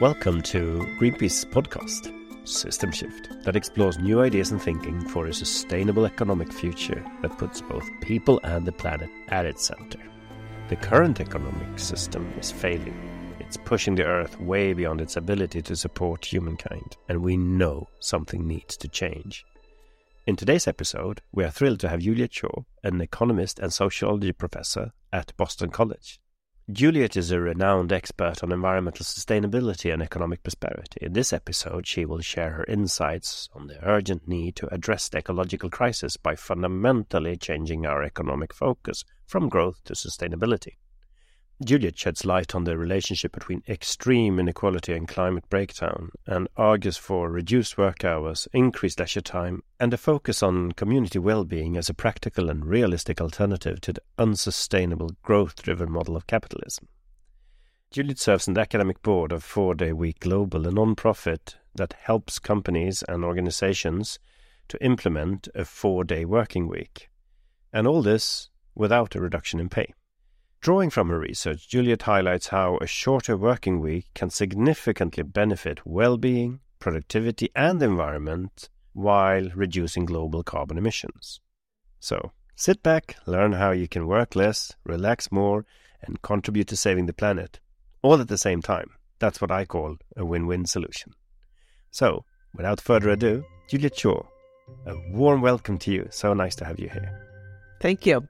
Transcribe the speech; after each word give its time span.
Welcome 0.00 0.42
to 0.42 0.84
Greenpeace 0.98 1.46
podcast, 1.46 2.12
System 2.48 2.90
Shift, 2.90 3.28
that 3.44 3.54
explores 3.54 3.96
new 3.96 4.22
ideas 4.22 4.50
and 4.50 4.60
thinking 4.60 5.00
for 5.08 5.26
a 5.26 5.32
sustainable 5.32 6.04
economic 6.04 6.52
future 6.52 7.04
that 7.22 7.38
puts 7.38 7.60
both 7.60 7.88
people 8.00 8.40
and 8.42 8.66
the 8.66 8.72
planet 8.72 9.08
at 9.28 9.46
its 9.46 9.64
center. 9.64 10.00
The 10.68 10.74
current 10.74 11.20
economic 11.20 11.78
system 11.78 12.28
is 12.36 12.50
failing. 12.50 13.36
It's 13.38 13.56
pushing 13.56 13.94
the 13.94 14.02
Earth 14.02 14.40
way 14.40 14.72
beyond 14.72 15.00
its 15.00 15.16
ability 15.16 15.62
to 15.62 15.76
support 15.76 16.24
humankind, 16.24 16.96
and 17.08 17.22
we 17.22 17.36
know 17.36 17.88
something 18.00 18.48
needs 18.48 18.76
to 18.78 18.88
change. 18.88 19.44
In 20.26 20.34
today's 20.34 20.66
episode, 20.66 21.20
we 21.30 21.44
are 21.44 21.52
thrilled 21.52 21.78
to 21.80 21.88
have 21.88 22.00
Juliet 22.00 22.34
Schor, 22.34 22.64
an 22.82 23.00
economist 23.00 23.60
and 23.60 23.72
sociology 23.72 24.32
professor 24.32 24.90
at 25.12 25.36
Boston 25.36 25.70
College. 25.70 26.18
Juliet 26.72 27.14
is 27.14 27.30
a 27.30 27.38
renowned 27.38 27.92
expert 27.92 28.42
on 28.42 28.50
environmental 28.50 29.04
sustainability 29.04 29.92
and 29.92 30.02
economic 30.02 30.42
prosperity. 30.42 30.98
In 31.02 31.12
this 31.12 31.30
episode, 31.30 31.86
she 31.86 32.06
will 32.06 32.22
share 32.22 32.52
her 32.52 32.64
insights 32.64 33.50
on 33.52 33.66
the 33.66 33.78
urgent 33.86 34.26
need 34.26 34.56
to 34.56 34.72
address 34.72 35.10
the 35.10 35.18
ecological 35.18 35.68
crisis 35.68 36.16
by 36.16 36.36
fundamentally 36.36 37.36
changing 37.36 37.84
our 37.84 38.02
economic 38.02 38.54
focus 38.54 39.04
from 39.26 39.50
growth 39.50 39.84
to 39.84 39.92
sustainability. 39.92 40.76
Juliet 41.62 41.96
sheds 41.96 42.24
light 42.24 42.54
on 42.54 42.64
the 42.64 42.76
relationship 42.76 43.32
between 43.32 43.62
extreme 43.68 44.40
inequality 44.40 44.92
and 44.92 45.06
climate 45.06 45.48
breakdown 45.48 46.10
and 46.26 46.48
argues 46.56 46.96
for 46.96 47.30
reduced 47.30 47.78
work 47.78 48.04
hours, 48.04 48.48
increased 48.52 48.98
leisure 48.98 49.20
time, 49.20 49.62
and 49.78 49.94
a 49.94 49.96
focus 49.96 50.42
on 50.42 50.72
community 50.72 51.18
well 51.20 51.44
being 51.44 51.76
as 51.76 51.88
a 51.88 51.94
practical 51.94 52.50
and 52.50 52.66
realistic 52.66 53.20
alternative 53.20 53.80
to 53.82 53.92
the 53.92 54.02
unsustainable 54.18 55.10
growth 55.22 55.62
driven 55.62 55.92
model 55.92 56.16
of 56.16 56.26
capitalism. 56.26 56.88
Juliet 57.92 58.18
serves 58.18 58.48
on 58.48 58.54
the 58.54 58.60
academic 58.60 59.00
board 59.02 59.30
of 59.30 59.44
Four 59.44 59.76
Day 59.76 59.92
Week 59.92 60.18
Global, 60.18 60.66
a 60.66 60.72
non 60.72 60.96
profit 60.96 61.54
that 61.76 61.94
helps 62.02 62.40
companies 62.40 63.04
and 63.04 63.24
organizations 63.24 64.18
to 64.66 64.84
implement 64.84 65.46
a 65.54 65.64
four 65.64 66.02
day 66.02 66.24
working 66.24 66.66
week. 66.66 67.10
And 67.72 67.86
all 67.86 68.02
this 68.02 68.50
without 68.74 69.14
a 69.14 69.20
reduction 69.20 69.60
in 69.60 69.68
pay. 69.68 69.94
Drawing 70.64 70.88
from 70.88 71.10
her 71.10 71.18
research, 71.18 71.68
Juliet 71.68 72.00
highlights 72.00 72.48
how 72.48 72.78
a 72.80 72.86
shorter 72.86 73.36
working 73.36 73.80
week 73.80 74.06
can 74.14 74.30
significantly 74.30 75.22
benefit 75.22 75.84
well 75.84 76.16
being, 76.16 76.60
productivity, 76.78 77.50
and 77.54 77.80
the 77.80 77.84
environment 77.84 78.70
while 78.94 79.50
reducing 79.54 80.06
global 80.06 80.42
carbon 80.42 80.78
emissions. 80.78 81.38
So, 82.00 82.32
sit 82.56 82.82
back, 82.82 83.16
learn 83.26 83.52
how 83.52 83.72
you 83.72 83.86
can 83.86 84.06
work 84.06 84.34
less, 84.34 84.72
relax 84.84 85.30
more, 85.30 85.66
and 86.00 86.22
contribute 86.22 86.68
to 86.68 86.78
saving 86.78 87.04
the 87.04 87.12
planet, 87.12 87.60
all 88.00 88.18
at 88.22 88.28
the 88.28 88.38
same 88.38 88.62
time. 88.62 88.88
That's 89.18 89.42
what 89.42 89.50
I 89.50 89.66
call 89.66 89.98
a 90.16 90.24
win 90.24 90.46
win 90.46 90.64
solution. 90.64 91.12
So, 91.90 92.24
without 92.54 92.80
further 92.80 93.10
ado, 93.10 93.44
Juliet 93.68 93.98
Schor, 93.98 94.26
a 94.86 94.96
warm 95.10 95.42
welcome 95.42 95.76
to 95.80 95.92
you. 95.92 96.08
So 96.10 96.32
nice 96.32 96.54
to 96.56 96.64
have 96.64 96.80
you 96.80 96.88
here. 96.88 97.20
Thank 97.82 98.06
you. 98.06 98.28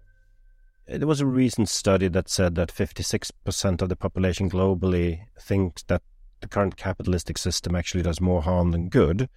There 0.87 1.07
was 1.07 1.23
a 1.23 1.27
recent 1.27 1.71
study 1.71 2.09
that 2.09 2.29
said 2.29 2.57
that 2.57 2.69
56% 2.69 3.81
of 3.81 3.89
the 3.89 3.97
population 3.97 4.51
globally 4.51 5.23
thinks 5.41 5.83
that 5.85 6.03
the 6.41 6.49
current 6.49 6.77
capitalistic 6.77 7.39
system 7.39 7.75
actually 7.75 8.03
does 8.03 8.21
more 8.21 8.43
harm 8.43 8.71
than 8.71 8.91
good, 8.91 9.31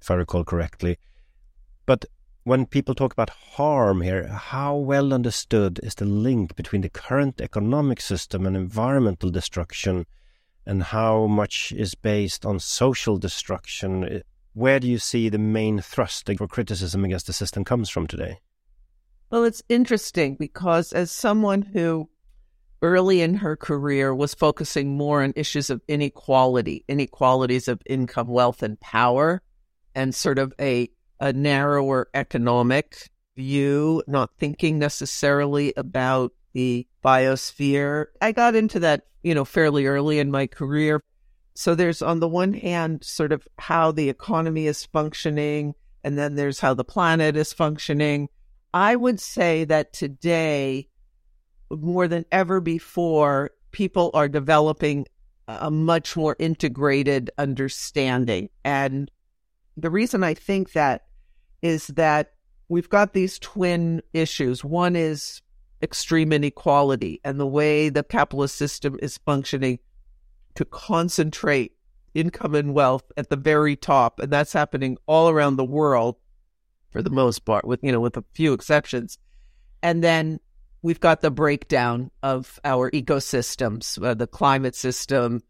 if 0.00 0.10
I 0.10 0.14
recall 0.14 0.44
correctly. 0.44 0.98
But 1.84 2.06
when 2.44 2.64
people 2.64 2.94
talk 2.94 3.12
about 3.12 3.28
harm 3.28 4.00
here, 4.00 4.26
how 4.28 4.74
well 4.76 5.12
understood 5.12 5.78
is 5.82 5.94
the 5.94 6.06
link 6.06 6.56
between 6.56 6.80
the 6.80 6.88
current 6.88 7.42
economic 7.42 8.00
system 8.00 8.46
and 8.46 8.56
environmental 8.56 9.28
destruction, 9.28 10.06
and 10.64 10.84
how 10.84 11.26
much 11.26 11.72
is 11.72 11.94
based 11.94 12.46
on 12.46 12.58
social 12.58 13.18
destruction? 13.18 14.22
Where 14.54 14.80
do 14.80 14.88
you 14.88 14.98
see 14.98 15.28
the 15.28 15.38
main 15.38 15.80
thrust 15.82 16.30
for 16.38 16.48
criticism 16.48 17.04
against 17.04 17.26
the 17.26 17.34
system 17.34 17.62
comes 17.62 17.90
from 17.90 18.06
today? 18.06 18.38
Well, 19.32 19.44
it's 19.44 19.62
interesting 19.70 20.34
because 20.34 20.92
as 20.92 21.10
someone 21.10 21.62
who 21.62 22.10
early 22.82 23.22
in 23.22 23.32
her 23.36 23.56
career 23.56 24.14
was 24.14 24.34
focusing 24.34 24.94
more 24.94 25.22
on 25.22 25.32
issues 25.36 25.70
of 25.70 25.80
inequality, 25.88 26.84
inequalities 26.86 27.66
of 27.66 27.80
income, 27.86 28.26
wealth, 28.26 28.62
and 28.62 28.78
power, 28.78 29.40
and 29.94 30.14
sort 30.14 30.38
of 30.38 30.52
a, 30.60 30.90
a 31.18 31.32
narrower 31.32 32.08
economic 32.12 33.08
view, 33.34 34.02
not 34.06 34.32
thinking 34.38 34.78
necessarily 34.78 35.72
about 35.78 36.32
the 36.52 36.86
biosphere. 37.02 38.08
I 38.20 38.32
got 38.32 38.54
into 38.54 38.80
that, 38.80 39.06
you 39.22 39.34
know, 39.34 39.46
fairly 39.46 39.86
early 39.86 40.18
in 40.18 40.30
my 40.30 40.46
career. 40.46 41.02
So 41.54 41.74
there's 41.74 42.02
on 42.02 42.20
the 42.20 42.28
one 42.28 42.52
hand 42.52 43.02
sort 43.02 43.32
of 43.32 43.48
how 43.56 43.92
the 43.92 44.10
economy 44.10 44.66
is 44.66 44.84
functioning, 44.84 45.74
and 46.04 46.18
then 46.18 46.34
there's 46.34 46.60
how 46.60 46.74
the 46.74 46.84
planet 46.84 47.34
is 47.34 47.54
functioning. 47.54 48.28
I 48.74 48.96
would 48.96 49.20
say 49.20 49.64
that 49.64 49.92
today, 49.92 50.88
more 51.70 52.08
than 52.08 52.24
ever 52.32 52.60
before, 52.60 53.50
people 53.70 54.10
are 54.14 54.28
developing 54.28 55.06
a 55.48 55.70
much 55.70 56.16
more 56.16 56.36
integrated 56.38 57.30
understanding. 57.36 58.48
And 58.64 59.10
the 59.76 59.90
reason 59.90 60.22
I 60.22 60.34
think 60.34 60.72
that 60.72 61.06
is 61.60 61.88
that 61.88 62.32
we've 62.68 62.88
got 62.88 63.12
these 63.12 63.38
twin 63.38 64.02
issues. 64.12 64.64
One 64.64 64.96
is 64.96 65.42
extreme 65.82 66.32
inequality 66.32 67.20
and 67.24 67.40
the 67.40 67.46
way 67.46 67.88
the 67.88 68.04
capitalist 68.04 68.54
system 68.56 68.98
is 69.02 69.18
functioning 69.18 69.78
to 70.54 70.64
concentrate 70.64 71.72
income 72.14 72.54
and 72.54 72.74
wealth 72.74 73.10
at 73.16 73.30
the 73.30 73.36
very 73.36 73.74
top. 73.74 74.20
And 74.20 74.32
that's 74.32 74.52
happening 74.52 74.96
all 75.06 75.28
around 75.28 75.56
the 75.56 75.64
world 75.64 76.16
for 76.92 77.02
the 77.02 77.10
most 77.10 77.44
part, 77.44 77.66
with 77.66 77.80
you 77.82 77.90
know, 77.90 78.00
with 78.00 78.16
a 78.16 78.24
few 78.34 78.52
exceptions. 78.52 79.18
And 79.82 80.04
then 80.04 80.38
we've 80.82 81.00
got 81.00 81.20
the 81.20 81.30
breakdown 81.30 82.10
of 82.22 82.60
our 82.64 82.90
ecosystems, 82.90 84.02
uh, 84.04 84.14
the 84.14 84.26
climate 84.26 84.76
system, 84.76 85.42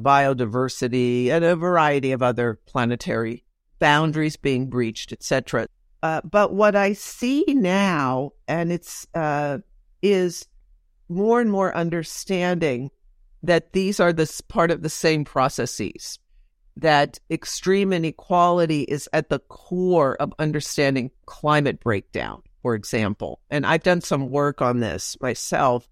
biodiversity, 0.00 1.28
and 1.28 1.44
a 1.44 1.56
variety 1.56 2.12
of 2.12 2.22
other 2.22 2.60
planetary 2.66 3.44
boundaries 3.78 4.36
being 4.36 4.68
breached, 4.68 5.12
etc. 5.12 5.68
Uh, 6.02 6.20
but 6.22 6.52
what 6.52 6.76
I 6.76 6.92
see 6.92 7.44
now, 7.48 8.32
and 8.46 8.72
it's 8.72 9.06
uh, 9.14 9.58
is 10.02 10.46
more 11.08 11.40
and 11.40 11.50
more 11.50 11.74
understanding 11.74 12.90
that 13.42 13.72
these 13.72 14.00
are 14.00 14.12
this 14.12 14.40
part 14.40 14.70
of 14.70 14.82
the 14.82 14.90
same 14.90 15.24
processes 15.24 16.18
that 16.78 17.18
extreme 17.30 17.92
inequality 17.92 18.82
is 18.82 19.08
at 19.12 19.28
the 19.28 19.40
core 19.40 20.16
of 20.16 20.32
understanding 20.38 21.10
climate 21.26 21.80
breakdown, 21.80 22.42
for 22.62 22.74
example. 22.74 23.40
And 23.50 23.66
I've 23.66 23.82
done 23.82 24.00
some 24.00 24.30
work 24.30 24.62
on 24.62 24.80
this 24.80 25.16
myself. 25.20 25.88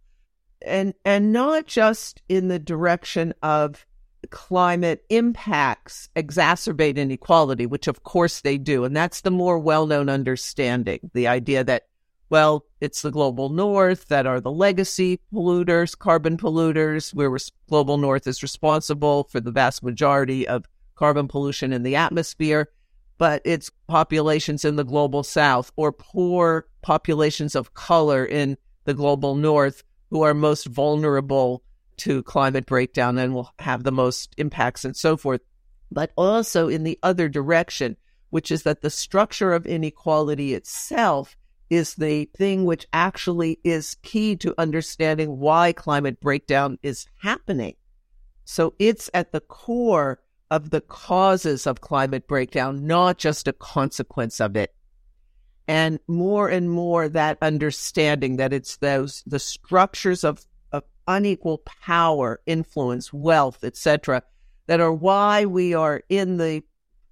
And 0.63 0.95
and 1.05 1.33
not 1.33 1.67
just 1.67 2.23
in 2.29 2.49
the 2.49 2.59
direction 2.59 3.35
of 3.43 3.85
climate 4.31 5.05
impacts 5.11 6.09
exacerbate 6.17 6.97
inequality, 6.97 7.67
which 7.67 7.87
of 7.87 8.03
course 8.03 8.41
they 8.41 8.59
do. 8.59 8.85
And 8.85 8.97
that's 8.97 9.21
the 9.21 9.31
more 9.31 9.59
well-known 9.59 10.09
understanding, 10.09 11.11
the 11.13 11.29
idea 11.29 11.63
that 11.65 11.85
well, 12.29 12.65
it's 12.81 13.03
the 13.03 13.13
global 13.13 13.51
north 13.51 14.09
that 14.09 14.27
are 14.27 14.41
the 14.41 14.51
legacy 14.51 15.21
polluters, 15.33 15.97
carbon 15.97 16.37
polluters, 16.37 17.15
where 17.15 17.37
global 17.69 17.99
north 17.99 18.27
is 18.27 18.43
responsible 18.43 19.29
for 19.31 19.41
the 19.41 19.53
vast 19.53 19.85
majority 19.85 20.47
of 20.49 20.65
carbon 20.97 21.29
pollution 21.29 21.73
in 21.73 21.83
the 21.83 21.97
atmosphere, 21.97 22.71
but 23.19 23.43
it's 23.45 23.71
populations 23.87 24.65
in 24.65 24.77
the 24.77 24.85
global 24.85 25.23
south 25.23 25.71
or 25.77 25.93
poor 25.93 26.67
populations 26.83 27.55
of 27.55 27.75
color 27.75 28.25
in 28.25 28.57
the 28.85 28.95
global 28.95 29.35
north 29.35 29.83
who 30.11 30.23
are 30.23 30.35
most 30.35 30.67
vulnerable 30.67 31.63
to 31.99 32.23
climate 32.25 32.67
breakdown 32.67 33.19
and 33.19 33.35
will 33.35 33.53
have 33.59 33.83
the 33.83 33.93
most 33.93 34.35
impacts 34.37 34.85
and 34.85 34.97
so 34.97 35.17
forth. 35.17 35.41
But 35.91 36.13
also 36.17 36.69
in 36.69 36.85
the 36.85 36.99
other 37.03 37.29
direction, 37.29 37.97
which 38.31 38.51
is 38.51 38.65
that 38.65 38.83
the 38.83 38.91
structure 38.91 39.53
of 39.53 39.67
inequality 39.67 40.55
itself 40.55 41.37
is 41.71 41.95
the 41.95 42.27
thing 42.37 42.65
which 42.65 42.87
actually 42.93 43.59
is 43.65 43.97
key 44.03 44.37
to 44.37 44.55
understanding 44.59 45.39
why 45.39 45.73
climate 45.73 46.21
breakdown 46.21 46.79
is 46.83 47.07
happening. 47.23 47.75
So 48.45 48.75
it's 48.79 49.11
at 49.13 49.33
the 49.33 49.41
core 49.41 50.21
of 50.51 50.71
the 50.71 50.81
causes 50.81 51.67
of 51.67 51.81
climate 51.81 52.27
breakdown, 52.27 52.87
not 52.87 53.19
just 53.19 53.49
a 53.49 53.53
consequence 53.53 54.41
of 54.41 54.57
it. 54.57 54.75
And 55.69 55.99
more 56.07 56.49
and 56.49 56.71
more 56.71 57.09
that 57.09 57.39
understanding 57.43 58.37
that 58.37 58.53
it's 58.53 58.77
those 58.77 59.25
the 59.27 59.41
structures 59.41 60.23
of, 60.23 60.47
of 60.71 60.85
unequal 61.09 61.59
power, 61.59 62.41
influence, 62.47 63.13
wealth, 63.13 63.65
etc., 63.65 64.23
that 64.67 64.81
are 64.81 64.93
why 64.93 65.45
we 65.45 65.75
are 65.75 66.03
in 66.09 66.37
the 66.37 66.63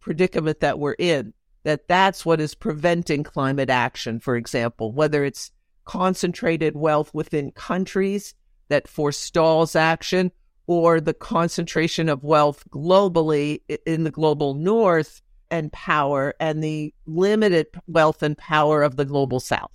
predicament 0.01 0.61
that 0.61 0.79
we're 0.79 0.97
in. 0.99 1.33
That 1.65 1.89
that's 1.89 2.27
what 2.27 2.41
is 2.41 2.55
preventing 2.55 3.25
climate 3.25 3.71
action, 3.71 4.21
for 4.21 4.37
example, 4.37 4.93
whether 4.93 5.25
it's 5.25 5.51
concentrated 5.85 6.77
wealth 6.77 7.13
within 7.15 7.51
countries 7.53 8.35
that 8.69 8.87
forestalls 8.87 9.75
action 9.75 10.31
or 10.67 11.01
the 11.01 11.15
concentration 11.15 12.09
of 12.09 12.25
wealth 12.25 12.65
globally 12.71 13.61
in 13.87 14.05
the 14.05 14.11
global 14.11 14.55
north 14.55 15.23
and 15.51 15.73
power 15.73 16.35
and 16.41 16.63
the 16.65 16.93
limited 17.07 17.67
wealth 17.87 18.23
and 18.23 18.37
power 18.39 18.83
of 18.83 18.97
the 18.97 19.05
global 19.05 19.41
south. 19.41 19.71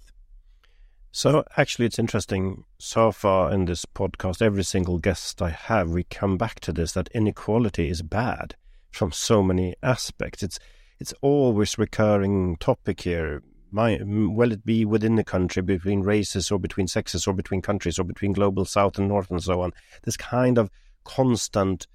So, 1.12 1.44
actually, 1.57 1.86
it's 1.86 2.00
interesting. 2.00 2.65
So 2.77 3.12
far 3.12 3.51
in 3.51 3.65
this 3.65 3.86
podcast, 3.86 4.41
every 4.41 4.63
single 4.63 5.00
guest 5.00 5.41
I 5.41 5.50
have, 5.50 5.89
we 5.89 6.03
come 6.03 6.38
back 6.38 6.59
to 6.62 6.71
this 6.71 6.92
that 6.92 7.09
inequality 7.13 7.89
is 7.89 8.01
bad 8.03 8.56
from 8.92 9.12
so 9.12 9.42
many 9.42 9.75
aspects. 9.81 10.44
It's 10.44 10.59
it's 11.00 11.13
always 11.21 11.77
recurring 11.77 12.57
topic 12.57 13.01
here. 13.01 13.42
My, 13.71 14.00
will 14.04 14.51
it 14.51 14.66
be 14.66 14.86
within 14.86 15.16
the 15.16 15.24
country, 15.24 15.62
between 15.62 16.01
races, 16.01 16.51
or 16.51 16.60
between 16.60 16.88
sexes, 16.88 17.27
or 17.27 17.33
between 17.33 17.62
countries, 17.62 18.00
or 18.00 18.04
between 18.04 18.33
global 18.33 18.66
south 18.66 18.98
and 18.98 19.07
north, 19.07 19.30
and 19.30 19.42
so 19.42 19.62
on? 19.62 19.74
This 20.04 20.18
kind 20.18 20.57
of 20.57 20.69
constant 21.04 21.88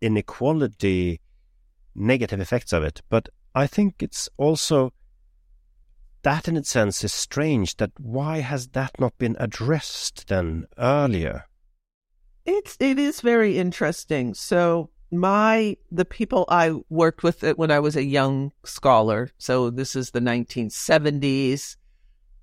inequality, 0.00 1.20
negative 1.94 2.40
effects 2.40 2.72
of 2.72 2.82
it. 2.82 3.02
But 3.08 3.28
I 3.54 3.66
think 3.66 4.02
it's 4.02 4.28
also 4.36 4.92
that, 6.22 6.48
in 6.48 6.56
its 6.56 6.70
sense, 6.70 7.04
is 7.04 7.12
strange. 7.12 7.76
That 7.76 7.90
why 7.98 8.40
has 8.40 8.68
that 8.68 8.98
not 8.98 9.18
been 9.18 9.36
addressed 9.38 10.28
then 10.28 10.66
earlier? 10.78 11.46
It's 12.44 12.76
it 12.80 12.98
is 12.98 13.20
very 13.20 13.58
interesting. 13.58 14.34
So 14.34 14.90
my 15.12 15.76
the 15.90 16.06
people 16.06 16.46
I 16.48 16.72
worked 16.88 17.22
with 17.22 17.42
when 17.56 17.70
I 17.70 17.80
was 17.80 17.96
a 17.96 18.04
young 18.04 18.52
scholar, 18.64 19.30
so 19.38 19.70
this 19.70 19.94
is 19.94 20.10
the 20.10 20.20
1970s 20.20 21.76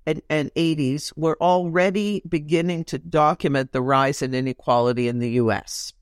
and, 0.06 0.22
and 0.30 0.54
80s, 0.54 1.12
were 1.16 1.36
already 1.40 2.22
beginning 2.28 2.84
to 2.84 2.98
document 2.98 3.72
the 3.72 3.82
rise 3.82 4.22
in 4.22 4.32
inequality 4.32 5.08
in 5.08 5.18
the 5.18 5.30
U.S. 5.32 5.92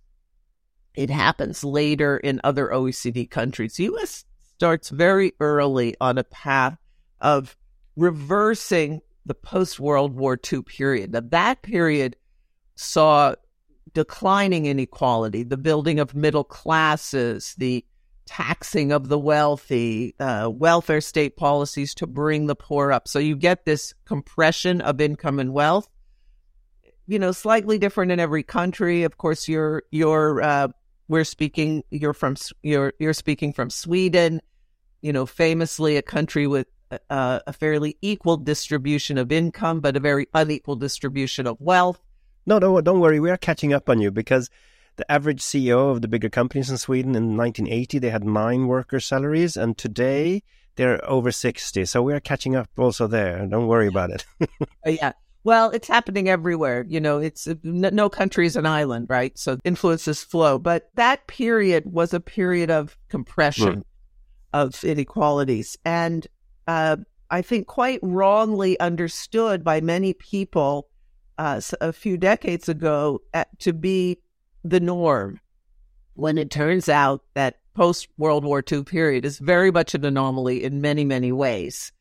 It 0.94 1.10
happens 1.10 1.64
later 1.64 2.18
in 2.18 2.40
other 2.44 2.68
OECD 2.68 3.28
countries. 3.30 3.76
The 3.76 3.84
U.S. 3.84 4.24
starts 4.56 4.90
very 4.90 5.32
early 5.40 5.96
on 6.00 6.18
a 6.18 6.24
path 6.24 6.76
of 7.20 7.56
reversing 7.96 9.00
the 9.24 9.34
post 9.34 9.80
World 9.80 10.14
War 10.14 10.38
II 10.52 10.62
period. 10.62 11.12
Now 11.12 11.22
that 11.30 11.62
period 11.62 12.16
saw 12.76 13.34
declining 13.94 14.66
inequality, 14.66 15.42
the 15.42 15.56
building 15.56 15.98
of 15.98 16.14
middle 16.14 16.44
classes, 16.44 17.54
the 17.58 17.84
taxing 18.26 18.92
of 18.92 19.08
the 19.08 19.18
wealthy, 19.18 20.14
uh, 20.20 20.50
welfare 20.52 21.00
state 21.00 21.36
policies 21.36 21.94
to 21.94 22.06
bring 22.06 22.46
the 22.46 22.54
poor 22.54 22.92
up. 22.92 23.08
So 23.08 23.18
you 23.18 23.36
get 23.36 23.64
this 23.64 23.94
compression 24.04 24.80
of 24.82 25.00
income 25.00 25.38
and 25.38 25.52
wealth. 25.52 25.88
You 27.06 27.18
know, 27.18 27.32
slightly 27.32 27.78
different 27.78 28.12
in 28.12 28.20
every 28.20 28.42
country. 28.42 29.04
Of 29.04 29.16
course, 29.16 29.48
you're 29.48 29.82
you're 29.90 30.42
uh, 30.42 30.68
we're 31.08 31.24
speaking. 31.24 31.82
You're 31.90 32.12
from 32.12 32.36
you're 32.62 32.92
you're 32.98 33.14
speaking 33.14 33.54
from 33.54 33.70
Sweden. 33.70 34.42
You 35.00 35.14
know, 35.14 35.24
famously 35.24 35.96
a 35.96 36.02
country 36.02 36.46
with 36.46 36.66
uh, 37.08 37.40
a 37.46 37.52
fairly 37.52 37.96
equal 38.02 38.36
distribution 38.36 39.16
of 39.16 39.32
income, 39.32 39.80
but 39.80 39.96
a 39.96 40.00
very 40.00 40.26
unequal 40.34 40.76
distribution 40.76 41.46
of 41.46 41.56
wealth. 41.60 42.00
No, 42.48 42.58
no, 42.58 42.80
don't 42.80 43.00
worry. 43.00 43.20
We 43.20 43.30
are 43.30 43.36
catching 43.36 43.74
up 43.74 43.90
on 43.90 44.00
you 44.00 44.10
because 44.10 44.48
the 44.96 45.12
average 45.12 45.42
CEO 45.42 45.90
of 45.90 46.00
the 46.00 46.08
bigger 46.08 46.30
companies 46.30 46.70
in 46.70 46.78
Sweden 46.78 47.14
in 47.14 47.36
1980 47.36 47.98
they 47.98 48.08
had 48.08 48.24
nine 48.24 48.66
worker 48.66 49.00
salaries, 49.00 49.54
and 49.54 49.76
today 49.76 50.42
they're 50.76 50.98
over 51.08 51.30
60. 51.30 51.84
So 51.84 52.00
we 52.00 52.14
are 52.14 52.20
catching 52.20 52.56
up 52.56 52.70
also 52.78 53.06
there. 53.06 53.46
Don't 53.46 53.66
worry 53.66 53.86
about 53.86 54.10
it. 54.10 54.24
Uh, 54.86 54.90
yeah. 54.90 55.12
Well, 55.44 55.70
it's 55.70 55.88
happening 55.88 56.30
everywhere. 56.30 56.86
You 56.88 57.00
know, 57.00 57.18
it's 57.18 57.46
no 57.62 58.08
country 58.08 58.46
is 58.46 58.56
an 58.56 58.64
island, 58.64 59.08
right? 59.10 59.36
So 59.36 59.58
influences 59.64 60.22
flow. 60.22 60.58
But 60.58 60.88
that 60.94 61.26
period 61.26 61.84
was 61.84 62.14
a 62.14 62.20
period 62.20 62.70
of 62.70 62.96
compression 63.08 63.80
mm. 63.80 63.84
of 64.54 64.82
inequalities. 64.84 65.76
And 65.84 66.26
uh, 66.66 66.96
I 67.30 67.42
think 67.42 67.66
quite 67.66 68.00
wrongly 68.02 68.80
understood 68.80 69.64
by 69.64 69.80
many 69.80 70.14
people 70.14 70.88
uh, 71.38 71.60
a 71.80 71.92
few 71.92 72.16
decades 72.16 72.68
ago 72.68 73.22
at, 73.32 73.58
to 73.60 73.72
be 73.72 74.18
the 74.64 74.80
norm 74.80 75.40
when 76.14 76.36
it 76.36 76.50
turns 76.50 76.88
out 76.88 77.22
that 77.34 77.58
post 77.74 78.08
World 78.18 78.44
War 78.44 78.62
II 78.70 78.82
period 78.82 79.24
is 79.24 79.38
very 79.38 79.70
much 79.70 79.94
an 79.94 80.04
anomaly 80.04 80.64
in 80.64 80.80
many, 80.80 81.04
many 81.04 81.30
ways. 81.30 81.92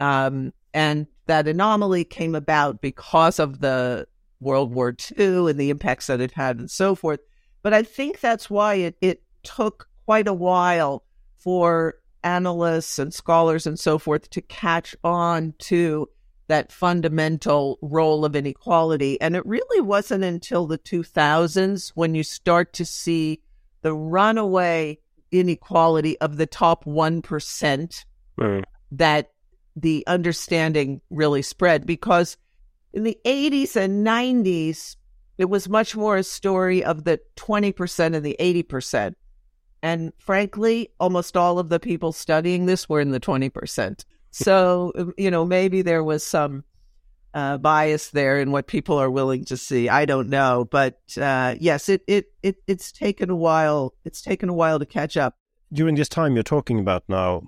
Um, 0.00 0.52
and 0.74 1.06
that 1.26 1.46
anomaly 1.46 2.04
came 2.04 2.34
about 2.34 2.80
because 2.80 3.38
of 3.38 3.60
the 3.60 4.08
World 4.40 4.74
War 4.74 4.96
II 5.16 5.50
and 5.50 5.60
the 5.60 5.70
impacts 5.70 6.08
that 6.08 6.20
it 6.20 6.32
had 6.32 6.58
and 6.58 6.70
so 6.70 6.96
forth. 6.96 7.20
But 7.62 7.74
I 7.74 7.84
think 7.84 8.18
that's 8.18 8.50
why 8.50 8.74
it, 8.74 8.96
it 9.00 9.22
took 9.44 9.88
quite 10.04 10.26
a 10.26 10.34
while 10.34 11.04
for 11.38 11.94
analysts 12.24 12.98
and 12.98 13.14
scholars 13.14 13.66
and 13.66 13.78
so 13.78 13.98
forth 13.98 14.28
to 14.30 14.40
catch 14.40 14.96
on 15.04 15.54
to 15.58 16.08
that 16.50 16.72
fundamental 16.72 17.78
role 17.80 18.24
of 18.24 18.34
inequality. 18.34 19.20
And 19.20 19.36
it 19.36 19.46
really 19.46 19.80
wasn't 19.80 20.24
until 20.24 20.66
the 20.66 20.78
2000s 20.78 21.92
when 21.94 22.16
you 22.16 22.24
start 22.24 22.72
to 22.72 22.84
see 22.84 23.40
the 23.82 23.94
runaway 23.94 24.98
inequality 25.30 26.20
of 26.20 26.38
the 26.38 26.46
top 26.46 26.84
1% 26.86 28.04
mm. 28.36 28.62
that 28.90 29.30
the 29.76 30.04
understanding 30.08 31.00
really 31.08 31.42
spread. 31.42 31.86
Because 31.86 32.36
in 32.92 33.04
the 33.04 33.16
80s 33.24 33.76
and 33.76 34.04
90s, 34.04 34.96
it 35.38 35.48
was 35.48 35.68
much 35.68 35.94
more 35.94 36.16
a 36.16 36.24
story 36.24 36.82
of 36.82 37.04
the 37.04 37.20
20% 37.36 38.16
and 38.16 38.26
the 38.26 38.36
80%. 38.40 39.14
And 39.84 40.12
frankly, 40.18 40.90
almost 40.98 41.36
all 41.36 41.60
of 41.60 41.68
the 41.68 41.78
people 41.78 42.10
studying 42.10 42.66
this 42.66 42.88
were 42.88 43.00
in 43.00 43.12
the 43.12 43.20
20% 43.20 44.04
so 44.30 44.92
um, 44.96 45.12
you 45.16 45.30
know 45.30 45.44
maybe 45.44 45.82
there 45.82 46.04
was 46.04 46.24
some 46.24 46.64
uh, 47.34 47.58
bias 47.58 48.10
there 48.10 48.40
in 48.40 48.50
what 48.50 48.66
people 48.66 48.98
are 48.98 49.10
willing 49.10 49.44
to 49.46 49.56
see. 49.56 49.88
I 49.88 50.04
don't 50.04 50.28
know, 50.28 50.66
but 50.70 51.00
uh, 51.20 51.54
yes, 51.58 51.88
it, 51.88 52.02
it 52.06 52.26
it 52.42 52.56
it's 52.66 52.92
taken 52.92 53.30
a 53.30 53.36
while. 53.36 53.94
It's 54.04 54.22
taken 54.22 54.48
a 54.48 54.54
while 54.54 54.78
to 54.78 54.86
catch 54.86 55.16
up. 55.16 55.36
During 55.72 55.94
this 55.94 56.08
time 56.08 56.34
you're 56.34 56.42
talking 56.42 56.80
about 56.80 57.04
now, 57.08 57.42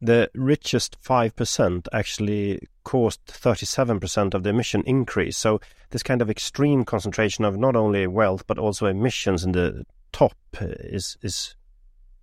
the 0.00 0.30
richest 0.34 0.96
five 1.00 1.36
percent 1.36 1.88
actually 1.92 2.60
caused 2.84 3.20
thirty-seven 3.26 4.00
percent 4.00 4.34
of 4.34 4.42
the 4.42 4.50
emission 4.50 4.82
increase. 4.86 5.36
So 5.36 5.60
this 5.90 6.02
kind 6.02 6.20
of 6.20 6.30
extreme 6.30 6.84
concentration 6.84 7.44
of 7.44 7.56
not 7.56 7.76
only 7.76 8.06
wealth 8.06 8.46
but 8.46 8.58
also 8.58 8.86
emissions 8.86 9.44
in 9.44 9.52
the 9.52 9.84
top 10.12 10.34
is 10.60 11.16
is 11.22 11.54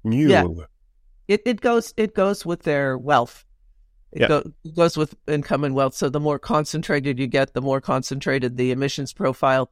new. 0.04 0.30
Yeah. 0.30 0.46
It 1.28 1.42
it 1.46 1.62
goes 1.62 1.94
it 1.98 2.13
goes 2.13 2.46
with 2.46 2.63
their 2.63 2.98
wealth 2.98 3.46
it 4.12 4.22
yeah. 4.22 4.28
go, 4.28 4.44
goes 4.76 4.98
with 4.98 5.16
income 5.28 5.64
and 5.64 5.76
wealth. 5.76 5.96
So 5.96 6.10
the 6.10 6.20
more 6.20 6.40
concentrated 6.40 7.20
you 7.20 7.28
get, 7.28 7.54
the 7.54 7.62
more 7.62 7.82
concentrated 7.82 8.58
the 8.58 8.72
emissions 8.72 9.14
profile. 9.14 9.72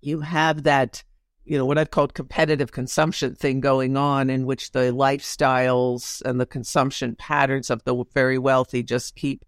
You 0.00 0.20
have 0.20 0.62
that, 0.64 1.02
you 1.44 1.58
know, 1.58 1.66
what 1.66 1.78
I've 1.78 1.90
called 1.90 2.14
competitive 2.14 2.72
consumption 2.72 3.34
thing 3.34 3.60
going 3.60 3.96
on, 3.96 4.30
in 4.30 4.46
which 4.46 4.72
the 4.72 4.92
lifestyles 4.92 6.22
and 6.22 6.40
the 6.40 6.46
consumption 6.46 7.16
patterns 7.16 7.70
of 7.70 7.84
the 7.84 8.04
very 8.14 8.38
wealthy 8.38 8.82
just 8.82 9.16
keep 9.16 9.44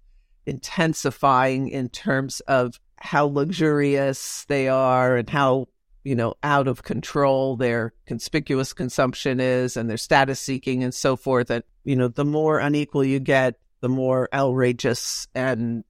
intensifying 0.46 1.68
in 1.68 1.88
terms 1.88 2.40
of 2.40 2.78
how 2.98 3.26
luxurious 3.26 4.44
they 4.48 4.68
are 4.68 5.16
and 5.16 5.28
how 5.28 5.66
you 6.04 6.14
know 6.14 6.34
out 6.42 6.68
of 6.68 6.82
control 6.82 7.56
their 7.56 7.92
conspicuous 8.06 8.72
consumption 8.72 9.40
is 9.40 9.76
and 9.76 9.90
their 9.90 9.96
status 9.96 10.40
seeking 10.40 10.82
and 10.82 10.94
so 10.94 11.16
forth 11.16 11.50
and 11.50 11.64
you 11.84 11.96
know 11.96 12.08
the 12.08 12.24
more 12.24 12.58
unequal 12.58 13.04
you 13.04 13.18
get 13.18 13.56
the 13.80 13.88
more 13.88 14.28
outrageous 14.32 15.28
and, 15.34 15.84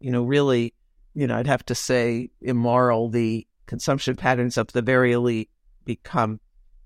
you 0.00 0.10
know, 0.10 0.22
really, 0.22 0.74
you 1.14 1.26
know, 1.26 1.36
I'd 1.36 1.46
have 1.46 1.64
to 1.66 1.74
say 1.74 2.30
immoral 2.40 3.08
the 3.08 3.46
consumption 3.66 4.16
patterns 4.16 4.56
of 4.58 4.68
the 4.72 4.82
very 4.82 5.12
elite 5.12 5.50
become. 5.84 6.40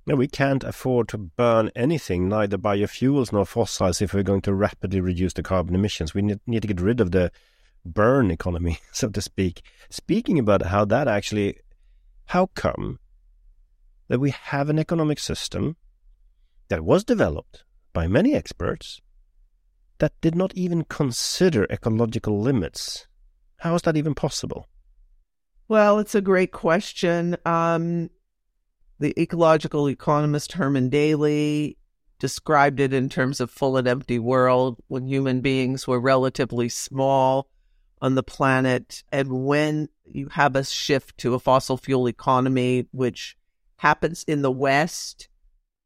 No, 0.06 0.16
we 0.16 0.28
can't 0.28 0.62
afford 0.64 1.08
to 1.08 1.18
burn 1.18 1.70
anything, 1.74 2.28
neither 2.28 2.58
biofuels 2.58 3.32
nor 3.32 3.46
fossils, 3.46 4.02
if 4.02 4.12
we're 4.12 4.22
going 4.22 4.42
to 4.42 4.54
rapidly 4.54 5.00
reduce 5.00 5.32
the 5.32 5.42
carbon 5.42 5.74
emissions. 5.74 6.12
We 6.12 6.22
need, 6.22 6.40
need 6.46 6.62
to 6.62 6.68
get 6.68 6.80
rid 6.80 7.00
of 7.00 7.10
the 7.10 7.32
burn 7.84 8.30
economy, 8.30 8.78
so 8.92 9.08
to 9.08 9.22
speak. 9.22 9.62
Speaking 9.88 10.38
about 10.38 10.62
how 10.62 10.84
that 10.86 11.08
actually, 11.08 11.58
how 12.26 12.46
come 12.54 12.98
that 14.08 14.20
we 14.20 14.30
have 14.30 14.68
an 14.68 14.78
economic 14.78 15.18
system 15.18 15.76
that 16.68 16.84
was 16.84 17.04
developed 17.04 17.64
by 17.92 18.06
many 18.06 18.34
experts 18.34 19.00
that 20.04 20.20
did 20.20 20.34
not 20.34 20.52
even 20.54 20.84
consider 20.84 21.64
ecological 21.70 22.38
limits. 22.38 23.06
How 23.56 23.74
is 23.74 23.80
that 23.82 23.96
even 23.96 24.14
possible? 24.14 24.68
Well, 25.66 25.98
it's 25.98 26.14
a 26.14 26.20
great 26.20 26.52
question. 26.52 27.38
Um, 27.46 28.10
the 28.98 29.18
ecological 29.18 29.88
economist 29.88 30.52
Herman 30.52 30.90
Daly 30.90 31.78
described 32.18 32.80
it 32.80 32.92
in 32.92 33.08
terms 33.08 33.40
of 33.40 33.50
full 33.50 33.78
and 33.78 33.88
empty 33.88 34.18
world 34.18 34.76
when 34.88 35.06
human 35.06 35.40
beings 35.40 35.88
were 35.88 35.98
relatively 35.98 36.68
small 36.68 37.48
on 38.02 38.14
the 38.14 38.22
planet. 38.22 39.02
And 39.10 39.46
when 39.46 39.88
you 40.04 40.28
have 40.32 40.54
a 40.54 40.64
shift 40.64 41.16
to 41.20 41.32
a 41.32 41.38
fossil 41.38 41.78
fuel 41.78 42.10
economy, 42.10 42.88
which 42.90 43.38
happens 43.76 44.22
in 44.24 44.42
the 44.42 44.52
West, 44.52 45.30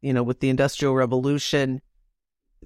you 0.01 0.13
know, 0.13 0.25
with 0.25 0.41
the 0.41 0.49
Industrial 0.49 0.93
Revolution, 0.93 1.83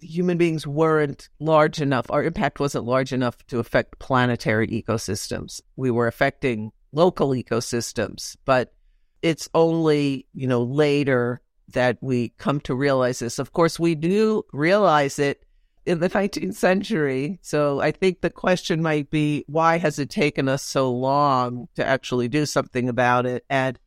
human 0.02 0.38
beings 0.38 0.66
weren't 0.66 1.28
large 1.38 1.80
enough, 1.80 2.11
our 2.11 2.25
impact 2.25 2.61
wasn't 2.61 2.85
large 2.85 3.12
enough 3.12 3.38
to 3.47 3.59
affect 3.59 3.99
planetary 3.99 4.68
ecosystems. 4.68 5.61
We 5.76 5.90
were 5.90 6.06
affecting 6.06 6.73
local 6.92 7.30
ecosystems, 7.30 8.37
but 8.44 8.75
it's 9.23 9.49
only, 9.54 10.26
you 10.35 10.47
know, 10.47 10.62
later 10.62 11.40
that 11.68 11.99
we 12.00 12.30
come 12.38 12.61
to 12.61 12.75
realize 12.75 13.21
this. 13.21 13.38
Of 13.38 13.52
course, 13.52 13.78
we 13.78 13.94
do 13.94 14.44
realize 14.52 15.18
it 15.18 15.44
in 15.87 16.00
the 16.00 16.11
19th 16.11 16.54
century. 16.54 17.38
So 17.42 17.80
I 17.80 17.92
think 17.92 18.21
the 18.21 18.30
question 18.30 18.82
might 18.82 19.11
be 19.11 19.44
why 19.47 19.78
has 19.78 19.99
it 19.99 20.11
taken 20.11 20.49
us 20.49 20.62
so 20.62 20.92
long 20.92 21.68
to 21.76 21.85
actually 21.85 22.28
do 22.28 22.47
something 22.47 22.88
about 22.88 23.26
it? 23.26 23.44
And 23.49 23.78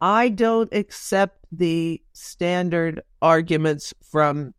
I 0.00 0.28
don't 0.28 0.72
accept 0.72 1.46
the 1.50 2.02
standard 2.12 3.00
arguments 3.22 3.94
from 4.02 4.52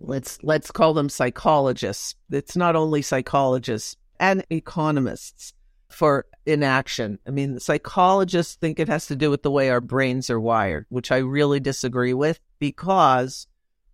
let's 0.00 0.38
let's 0.42 0.70
call 0.70 0.94
them 0.94 1.08
psychologists. 1.08 2.14
It's 2.30 2.56
not 2.56 2.76
only 2.76 3.02
psychologists 3.02 3.96
and 4.20 4.44
economists 4.50 5.54
for 5.88 6.26
inaction. 6.46 7.18
I 7.26 7.30
mean, 7.30 7.58
psychologists 7.60 8.56
think 8.56 8.78
it 8.78 8.88
has 8.88 9.06
to 9.06 9.16
do 9.16 9.30
with 9.30 9.42
the 9.42 9.50
way 9.50 9.70
our 9.70 9.80
brains 9.80 10.30
are 10.30 10.40
wired, 10.40 10.86
which 10.88 11.10
I 11.10 11.18
really 11.18 11.60
disagree 11.60 12.14
with 12.14 12.40
because 12.58 13.46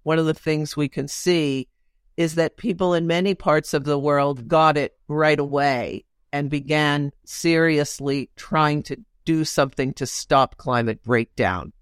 one 0.03 0.19
of 0.19 0.27
the 0.27 0.35
things 0.35 0.77
we 0.77 0.89
can 0.89 1.09
see 1.09 1.69
is 2.17 2.37
that 2.37 2.57
people 2.57 2.95
in 2.95 3.07
many 3.07 3.35
parts 3.35 3.75
of 3.75 3.85
the 3.85 3.99
world 3.99 4.49
got 4.49 4.77
it 4.77 4.97
right 5.09 5.39
away 5.39 6.05
and 6.33 6.51
began 6.51 7.13
seriously 7.25 8.31
trying 8.37 8.83
to 8.85 8.97
do 9.25 9.45
something 9.45 9.93
to 9.95 10.07
stop 10.07 10.57
climate 10.57 11.03
breakdown. 11.03 11.73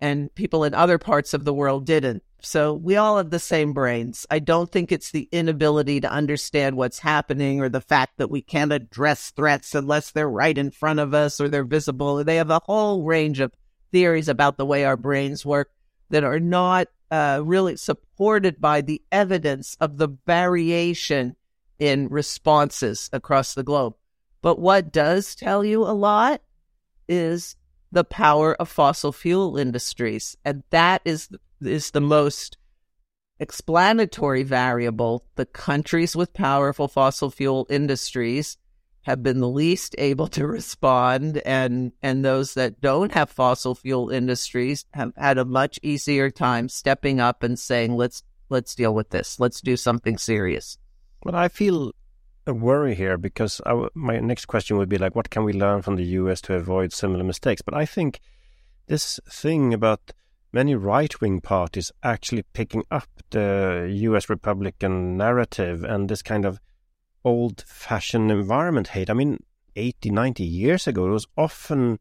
And 0.00 0.32
people 0.34 0.64
in 0.64 0.74
other 0.74 0.98
parts 0.98 1.32
of 1.32 1.44
the 1.44 1.54
world 1.54 1.86
didn't. 1.86 2.22
So 2.44 2.74
we 2.74 2.96
all 2.96 3.16
have 3.16 3.30
the 3.30 3.38
same 3.38 3.72
brains. 3.72 4.26
I 4.30 4.38
don't 4.38 4.70
think 4.70 4.92
it's 4.92 5.10
the 5.10 5.28
inability 5.32 6.00
to 6.00 6.10
understand 6.10 6.76
what's 6.76 6.98
happening 6.98 7.60
or 7.60 7.68
the 7.68 7.80
fact 7.80 8.18
that 8.18 8.30
we 8.30 8.42
can't 8.42 8.72
address 8.72 9.30
threats 9.30 9.74
unless 9.74 10.10
they're 10.10 10.28
right 10.28 10.56
in 10.56 10.70
front 10.70 11.00
of 11.00 11.14
us 11.14 11.40
or 11.40 11.48
they're 11.48 11.64
visible. 11.64 12.22
They 12.22 12.36
have 12.36 12.50
a 12.50 12.60
whole 12.64 13.02
range 13.02 13.40
of 13.40 13.54
theories 13.92 14.28
about 14.28 14.56
the 14.56 14.66
way 14.66 14.84
our 14.84 14.96
brains 14.96 15.46
work 15.46 15.70
that 16.10 16.24
are 16.24 16.40
not 16.40 16.88
uh, 17.10 17.40
really 17.42 17.76
supported 17.76 18.60
by 18.60 18.80
the 18.80 19.00
evidence 19.10 19.76
of 19.80 19.96
the 19.96 20.08
variation 20.26 21.36
in 21.78 22.08
responses 22.08 23.08
across 23.12 23.54
the 23.54 23.62
globe. 23.62 23.94
But 24.42 24.58
what 24.58 24.92
does 24.92 25.34
tell 25.34 25.64
you 25.64 25.82
a 25.82 25.94
lot 25.94 26.42
is 27.08 27.56
the 27.94 28.04
power 28.04 28.54
of 28.54 28.68
fossil 28.68 29.12
fuel 29.12 29.56
industries. 29.56 30.36
And 30.44 30.62
that 30.70 31.00
is 31.04 31.28
is 31.60 31.92
the 31.92 32.00
most 32.00 32.58
explanatory 33.38 34.42
variable. 34.42 35.24
The 35.36 35.46
countries 35.46 36.14
with 36.14 36.34
powerful 36.34 36.88
fossil 36.88 37.30
fuel 37.30 37.66
industries 37.70 38.58
have 39.02 39.22
been 39.22 39.40
the 39.40 39.48
least 39.48 39.94
able 39.98 40.26
to 40.28 40.46
respond 40.46 41.38
and 41.44 41.92
and 42.02 42.24
those 42.24 42.54
that 42.54 42.80
don't 42.80 43.12
have 43.12 43.30
fossil 43.30 43.74
fuel 43.74 44.10
industries 44.10 44.86
have 44.92 45.12
had 45.16 45.38
a 45.38 45.44
much 45.44 45.78
easier 45.82 46.30
time 46.30 46.68
stepping 46.68 47.20
up 47.20 47.42
and 47.42 47.58
saying 47.58 47.94
let's 47.94 48.22
let's 48.48 48.74
deal 48.74 48.94
with 48.94 49.10
this 49.10 49.38
let's 49.38 49.60
do 49.60 49.76
something 49.76 50.16
serious 50.16 50.78
but 51.22 51.34
i 51.34 51.48
feel 51.48 51.92
a 52.46 52.54
worry 52.54 52.94
here 52.94 53.16
because 53.16 53.60
my 53.94 54.18
next 54.20 54.46
question 54.46 54.76
would 54.76 54.88
be 54.88 54.98
like 54.98 55.14
what 55.14 55.30
can 55.30 55.44
we 55.44 55.52
learn 55.52 55.82
from 55.82 55.96
the 55.96 56.04
US 56.04 56.40
to 56.42 56.54
avoid 56.54 56.92
similar 56.92 57.24
mistakes 57.24 57.62
but 57.62 57.74
i 57.74 57.86
think 57.86 58.20
this 58.86 59.18
thing 59.28 59.72
about 59.72 60.12
many 60.54 60.74
right 60.76 61.20
wing 61.20 61.40
parties 61.40 61.90
actually 62.04 62.44
picking 62.52 62.84
up 62.90 63.08
the 63.30 63.90
US 64.02 64.30
Republican 64.30 65.16
narrative 65.16 65.82
and 65.82 66.08
this 66.08 66.22
kind 66.22 66.44
of 66.44 66.60
old 67.24 67.64
fashioned 67.66 68.30
environment 68.30 68.88
hate. 68.88 69.10
I 69.10 69.14
mean, 69.14 69.42
80, 69.74 70.10
90 70.10 70.44
years 70.44 70.86
ago, 70.86 71.08
it 71.08 71.10
was 71.10 71.26
often 71.36 71.98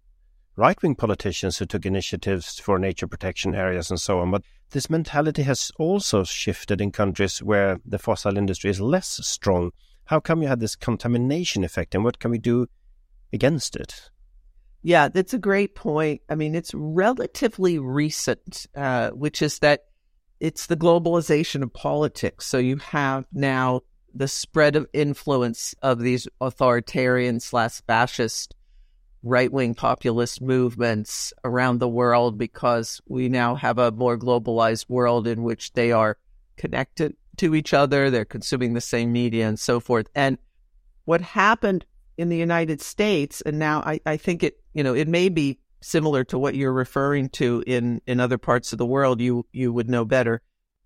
right 0.55 0.79
wing 0.83 0.93
politicians 0.93 1.57
who 1.57 1.65
took 1.65 1.85
initiatives 1.85 2.59
for 2.59 2.77
nature 2.77 3.07
protection 3.07 3.55
areas 3.55 3.89
and 3.89 3.99
so 3.99 4.19
on. 4.19 4.29
But 4.29 4.43
this 4.69 4.87
mentality 4.87 5.41
has 5.43 5.71
also 5.79 6.23
shifted 6.23 6.79
in 6.79 6.91
countries 6.91 7.41
where 7.41 7.79
the 7.83 7.97
fossil 7.97 8.37
industry 8.37 8.69
is 8.69 8.79
less 8.79 9.19
strong. 9.25 9.71
How 10.05 10.19
come 10.19 10.41
you 10.41 10.47
had 10.47 10.59
this 10.59 10.75
contamination 10.75 11.63
effect 11.63 11.95
and 11.95 12.03
what 12.03 12.19
can 12.19 12.31
we 12.31 12.37
do 12.37 12.67
against 13.31 13.75
it? 13.75 14.09
Yeah, 14.81 15.07
that's 15.07 15.33
a 15.33 15.39
great 15.39 15.75
point. 15.75 16.21
I 16.29 16.35
mean, 16.35 16.55
it's 16.55 16.73
relatively 16.73 17.79
recent, 17.79 18.67
uh, 18.75 19.11
which 19.11 19.41
is 19.41 19.59
that 19.59 19.85
it's 20.41 20.65
the 20.65 20.75
globalization 20.75 21.63
of 21.63 21.73
politics. 21.73 22.45
So 22.45 22.57
you 22.57 22.77
have 22.77 23.25
now 23.31 23.81
the 24.13 24.27
spread 24.27 24.75
of 24.75 24.87
influence 24.91 25.73
of 25.81 25.99
these 25.99 26.27
authoritarian 26.41 27.39
slash 27.39 27.81
fascist 27.87 28.53
right 29.23 29.51
wing 29.51 29.73
populist 29.73 30.41
movements 30.41 31.31
around 31.45 31.79
the 31.79 31.87
world 31.87 32.37
because 32.37 33.01
we 33.07 33.29
now 33.29 33.55
have 33.55 33.77
a 33.77 33.91
more 33.91 34.17
globalized 34.17 34.89
world 34.89 35.27
in 35.27 35.43
which 35.43 35.71
they 35.73 35.93
are 35.93 36.17
connected 36.57 37.15
to 37.37 37.55
each 37.55 37.73
other, 37.73 38.09
they're 38.09 38.25
consuming 38.25 38.73
the 38.73 38.81
same 38.81 39.11
media 39.11 39.47
and 39.47 39.59
so 39.59 39.79
forth. 39.79 40.07
And 40.15 40.37
what 41.05 41.21
happened 41.21 41.85
in 42.17 42.29
the 42.29 42.37
United 42.37 42.81
States, 42.81 43.41
and 43.41 43.59
now 43.59 43.81
I, 43.81 43.99
I 44.05 44.17
think 44.17 44.43
it, 44.43 44.59
you 44.73 44.83
know, 44.83 44.93
it 44.93 45.07
may 45.07 45.29
be 45.29 45.59
similar 45.81 46.23
to 46.25 46.39
what 46.39 46.55
you're 46.55 46.73
referring 46.73 47.29
to 47.29 47.63
in, 47.67 48.01
in 48.07 48.19
other 48.19 48.37
parts 48.37 48.71
of 48.71 48.77
the 48.77 48.85
world, 48.85 49.19
you, 49.19 49.45
you 49.51 49.73
would 49.73 49.89
know 49.89 50.05
better, 50.05 50.41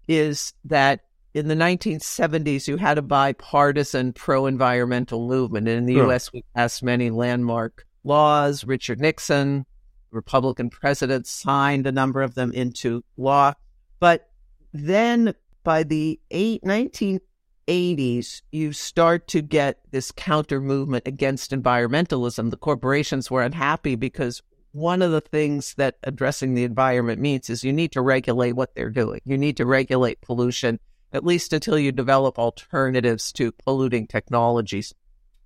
is 0.07 0.53
that 0.65 1.01
in 1.33 1.47
the 1.47 1.55
1970s, 1.55 2.67
you 2.67 2.77
had 2.77 2.97
a 2.97 3.01
bipartisan 3.01 4.13
pro 4.13 4.47
environmental 4.47 5.27
movement. 5.27 5.67
And 5.67 5.79
in 5.79 5.85
the 5.85 5.95
yeah. 5.95 6.07
US, 6.07 6.33
we 6.33 6.43
passed 6.55 6.81
many 6.81 7.09
landmark 7.11 7.85
laws. 8.03 8.63
Richard 8.63 8.99
Nixon, 8.99 9.65
Republican 10.09 10.69
president, 10.69 11.27
signed 11.27 11.85
a 11.85 11.91
number 11.91 12.21
of 12.23 12.33
them 12.33 12.51
into 12.53 13.03
law. 13.17 13.53
But 13.99 14.29
then 14.73 15.35
by 15.67 15.83
the 15.83 16.17
eight, 16.31 16.63
19 16.63 17.19
80s, 17.67 18.41
you 18.53 18.71
start 18.71 19.27
to 19.27 19.41
get 19.41 19.81
this 19.91 20.13
counter 20.13 20.61
movement 20.61 21.05
against 21.05 21.51
environmentalism. 21.51 22.51
The 22.51 22.55
corporations 22.55 23.29
were 23.29 23.43
unhappy 23.43 23.95
because 23.95 24.41
one 24.71 25.01
of 25.01 25.11
the 25.11 25.19
things 25.19 25.73
that 25.73 25.97
addressing 26.03 26.53
the 26.53 26.63
environment 26.63 27.19
means 27.19 27.49
is 27.49 27.65
you 27.65 27.73
need 27.73 27.91
to 27.91 28.01
regulate 28.01 28.53
what 28.53 28.75
they're 28.75 28.89
doing. 28.89 29.19
You 29.25 29.37
need 29.37 29.57
to 29.57 29.65
regulate 29.65 30.21
pollution, 30.21 30.79
at 31.11 31.25
least 31.25 31.51
until 31.51 31.77
you 31.77 31.91
develop 31.91 32.39
alternatives 32.39 33.33
to 33.33 33.51
polluting 33.51 34.07
technologies. 34.07 34.93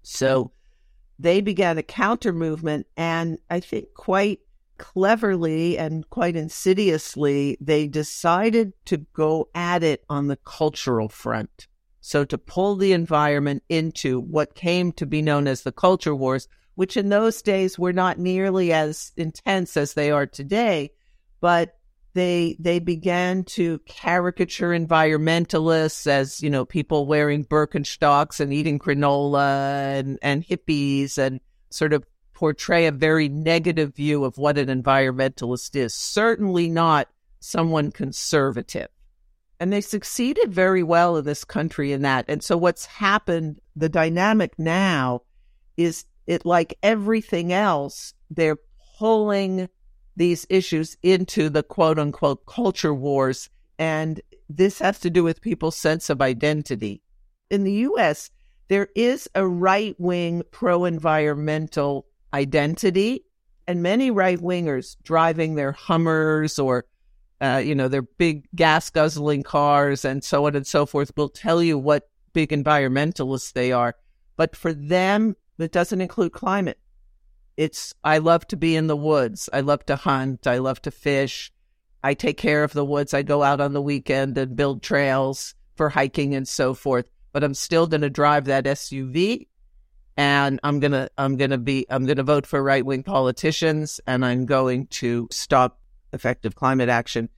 So 0.03 0.51
they 1.17 1.41
began 1.41 1.79
a 1.79 1.83
counter 1.83 2.31
movement, 2.31 2.85
and 2.95 3.39
I 3.49 3.59
think 3.59 3.95
quite 3.95 4.41
cleverly 4.81 5.77
and 5.77 6.09
quite 6.09 6.35
insidiously, 6.35 7.55
they 7.61 7.87
decided 7.87 8.73
to 8.85 8.97
go 9.13 9.47
at 9.53 9.83
it 9.83 10.03
on 10.09 10.27
the 10.27 10.37
cultural 10.37 11.07
front. 11.07 11.67
So 12.01 12.25
to 12.25 12.37
pull 12.37 12.75
the 12.75 12.93
environment 12.93 13.63
into 13.69 14.19
what 14.19 14.55
came 14.55 14.91
to 14.93 15.05
be 15.05 15.21
known 15.21 15.47
as 15.47 15.61
the 15.61 15.71
culture 15.71 16.15
wars, 16.15 16.47
which 16.73 16.97
in 16.97 17.09
those 17.09 17.43
days 17.43 17.77
were 17.77 17.93
not 17.93 18.17
nearly 18.17 18.73
as 18.73 19.11
intense 19.15 19.77
as 19.77 19.93
they 19.93 20.09
are 20.09 20.25
today, 20.25 20.89
but 21.41 21.77
they 22.13 22.57
they 22.59 22.79
began 22.79 23.43
to 23.43 23.79
caricature 23.85 24.71
environmentalists 24.71 26.07
as 26.07 26.41
you 26.41 26.49
know 26.49 26.65
people 26.65 27.05
wearing 27.05 27.45
Birkenstocks 27.45 28.39
and 28.39 28.51
eating 28.51 28.79
granola 28.79 29.97
and, 29.99 30.19
and 30.21 30.43
hippies 30.45 31.17
and 31.17 31.39
sort 31.69 31.93
of 31.93 32.03
portray 32.41 32.87
a 32.87 32.91
very 32.91 33.29
negative 33.29 33.93
view 33.93 34.25
of 34.25 34.35
what 34.39 34.57
an 34.57 34.67
environmentalist 34.67 35.75
is. 35.75 35.93
Certainly 35.93 36.71
not 36.71 37.07
someone 37.39 37.91
conservative. 37.91 38.87
And 39.59 39.71
they 39.71 39.81
succeeded 39.81 40.51
very 40.51 40.81
well 40.81 41.17
in 41.17 41.23
this 41.23 41.43
country 41.43 41.91
in 41.91 42.01
that. 42.01 42.25
And 42.27 42.43
so 42.43 42.57
what's 42.57 42.87
happened, 42.87 43.59
the 43.75 43.89
dynamic 43.89 44.57
now 44.57 45.21
is 45.77 46.05
it 46.25 46.43
like 46.43 46.75
everything 46.81 47.53
else, 47.53 48.15
they're 48.31 48.57
pulling 48.97 49.69
these 50.15 50.47
issues 50.49 50.97
into 51.03 51.47
the 51.47 51.61
quote 51.61 51.99
unquote 51.99 52.47
culture 52.47 52.95
wars. 52.95 53.51
And 53.77 54.19
this 54.49 54.79
has 54.79 54.99
to 55.01 55.11
do 55.11 55.23
with 55.23 55.41
people's 55.41 55.77
sense 55.77 56.09
of 56.09 56.23
identity. 56.23 57.03
In 57.51 57.65
the 57.65 57.85
US, 57.91 58.31
there 58.67 58.87
is 58.95 59.29
a 59.35 59.47
right 59.47 59.95
wing 59.99 60.41
pro 60.49 60.85
environmental 60.85 62.07
identity, 62.33 63.25
and 63.67 63.83
many 63.83 64.11
right 64.11 64.39
wingers 64.39 64.97
driving 65.03 65.55
their 65.55 65.71
Hummers 65.71 66.59
or 66.59 66.85
uh, 67.41 67.57
you 67.57 67.73
know, 67.73 67.87
their 67.87 68.03
big 68.03 68.47
gas 68.55 68.91
guzzling 68.91 69.41
cars 69.41 70.05
and 70.05 70.23
so 70.23 70.45
on 70.45 70.55
and 70.55 70.67
so 70.67 70.85
forth 70.85 71.11
will 71.17 71.27
tell 71.27 71.61
you 71.63 71.75
what 71.75 72.07
big 72.33 72.51
environmentalists 72.51 73.53
they 73.53 73.71
are. 73.71 73.95
But 74.37 74.55
for 74.55 74.73
them, 74.73 75.35
it 75.57 75.71
doesn't 75.71 76.01
include 76.01 76.33
climate. 76.33 76.77
it's 77.57 77.93
I 78.03 78.19
love 78.19 78.47
to 78.47 78.57
be 78.57 78.75
in 78.75 78.87
the 78.87 78.95
woods. 78.95 79.49
I 79.51 79.61
love 79.61 79.85
to 79.87 79.95
hunt. 79.95 80.45
I 80.45 80.59
love 80.59 80.81
to 80.83 80.91
fish. 80.91 81.51
I 82.03 82.13
take 82.13 82.37
care 82.37 82.63
of 82.63 82.73
the 82.73 82.85
woods. 82.85 83.13
I 83.13 83.23
go 83.23 83.43
out 83.43 83.59
on 83.59 83.73
the 83.73 83.81
weekend 83.81 84.37
and 84.37 84.55
build 84.55 84.83
trails 84.83 85.55
for 85.75 85.89
hiking 85.89 86.35
and 86.35 86.47
so 86.47 86.73
forth. 86.73 87.05
But 87.33 87.43
I'm 87.43 87.53
still 87.53 87.87
going 87.87 88.01
to 88.01 88.09
drive 88.09 88.45
that 88.45 88.65
SUV 88.65 89.47
and 90.17 90.59
I'm 90.63 90.81
to 90.81 91.09
I'm 91.17 91.37
to 91.37 91.57
be 91.57 91.85
I'm 91.89 92.05
to 92.07 92.23
vote 92.23 92.45
for 92.45 92.61
right-wing 92.61 93.03
politicians 93.03 93.99
and 94.05 94.25
I'm 94.25 94.45
going 94.45 94.87
to 94.87 95.27
stop 95.31 95.79
effective 96.13 96.55
climate 96.55 96.89
action 96.89 97.29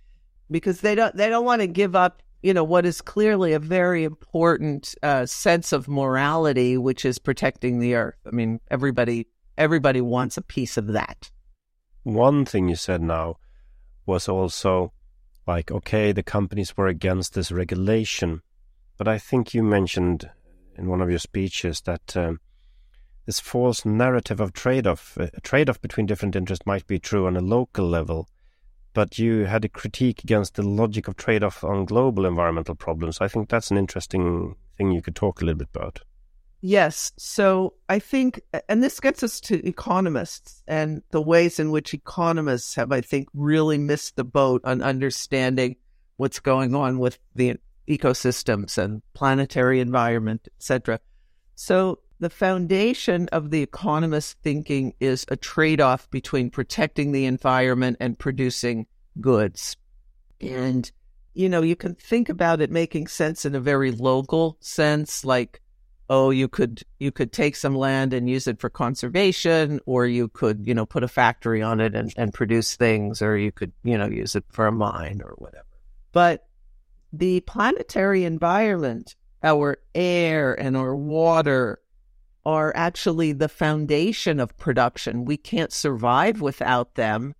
because 0.49 0.81
they 0.81 0.95
don't 0.95 1.15
they 1.15 1.29
don't 1.29 1.45
want 1.45 1.61
to 1.61 1.67
give 1.67 1.95
up 1.95 2.21
you 2.41 2.53
know 2.53 2.63
what 2.63 2.85
is 2.85 3.01
clearly 3.01 3.53
a 3.53 3.59
very 3.59 4.03
important 4.03 4.95
uh, 5.03 5.25
sense 5.25 5.71
of 5.71 5.87
morality 5.87 6.77
which 6.77 7.05
is 7.05 7.19
protecting 7.19 7.79
the 7.79 7.95
earth. 7.95 8.17
I 8.25 8.31
mean 8.31 8.59
everybody 8.69 9.27
everybody 9.57 10.01
wants 10.01 10.37
a 10.37 10.41
piece 10.41 10.77
of 10.77 10.87
that. 10.87 11.31
One 12.03 12.43
thing 12.43 12.67
you 12.67 12.75
said 12.75 13.01
now 13.01 13.37
was 14.05 14.27
also 14.27 14.91
like 15.47 15.71
okay 15.71 16.11
the 16.11 16.23
companies 16.23 16.75
were 16.75 16.87
against 16.87 17.33
this 17.33 17.51
regulation 17.51 18.41
but 18.97 19.07
i 19.07 19.17
think 19.17 19.53
you 19.53 19.63
mentioned 19.63 20.29
in 20.77 20.87
one 20.87 21.01
of 21.01 21.09
your 21.09 21.19
speeches 21.19 21.81
that 21.81 22.15
um, 22.15 22.39
this 23.25 23.39
false 23.39 23.85
narrative 23.85 24.39
of 24.39 24.53
trade-off 24.53 25.17
a 25.17 25.41
trade-off 25.41 25.81
between 25.81 26.05
different 26.05 26.35
interests 26.35 26.65
might 26.65 26.85
be 26.87 26.99
true 26.99 27.25
on 27.25 27.37
a 27.37 27.41
local 27.41 27.87
level 27.87 28.27
but 28.93 29.17
you 29.17 29.45
had 29.45 29.65
a 29.65 29.69
critique 29.69 30.23
against 30.23 30.55
the 30.55 30.63
logic 30.63 31.07
of 31.07 31.17
trade-off 31.17 31.63
on 31.63 31.85
global 31.85 32.25
environmental 32.25 32.75
problems. 32.75 33.19
I 33.19 33.27
think 33.27 33.49
that's 33.49 33.71
an 33.71 33.77
interesting 33.77 34.55
thing 34.77 34.91
you 34.91 35.01
could 35.01 35.15
talk 35.15 35.41
a 35.41 35.45
little 35.45 35.59
bit 35.59 35.69
about. 35.73 36.01
Yes. 36.61 37.11
So 37.17 37.73
I 37.89 37.99
think, 37.99 38.39
and 38.69 38.81
this 38.81 38.99
gets 38.99 39.21
us 39.21 39.41
to 39.41 39.67
economists 39.67 40.63
and 40.65 41.01
the 41.11 41.21
ways 41.21 41.59
in 41.59 41.71
which 41.71 41.93
economists 41.93 42.75
have, 42.75 42.91
I 42.91 43.01
think, 43.01 43.27
really 43.33 43.77
missed 43.77 44.15
the 44.15 44.23
boat 44.23 44.61
on 44.63 44.81
understanding 44.81 45.75
what's 46.15 46.39
going 46.39 46.73
on 46.73 46.99
with 46.99 47.19
the 47.35 47.55
ecosystems 47.89 48.77
and 48.77 49.01
planetary 49.13 49.81
environment, 49.81 50.47
etc. 50.57 50.99
So 51.55 51.99
the 52.23 52.29
foundation 52.29 53.27
of 53.31 53.51
the 53.51 53.61
economist 53.61 54.37
thinking 54.41 54.93
is 54.99 55.25
a 55.27 55.35
trade 55.35 55.81
off 55.81 56.09
between 56.09 56.49
protecting 56.49 57.11
the 57.11 57.25
environment 57.25 57.97
and 57.99 58.17
producing 58.17 58.87
goods. 59.19 59.75
And, 60.39 60.89
you 61.33 61.49
know, 61.49 61.61
you 61.61 61.75
can 61.75 61.95
think 61.95 62.29
about 62.29 62.61
it 62.61 62.71
making 62.71 63.07
sense 63.07 63.45
in 63.45 63.55
a 63.55 63.59
very 63.59 63.91
local 63.91 64.57
sense, 64.61 65.25
like, 65.25 65.61
oh, 66.09 66.29
you 66.29 66.47
could 66.47 66.83
you 66.99 67.11
could 67.11 67.31
take 67.31 67.55
some 67.55 67.75
land 67.75 68.13
and 68.13 68.29
use 68.29 68.47
it 68.47 68.59
for 68.59 68.69
conservation, 68.69 69.79
or 69.85 70.05
you 70.05 70.27
could, 70.27 70.67
you 70.67 70.73
know, 70.73 70.85
put 70.85 71.03
a 71.03 71.07
factory 71.07 71.61
on 71.61 71.79
it 71.79 71.95
and, 71.95 72.13
and 72.17 72.33
produce 72.33 72.75
things, 72.75 73.21
or 73.21 73.37
you 73.37 73.51
could, 73.51 73.71
you 73.83 73.97
know, 73.97 74.07
use 74.07 74.35
it 74.35 74.45
for 74.49 74.67
a 74.67 74.71
mine 74.71 75.21
or 75.23 75.33
whatever. 75.37 75.65
But 76.11 76.47
the 77.11 77.41
planetary 77.41 78.25
environment, 78.25 79.15
our 79.43 79.77
air 79.93 80.53
and 80.53 80.77
our 80.77 80.95
water 80.95 81.79
are 82.45 82.73
actually 82.75 83.31
the 83.31 83.49
foundation 83.49 84.39
of 84.39 84.57
production. 84.57 85.25
We 85.25 85.37
can't 85.37 85.71
survive 85.71 86.41
without 86.41 86.95
them. 86.95 87.35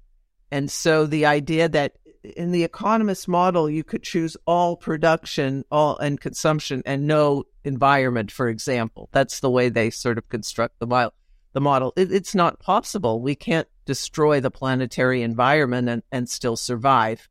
And 0.51 0.71
so 0.71 1.05
the 1.05 1.25
idea 1.25 1.67
that 1.69 1.97
in 2.23 2.51
the 2.51 2.63
economist 2.63 3.27
model, 3.27 3.69
you 3.69 3.83
could 3.83 4.03
choose 4.03 4.37
all 4.45 4.77
production, 4.77 5.65
all 5.69 5.97
and 5.97 6.19
consumption 6.19 6.81
and 6.85 7.05
no 7.05 7.43
environment, 7.63 8.31
for 8.31 8.47
example. 8.47 9.09
That's 9.11 9.41
the 9.41 9.49
way 9.49 9.69
they 9.69 9.89
sort 9.89 10.17
of 10.17 10.29
construct 10.29 10.79
the 10.79 10.87
model. 10.87 11.13
The 11.51 11.61
model. 11.61 11.93
It, 11.95 12.11
it's 12.11 12.33
not 12.33 12.59
possible. 12.59 13.21
We 13.21 13.35
can't 13.35 13.67
destroy 13.85 14.39
the 14.39 14.49
planetary 14.49 15.21
environment 15.21 15.89
and, 15.89 16.03
and 16.11 16.29
still 16.29 16.55
survive. 16.55 17.29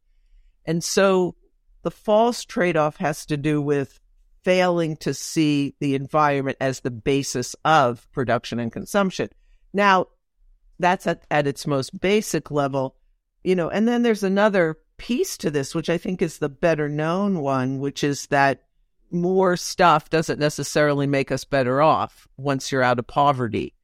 And 0.64 0.84
so 0.84 1.34
the 1.82 1.90
false 1.90 2.44
trade 2.44 2.76
off 2.76 2.98
has 2.98 3.26
to 3.26 3.36
do 3.36 3.60
with 3.60 3.98
failing 4.44 4.96
to 4.96 5.14
see 5.14 5.74
the 5.80 5.94
environment 5.94 6.56
as 6.60 6.80
the 6.80 6.90
basis 6.90 7.54
of 7.64 8.10
production 8.12 8.58
and 8.58 8.72
consumption. 8.72 9.28
Now, 9.72 10.06
that's 10.78 11.06
at, 11.06 11.24
at 11.30 11.46
its 11.46 11.66
most 11.66 11.98
basic 12.00 12.50
level, 12.50 12.96
you 13.44 13.54
know, 13.54 13.68
and 13.68 13.86
then 13.86 14.02
there's 14.02 14.22
another 14.22 14.78
piece 14.96 15.36
to 15.38 15.50
this, 15.50 15.74
which 15.74 15.90
I 15.90 15.98
think 15.98 16.22
is 16.22 16.38
the 16.38 16.48
better 16.48 16.88
known 16.88 17.40
one, 17.40 17.78
which 17.78 18.04
is 18.04 18.26
that 18.26 18.62
more 19.10 19.56
stuff 19.56 20.10
doesn't 20.10 20.38
necessarily 20.38 21.06
make 21.06 21.30
us 21.30 21.44
better 21.44 21.82
off 21.82 22.26
once 22.36 22.72
you're 22.72 22.82
out 22.82 22.98
of 22.98 23.06
poverty. 23.06 23.74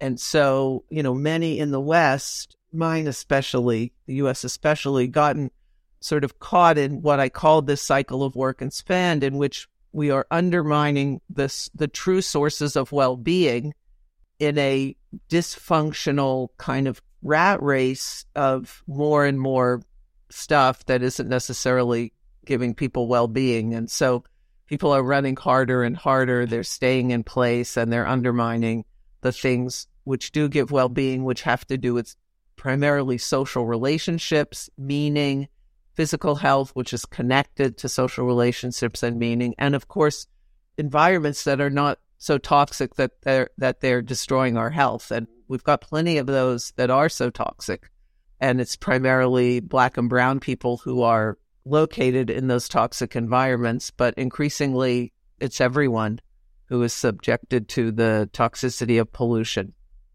And 0.00 0.20
so, 0.20 0.84
you 0.90 1.02
know, 1.02 1.14
many 1.14 1.58
in 1.58 1.70
the 1.70 1.80
West, 1.80 2.56
mine 2.72 3.06
especially, 3.06 3.92
the 4.06 4.14
US 4.16 4.44
especially, 4.44 5.08
gotten 5.08 5.50
sort 6.00 6.24
of 6.24 6.38
caught 6.38 6.78
in 6.78 7.02
what 7.02 7.18
I 7.18 7.28
call 7.28 7.62
this 7.62 7.82
cycle 7.82 8.22
of 8.22 8.36
work 8.36 8.60
and 8.60 8.72
spend, 8.72 9.24
in 9.24 9.38
which 9.38 9.68
we 9.96 10.10
are 10.10 10.26
undermining 10.30 11.22
this 11.30 11.70
the 11.74 11.88
true 11.88 12.20
sources 12.20 12.76
of 12.76 12.92
well-being 12.92 13.72
in 14.38 14.58
a 14.58 14.94
dysfunctional 15.30 16.48
kind 16.58 16.86
of 16.86 17.00
rat 17.22 17.62
race 17.62 18.26
of 18.34 18.82
more 18.86 19.24
and 19.24 19.40
more 19.40 19.80
stuff 20.28 20.84
that 20.84 21.02
isn't 21.02 21.30
necessarily 21.30 22.12
giving 22.44 22.74
people 22.74 23.08
well-being. 23.08 23.72
And 23.72 23.90
so 23.90 24.22
people 24.66 24.92
are 24.92 25.02
running 25.02 25.34
harder 25.34 25.82
and 25.82 25.96
harder. 25.96 26.44
They're 26.44 26.62
staying 26.62 27.10
in 27.10 27.24
place 27.24 27.78
and 27.78 27.90
they're 27.90 28.06
undermining 28.06 28.84
the 29.22 29.32
things 29.32 29.86
which 30.04 30.30
do 30.30 30.46
give 30.46 30.70
well-being 30.70 31.24
which 31.24 31.40
have 31.40 31.66
to 31.68 31.78
do 31.78 31.94
with 31.94 32.14
primarily 32.56 33.16
social 33.16 33.64
relationships 33.64 34.68
meaning 34.76 35.48
physical 35.96 36.36
health, 36.36 36.70
which 36.74 36.92
is 36.92 37.04
connected 37.04 37.78
to 37.78 37.88
social 37.88 38.26
relationships 38.26 39.02
and 39.02 39.18
meaning, 39.18 39.54
and 39.58 39.74
of 39.74 39.88
course, 39.88 40.26
environments 40.78 41.44
that 41.44 41.60
are 41.60 41.70
not 41.70 41.98
so 42.18 42.38
toxic 42.38 42.94
that 42.94 43.10
they're 43.22 43.50
that 43.58 43.80
they're 43.80 44.02
destroying 44.02 44.56
our 44.56 44.70
health. 44.70 45.10
And 45.10 45.26
we've 45.48 45.64
got 45.64 45.80
plenty 45.80 46.18
of 46.18 46.26
those 46.26 46.72
that 46.76 46.90
are 46.90 47.08
so 47.08 47.30
toxic. 47.30 47.90
And 48.40 48.60
it's 48.60 48.76
primarily 48.76 49.60
black 49.60 49.96
and 49.96 50.08
brown 50.08 50.40
people 50.40 50.76
who 50.78 51.02
are 51.02 51.38
located 51.64 52.30
in 52.30 52.46
those 52.46 52.68
toxic 52.68 53.16
environments, 53.16 53.90
but 53.90 54.14
increasingly 54.14 55.12
it's 55.40 55.60
everyone 55.60 56.20
who 56.66 56.82
is 56.82 56.92
subjected 56.92 57.68
to 57.68 57.90
the 57.90 58.28
toxicity 58.32 59.00
of 59.00 59.12
pollution. 59.12 59.72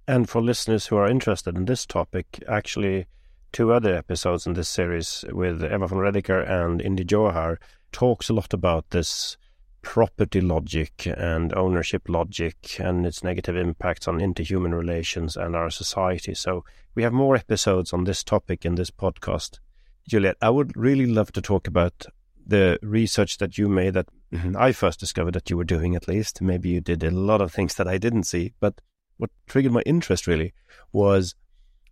And 0.08 0.30
for 0.30 0.42
listeners 0.42 0.88
who 0.88 0.98
are 0.98 1.08
interested 1.08 1.56
in 1.56 1.66
this 1.66 1.86
topic, 1.86 2.44
actually 2.48 3.08
two 3.52 3.74
other 3.74 3.96
episodes 3.96 4.48
in 4.48 4.54
this 4.54 4.70
series 4.70 5.26
with 5.32 5.64
Eva 5.64 5.88
von 5.88 6.00
Redecker 6.00 6.50
and 6.50 6.82
Indy 6.82 7.04
Johar 7.04 7.58
talks 7.92 8.30
a 8.30 8.34
lot 8.34 8.54
about 8.54 8.90
this 8.92 9.38
property 9.82 10.40
logic 10.40 11.06
and 11.06 11.54
ownership 11.56 12.08
logic 12.08 12.78
and 12.80 13.06
its 13.06 13.24
negative 13.24 13.56
impacts 13.56 14.08
on 14.08 14.20
interhuman 14.20 14.74
relations 14.78 15.36
and 15.36 15.56
our 15.56 15.70
society. 15.70 16.34
So 16.34 16.64
we 16.96 17.04
have 17.04 17.14
more 17.14 17.36
episodes 17.36 17.92
on 17.92 18.06
this 18.06 18.24
topic 18.24 18.66
in 18.66 18.76
this 18.76 18.92
podcast. 18.92 19.60
Juliet, 20.08 20.38
I 20.42 20.50
would 20.50 20.78
really 20.78 21.06
love 21.06 21.32
to 21.34 21.42
talk 21.42 21.68
about 21.68 22.06
the 22.46 22.80
research 22.82 23.38
that 23.40 23.58
you 23.58 23.68
made 23.68 23.94
that 23.96 24.08
I 24.58 24.72
first 24.72 25.00
discovered 25.00 25.34
that 25.34 25.50
you 25.50 25.58
were 25.58 25.64
doing 25.64 25.96
at 25.96 26.08
least. 26.08 26.42
Maybe 26.42 26.70
you 26.70 26.82
did 26.82 27.04
a 27.04 27.12
lot 27.12 27.42
of 27.42 27.52
things 27.52 27.76
that 27.76 27.88
I 27.88 27.98
didn't 27.98 28.24
see, 28.24 28.54
but 28.60 28.82
what 29.18 29.30
triggered 29.48 29.74
my 29.74 29.82
interest 29.82 30.26
really 30.26 30.54
was 30.92 31.36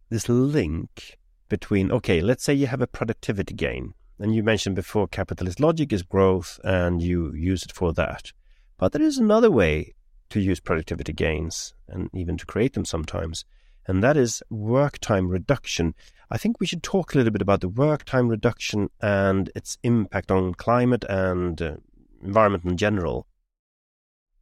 this 0.10 0.30
link 0.30 1.19
between, 1.50 1.92
okay, 1.92 2.22
let's 2.22 2.44
say 2.44 2.54
you 2.54 2.68
have 2.68 2.82
a 2.82 2.88
productivity 2.88 3.54
gain. 3.54 3.94
And 4.20 4.36
you 4.36 4.44
mentioned 4.44 4.76
before 4.76 5.08
capitalist 5.08 5.60
logic 5.60 5.94
is 5.94 6.04
growth 6.04 6.60
and 6.64 7.02
you 7.02 7.34
use 7.34 7.64
it 7.64 7.72
for 7.72 7.94
that. 7.94 8.32
But 8.78 8.92
there 8.92 9.02
is 9.02 9.18
another 9.18 9.50
way 9.50 9.94
to 10.30 10.40
use 10.40 10.60
productivity 10.60 11.14
gains 11.14 11.74
and 11.88 12.10
even 12.14 12.38
to 12.38 12.46
create 12.46 12.74
them 12.74 12.86
sometimes. 12.86 13.46
And 13.88 14.04
that 14.04 14.18
is 14.18 14.44
work 14.50 15.00
time 15.00 15.30
reduction. 15.30 15.96
I 16.30 16.38
think 16.38 16.60
we 16.60 16.68
should 16.68 16.84
talk 16.84 17.14
a 17.14 17.18
little 17.18 17.32
bit 17.32 17.42
about 17.42 17.62
the 17.62 17.70
work 17.70 18.06
time 18.06 18.28
reduction 18.28 18.90
and 19.02 19.50
its 19.56 19.78
impact 19.84 20.32
on 20.32 20.54
climate 20.54 21.06
and 21.10 21.62
uh, 21.62 21.76
environment 22.22 22.66
in 22.66 22.78
general. 22.78 23.26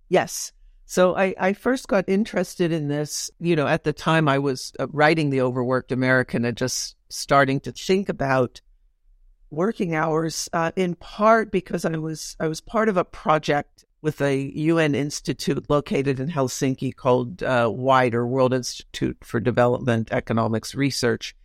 Yes. 0.09 0.51
So 0.89 1.17
I, 1.17 1.35
I 1.37 1.51
first 1.51 1.89
got 1.89 2.07
interested 2.07 2.71
in 2.71 2.87
this, 2.87 3.29
you 3.41 3.57
know, 3.57 3.67
at 3.67 3.83
the 3.83 3.91
time 3.91 4.29
I 4.29 4.39
was 4.39 4.71
uh, 4.79 4.87
writing 4.87 5.29
The 5.29 5.41
Overworked 5.41 5.91
American 5.91 6.45
and 6.45 6.55
just 6.55 6.95
starting 7.09 7.59
to 7.59 7.73
think 7.73 8.07
about 8.07 8.61
working 9.51 9.95
hours, 9.95 10.47
uh, 10.53 10.71
in 10.77 10.95
part 10.95 11.51
because 11.51 11.83
I 11.83 11.97
was 11.97 12.37
I 12.39 12.47
was 12.47 12.61
part 12.61 12.87
of 12.87 12.95
a 12.95 13.03
project 13.03 13.83
with 14.01 14.21
a 14.21 14.37
UN 14.37 14.95
institute 14.95 15.69
located 15.69 16.21
in 16.21 16.29
Helsinki 16.29 16.95
called 16.95 17.43
uh, 17.43 17.67
WIDER 17.69 18.25
World 18.25 18.53
Institute 18.53 19.17
for 19.25 19.41
Development 19.41 20.07
Economics 20.13 20.73
Research. 20.73 21.35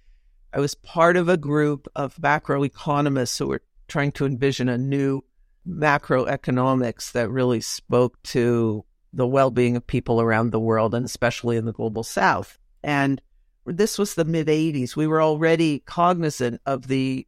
I 0.54 0.60
was 0.60 0.76
part 0.76 1.16
of 1.16 1.28
a 1.28 1.36
group 1.36 1.88
of 1.96 2.14
macroeconomists 2.14 3.40
who 3.40 3.48
were 3.48 3.62
trying 3.88 4.12
to 4.12 4.24
envision 4.24 4.68
a 4.68 4.78
new 4.78 5.24
macroeconomics 5.66 7.10
that 7.10 7.28
really 7.28 7.60
spoke 7.60 8.22
to 8.22 8.84
the 9.12 9.26
well 9.26 9.50
being 9.50 9.76
of 9.76 9.86
people 9.86 10.20
around 10.20 10.50
the 10.50 10.60
world 10.60 10.94
and 10.94 11.04
especially 11.04 11.56
in 11.56 11.64
the 11.64 11.72
global 11.72 12.02
south. 12.02 12.58
And 12.82 13.20
this 13.66 13.98
was 13.98 14.14
the 14.14 14.24
mid 14.24 14.48
80s. 14.48 14.96
We 14.96 15.06
were 15.06 15.22
already 15.22 15.80
cognizant 15.80 16.60
of 16.66 16.88
the 16.88 17.26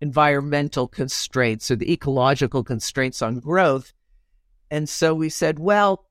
environmental 0.00 0.88
constraints 0.88 1.70
or 1.70 1.76
the 1.76 1.92
ecological 1.92 2.64
constraints 2.64 3.22
on 3.22 3.40
growth. 3.40 3.92
And 4.70 4.88
so 4.88 5.14
we 5.14 5.28
said, 5.28 5.58
well, 5.58 6.06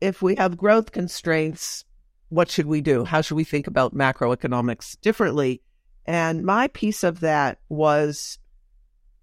if 0.00 0.22
we 0.22 0.34
have 0.36 0.56
growth 0.56 0.92
constraints, 0.92 1.84
what 2.28 2.50
should 2.50 2.66
we 2.66 2.80
do? 2.80 3.04
How 3.04 3.20
should 3.20 3.34
we 3.36 3.44
think 3.44 3.66
about 3.66 3.94
macroeconomics 3.94 5.00
differently? 5.00 5.62
And 6.06 6.44
my 6.44 6.68
piece 6.68 7.04
of 7.04 7.20
that 7.20 7.58
was 7.68 8.38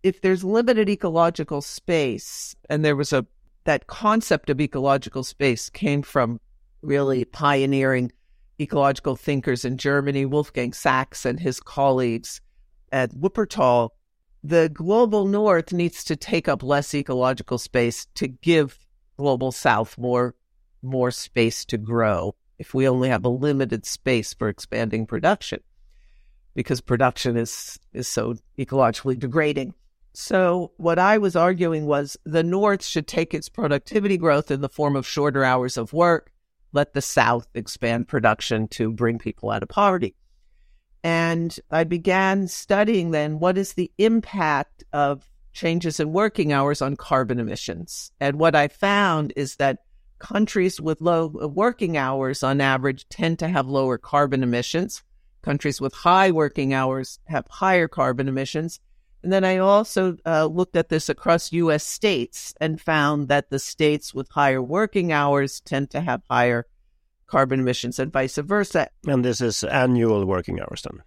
if 0.03 0.21
there's 0.21 0.43
limited 0.43 0.89
ecological 0.89 1.61
space, 1.61 2.55
and 2.69 2.85
there 2.85 2.95
was 2.95 3.11
a 3.11 3.25
that 3.67 3.85
concept 3.85 4.49
of 4.49 4.61
ecological 4.61 5.25
space 5.25 5.69
came 5.69 6.01
from 6.01 6.39
really 6.81 7.25
pioneering 7.25 8.09
ecological 8.61 9.17
thinkers 9.17 9.65
in 9.65 9.77
Germany, 9.77 10.25
Wolfgang 10.25 10.71
Sachs 10.71 11.25
and 11.25 11.37
his 11.37 11.59
colleagues 11.59 12.39
at 12.93 13.13
Wuppertal. 13.13 13.89
The 14.41 14.69
global 14.69 15.25
north 15.25 15.73
needs 15.73 16.05
to 16.05 16.15
take 16.15 16.47
up 16.47 16.63
less 16.63 16.95
ecological 16.95 17.57
space 17.57 18.07
to 18.15 18.29
give 18.29 18.79
global 19.17 19.51
south 19.51 19.97
more 19.97 20.33
more 20.81 21.11
space 21.11 21.65
to 21.65 21.77
grow 21.77 22.35
if 22.57 22.73
we 22.73 22.87
only 22.87 23.09
have 23.09 23.25
a 23.25 23.29
limited 23.29 23.85
space 23.85 24.33
for 24.33 24.47
expanding 24.47 25.05
production 25.05 25.59
because 26.55 26.79
production 26.79 27.35
is 27.35 27.77
is 27.91 28.07
so 28.07 28.35
ecologically 28.57 29.19
degrading. 29.19 29.73
So 30.19 30.71
what 30.77 30.97
I 30.97 31.19
was 31.19 31.35
arguing 31.35 31.85
was 31.85 32.17
the 32.23 32.41
North 32.41 32.83
should 32.83 33.05
take 33.05 33.35
its 33.35 33.49
productivity 33.49 34.17
growth 34.17 34.49
in 34.49 34.61
the 34.61 34.67
form 34.67 34.95
of 34.95 35.05
shorter 35.05 35.43
hours 35.43 35.77
of 35.77 35.93
work, 35.93 36.31
let 36.73 36.95
the 36.95 37.03
South 37.03 37.47
expand 37.53 38.07
production 38.07 38.67
to 38.69 38.91
bring 38.91 39.19
people 39.19 39.51
out 39.51 39.61
of 39.61 39.69
poverty. 39.69 40.15
And 41.03 41.55
I 41.69 41.83
began 41.83 42.47
studying 42.47 43.11
then 43.11 43.37
what 43.37 43.59
is 43.59 43.73
the 43.73 43.91
impact 43.99 44.83
of 44.91 45.29
changes 45.53 45.99
in 45.99 46.11
working 46.11 46.51
hours 46.51 46.81
on 46.81 46.95
carbon 46.95 47.39
emissions. 47.39 48.11
And 48.19 48.39
what 48.39 48.55
I 48.55 48.69
found 48.69 49.33
is 49.35 49.57
that 49.57 49.83
countries 50.17 50.81
with 50.81 50.99
low 50.99 51.31
uh, 51.39 51.47
working 51.47 51.95
hours 51.95 52.41
on 52.41 52.59
average 52.59 53.07
tend 53.09 53.37
to 53.37 53.47
have 53.47 53.67
lower 53.67 53.99
carbon 53.99 54.41
emissions. 54.41 55.03
Countries 55.43 55.79
with 55.79 55.93
high 55.93 56.31
working 56.31 56.73
hours 56.73 57.19
have 57.25 57.45
higher 57.47 57.87
carbon 57.87 58.27
emissions. 58.27 58.79
And 59.23 59.33
then 59.33 59.43
I 59.43 59.57
also 59.57 60.17
uh, 60.25 60.45
looked 60.45 60.75
at 60.75 60.89
this 60.89 61.09
across 61.09 61.51
U.S. 61.51 61.83
states 61.83 62.53
and 62.61 62.79
found 62.79 63.27
that 63.29 63.49
the 63.49 63.59
states 63.59 64.13
with 64.13 64.29
higher 64.29 64.61
working 64.61 65.11
hours 65.11 65.59
tend 65.61 65.89
to 65.91 66.01
have 66.01 66.21
higher 66.29 66.65
carbon 67.27 67.59
emissions 67.59 67.99
and 67.99 68.11
vice 68.11 68.37
versa. 68.37 68.89
And 69.05 69.23
this 69.23 69.41
is 69.41 69.63
annual 69.63 70.25
working 70.25 70.59
hours 70.59 70.83
then? 70.83 71.03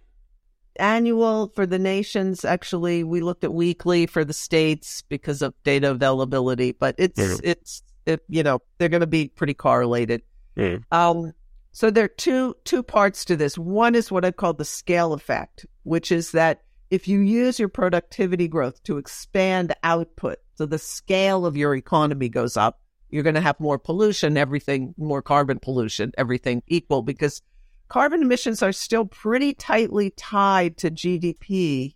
Annual 0.77 1.51
for 1.55 1.65
the 1.65 1.79
nations. 1.79 2.45
Actually, 2.45 3.03
we 3.03 3.21
looked 3.21 3.43
at 3.43 3.53
weekly 3.53 4.05
for 4.05 4.23
the 4.23 4.33
states 4.33 5.03
because 5.09 5.41
of 5.41 5.53
data 5.63 5.91
availability, 5.91 6.71
but 6.71 6.95
it's, 6.97 7.19
mm. 7.19 7.41
it's, 7.43 7.83
it, 8.05 8.23
you 8.29 8.43
know, 8.43 8.59
they're 8.77 8.89
going 8.89 9.01
to 9.01 9.07
be 9.07 9.27
pretty 9.29 9.53
correlated. 9.53 10.21
Mm. 10.55 10.83
Um, 10.91 11.33
so 11.71 11.89
there 11.89 12.05
are 12.05 12.09
two, 12.09 12.55
two 12.65 12.83
parts 12.83 13.25
to 13.25 13.35
this. 13.35 13.57
One 13.57 13.95
is 13.95 14.11
what 14.11 14.25
I 14.25 14.31
call 14.31 14.53
the 14.53 14.65
scale 14.65 15.13
effect, 15.13 15.65
which 15.83 16.11
is 16.11 16.31
that 16.31 16.61
if 16.91 17.07
you 17.07 17.21
use 17.21 17.57
your 17.57 17.69
productivity 17.69 18.49
growth 18.49 18.83
to 18.83 18.97
expand 18.97 19.73
output, 19.81 20.39
so 20.55 20.65
the 20.65 20.77
scale 20.77 21.45
of 21.45 21.55
your 21.55 21.73
economy 21.73 22.27
goes 22.27 22.57
up, 22.57 22.81
you're 23.09 23.23
going 23.23 23.35
to 23.35 23.41
have 23.41 23.59
more 23.59 23.79
pollution, 23.79 24.37
everything, 24.37 24.93
more 24.97 25.21
carbon 25.21 25.57
pollution, 25.57 26.11
everything 26.17 26.61
equal, 26.67 27.01
because 27.01 27.41
carbon 27.87 28.21
emissions 28.21 28.61
are 28.61 28.73
still 28.73 29.05
pretty 29.05 29.53
tightly 29.53 30.11
tied 30.11 30.77
to 30.77 30.91
GDP 30.91 31.95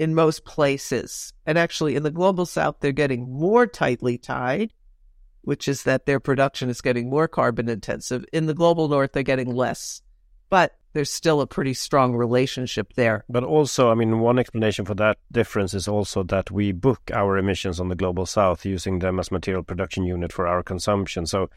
in 0.00 0.14
most 0.14 0.44
places. 0.44 1.32
And 1.46 1.56
actually, 1.56 1.94
in 1.94 2.02
the 2.02 2.10
global 2.10 2.46
south, 2.46 2.76
they're 2.80 2.90
getting 2.90 3.32
more 3.32 3.66
tightly 3.66 4.18
tied, 4.18 4.72
which 5.42 5.68
is 5.68 5.84
that 5.84 6.06
their 6.06 6.20
production 6.20 6.68
is 6.68 6.80
getting 6.80 7.08
more 7.08 7.28
carbon 7.28 7.68
intensive. 7.68 8.24
In 8.32 8.46
the 8.46 8.54
global 8.54 8.88
north, 8.88 9.12
they're 9.12 9.22
getting 9.22 9.54
less. 9.54 10.02
But 10.48 10.74
there's 10.92 11.10
still 11.10 11.40
a 11.40 11.46
pretty 11.46 11.74
strong 11.74 12.16
relationship 12.16 12.94
there. 12.94 13.24
But 13.28 13.44
also, 13.44 13.90
I 13.90 13.94
mean, 13.94 14.20
one 14.20 14.38
explanation 14.38 14.84
for 14.84 14.94
that 14.94 15.18
difference 15.30 15.74
is 15.74 15.86
also 15.86 16.22
that 16.24 16.50
we 16.50 16.72
book 16.72 17.10
our 17.12 17.38
emissions 17.38 17.78
on 17.78 17.88
the 17.88 17.94
global 17.94 18.26
south 18.26 18.64
using 18.64 18.98
them 18.98 19.20
as 19.20 19.30
material 19.30 19.62
production 19.62 20.04
unit 20.04 20.32
for 20.32 20.46
our 20.46 20.62
consumption. 20.62 21.26
So 21.26 21.48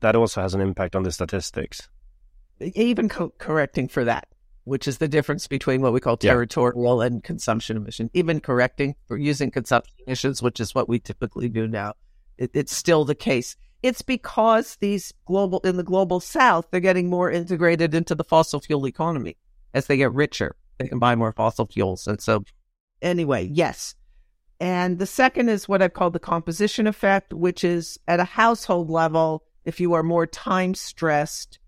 that 0.00 0.16
also 0.16 0.40
has 0.40 0.54
an 0.54 0.60
impact 0.60 0.96
on 0.96 1.02
the 1.02 1.12
statistics. 1.12 1.88
Even 2.60 3.08
co- 3.08 3.34
correcting 3.38 3.88
for 3.88 4.04
that, 4.04 4.28
which 4.64 4.88
is 4.88 4.98
the 4.98 5.08
difference 5.08 5.46
between 5.46 5.82
what 5.82 5.92
we 5.92 6.00
call 6.00 6.16
territorial 6.16 7.00
yeah. 7.00 7.06
and 7.06 7.22
consumption 7.22 7.76
emission. 7.76 8.10
Even 8.14 8.40
correcting 8.40 8.94
for 9.06 9.18
using 9.18 9.50
consumption 9.50 9.94
emissions, 10.06 10.42
which 10.42 10.60
is 10.60 10.74
what 10.74 10.88
we 10.88 10.98
typically 10.98 11.48
do 11.50 11.68
now, 11.68 11.92
it, 12.38 12.50
it's 12.54 12.74
still 12.74 13.04
the 13.04 13.14
case. 13.14 13.56
It's 13.82 14.02
because 14.02 14.76
these 14.76 15.12
global, 15.26 15.60
in 15.60 15.76
the 15.76 15.82
global 15.82 16.20
south, 16.20 16.66
they're 16.70 16.80
getting 16.80 17.10
more 17.10 17.30
integrated 17.30 17.94
into 17.94 18.14
the 18.14 18.24
fossil 18.24 18.60
fuel 18.60 18.86
economy. 18.86 19.36
As 19.74 19.86
they 19.86 19.96
get 19.96 20.12
richer, 20.12 20.56
they 20.78 20.88
can 20.88 20.98
buy 20.98 21.14
more 21.14 21.32
fossil 21.32 21.66
fuels. 21.66 22.06
And 22.06 22.20
so, 22.20 22.44
anyway, 23.02 23.48
yes. 23.52 23.94
And 24.58 24.98
the 24.98 25.06
second 25.06 25.50
is 25.50 25.68
what 25.68 25.82
I 25.82 25.88
call 25.88 26.10
the 26.10 26.18
composition 26.18 26.86
effect, 26.86 27.34
which 27.34 27.62
is 27.62 27.98
at 28.08 28.20
a 28.20 28.24
household 28.24 28.88
level, 28.88 29.44
if 29.64 29.80
you 29.80 29.92
are 29.92 30.02
more 30.02 30.26
time 30.26 30.74
stressed, 30.74 31.58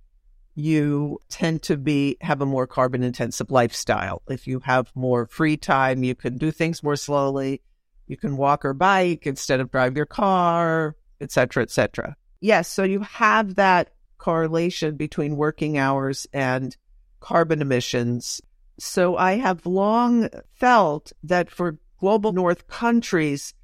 you 0.55 1.19
tend 1.29 1.63
to 1.63 1.77
be 1.77 2.17
have 2.21 2.41
a 2.41 2.47
more 2.47 2.67
carbon 2.67 3.03
intensive 3.03 3.51
lifestyle. 3.51 4.23
If 4.29 4.47
you 4.47 4.61
have 4.61 4.91
more 4.95 5.27
free 5.27 5.57
time, 5.57 6.03
you 6.03 6.15
can 6.15 6.39
do 6.39 6.51
things 6.51 6.83
more 6.83 6.97
slowly. 6.97 7.61
You 8.07 8.17
can 8.17 8.37
walk 8.37 8.65
or 8.65 8.73
bike 8.73 9.27
instead 9.27 9.61
of 9.61 9.71
drive 9.71 9.97
your 9.97 10.07
car 10.07 10.97
et 11.21 11.33
cetera, 11.33 11.63
et 11.63 11.71
cetera. 11.71 12.17
Yes, 12.41 12.69
so 12.69 12.83
you 12.83 13.01
have 13.01 13.57
that 13.57 13.91
correlation 14.19 14.97
between 14.97 15.37
working 15.37 15.79
hours 15.79 16.27
and 16.33 16.77
carbon 17.21 17.63
emissions. 17.63 18.41
So 18.79 19.17
I 19.17 19.37
have 19.37 19.67
long 19.67 20.29
felt 20.55 21.13
that 21.25 21.51
for 21.51 21.79
global 21.99 22.33
north 22.33 22.69
countries, 22.69 23.55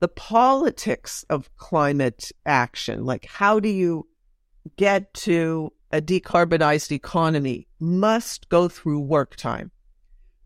the 0.00 0.08
politics 0.08 1.24
of 1.30 1.54
climate 1.56 2.30
action, 2.44 3.04
like 3.04 3.26
how 3.26 3.60
do 3.60 3.68
you 3.68 4.06
get 4.76 5.12
to 5.14 5.72
a 5.90 6.00
decarbonized 6.02 6.92
economy, 6.92 7.66
must 7.80 8.48
go 8.48 8.68
through 8.68 9.00
work 9.00 9.36
time 9.36 9.70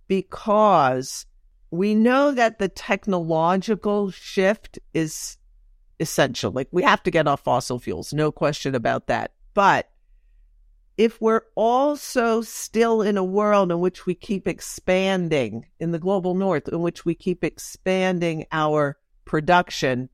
because 0.06 1.26
we 1.70 1.94
know 1.94 2.32
that 2.32 2.58
the 2.58 2.68
technological 2.68 4.10
shift 4.10 4.78
is 4.94 5.36
essential. 6.02 6.52
Like 6.52 6.68
we 6.70 6.82
have 6.82 7.02
to 7.04 7.10
get 7.10 7.26
off 7.26 7.40
fossil 7.40 7.78
fuels, 7.78 8.12
no 8.12 8.30
question 8.30 8.74
about 8.74 9.06
that. 9.06 9.32
But 9.54 9.88
if 10.98 11.20
we're 11.20 11.42
also 11.54 12.42
still 12.42 13.00
in 13.00 13.16
a 13.16 13.24
world 13.24 13.72
in 13.72 13.80
which 13.80 14.04
we 14.04 14.14
keep 14.14 14.46
expanding 14.46 15.66
in 15.80 15.90
the 15.92 15.98
global 15.98 16.34
north, 16.34 16.68
in 16.68 16.80
which 16.80 17.04
we 17.04 17.14
keep 17.14 17.42
expanding 17.42 18.44
our 18.52 18.98
production, 19.24 20.10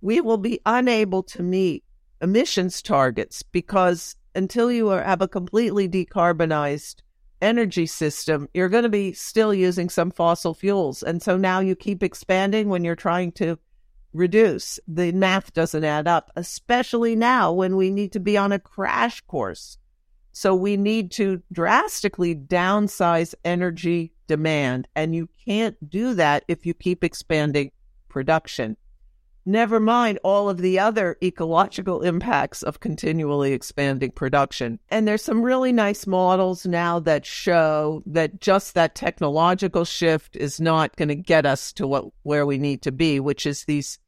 we 0.00 0.20
will 0.20 0.38
be 0.38 0.60
unable 0.66 1.22
to 1.22 1.42
meet 1.42 1.84
emissions 2.20 2.82
targets 2.82 3.42
because 3.42 4.16
until 4.34 4.70
you 4.70 4.88
are, 4.90 5.02
have 5.02 5.22
a 5.22 5.28
completely 5.28 5.88
decarbonized 5.88 6.96
energy 7.40 7.86
system, 7.86 8.48
you're 8.54 8.68
going 8.68 8.82
to 8.82 8.88
be 8.88 9.12
still 9.12 9.54
using 9.54 9.88
some 9.88 10.10
fossil 10.10 10.54
fuels. 10.54 11.02
And 11.02 11.22
so 11.22 11.36
now 11.36 11.60
you 11.60 11.76
keep 11.76 12.02
expanding 12.02 12.68
when 12.68 12.84
you're 12.84 12.96
trying 12.96 13.32
to 13.32 13.58
reduce. 14.12 14.80
The 14.88 15.12
math 15.12 15.52
doesn't 15.52 15.84
add 15.84 16.08
up, 16.08 16.30
especially 16.36 17.14
now 17.14 17.52
when 17.52 17.76
we 17.76 17.90
need 17.90 18.12
to 18.12 18.20
be 18.20 18.36
on 18.36 18.52
a 18.52 18.58
crash 18.58 19.20
course. 19.22 19.78
So 20.32 20.54
we 20.54 20.76
need 20.76 21.10
to 21.12 21.42
drastically 21.52 22.34
downsize 22.34 23.34
energy 23.44 24.12
demand. 24.26 24.86
And 24.94 25.14
you 25.14 25.28
can't 25.44 25.76
do 25.90 26.14
that 26.14 26.44
if 26.48 26.64
you 26.64 26.74
keep 26.74 27.02
expanding 27.02 27.72
production. 28.08 28.76
Never 29.48 29.80
mind 29.80 30.18
all 30.22 30.50
of 30.50 30.58
the 30.58 30.78
other 30.78 31.16
ecological 31.22 32.02
impacts 32.02 32.62
of 32.62 32.80
continually 32.80 33.54
expanding 33.54 34.10
production. 34.10 34.78
And 34.90 35.08
there's 35.08 35.22
some 35.22 35.40
really 35.40 35.72
nice 35.72 36.06
models 36.06 36.66
now 36.66 36.98
that 37.00 37.24
show 37.24 38.02
that 38.04 38.42
just 38.42 38.74
that 38.74 38.94
technological 38.94 39.86
shift 39.86 40.36
is 40.36 40.60
not 40.60 40.96
going 40.96 41.08
to 41.08 41.14
get 41.14 41.46
us 41.46 41.72
to 41.72 41.86
what 41.86 42.04
where 42.24 42.44
we 42.44 42.58
need 42.58 42.82
to 42.82 42.92
be, 42.92 43.20
which 43.20 43.46
is 43.46 43.64
these 43.64 43.98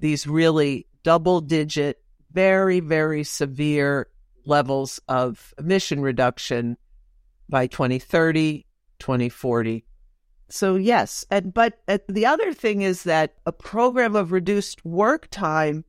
these 0.00 0.26
really 0.26 0.88
double 1.04 1.40
digit, 1.40 2.02
very, 2.32 2.80
very 2.80 3.22
severe 3.22 4.08
levels 4.44 4.98
of 5.06 5.54
emission 5.60 6.00
reduction 6.00 6.76
by 7.48 7.68
2030, 7.68 8.66
2040. 8.98 9.84
So 10.52 10.76
yes, 10.76 11.24
and 11.30 11.54
but 11.54 11.80
uh, 11.88 11.96
the 12.10 12.26
other 12.26 12.52
thing 12.52 12.82
is 12.82 13.04
that 13.04 13.36
a 13.46 13.52
program 13.52 14.14
of 14.14 14.32
reduced 14.32 14.84
work 14.84 15.28
time 15.30 15.82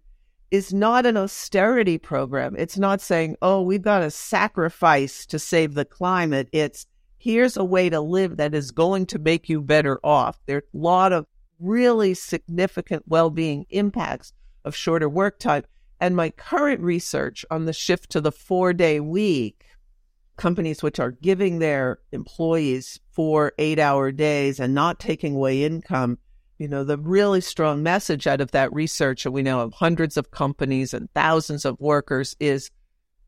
is 0.52 0.74
not 0.74 1.06
an 1.06 1.18
austerity 1.18 1.98
program. 1.98 2.56
It's 2.58 2.78
not 2.78 3.02
saying, 3.02 3.36
oh, 3.42 3.62
we've 3.62 3.82
got 3.82 4.00
to 4.00 4.10
sacrifice 4.10 5.26
to 5.26 5.38
save 5.38 5.74
the 5.74 5.84
climate. 5.84 6.48
It's 6.54 6.86
here's 7.18 7.58
a 7.58 7.64
way 7.66 7.90
to 7.90 8.00
live 8.00 8.38
that 8.38 8.56
is 8.56 8.72
going 8.72 9.08
to 9.08 9.20
make 9.20 9.50
you 9.50 9.62
better 9.62 10.00
off. 10.02 10.40
There's 10.46 10.64
a 10.74 10.78
lot 10.78 11.12
of 11.12 11.26
really 11.60 12.14
significant 12.14 13.04
well 13.06 13.30
being 13.30 13.66
impacts 13.70 14.32
of 14.64 14.78
shorter 14.78 15.10
work 15.10 15.40
time. 15.40 15.64
And 16.00 16.16
my 16.16 16.30
current 16.30 16.80
research 16.80 17.46
on 17.52 17.66
the 17.66 17.74
shift 17.74 18.12
to 18.12 18.22
the 18.22 18.32
four 18.32 18.72
day 18.72 19.02
week, 19.02 19.66
companies 20.38 20.82
which 20.82 21.00
are 21.00 21.12
giving 21.12 21.60
their 21.60 22.00
employees 22.12 23.00
four 23.12 23.54
eight 23.58 23.80
hour 23.80 24.12
days 24.12 24.60
and 24.60 24.74
not 24.74 25.00
taking 25.00 25.36
away 25.36 25.64
income, 25.64 26.18
you 26.58 26.68
know, 26.68 26.84
the 26.84 26.98
really 26.98 27.42
strong 27.42 27.84
message 27.84 28.28
out 28.28 28.42
of 28.42 28.52
that 28.52 28.74
research, 28.74 29.26
and 29.26 29.34
we 29.34 29.42
now 29.42 29.60
have 29.60 29.74
hundreds 29.74 30.18
of 30.18 30.32
companies 30.32 30.94
and 30.94 31.10
thousands 31.14 31.66
of 31.66 31.80
workers, 31.80 32.36
is 32.40 32.72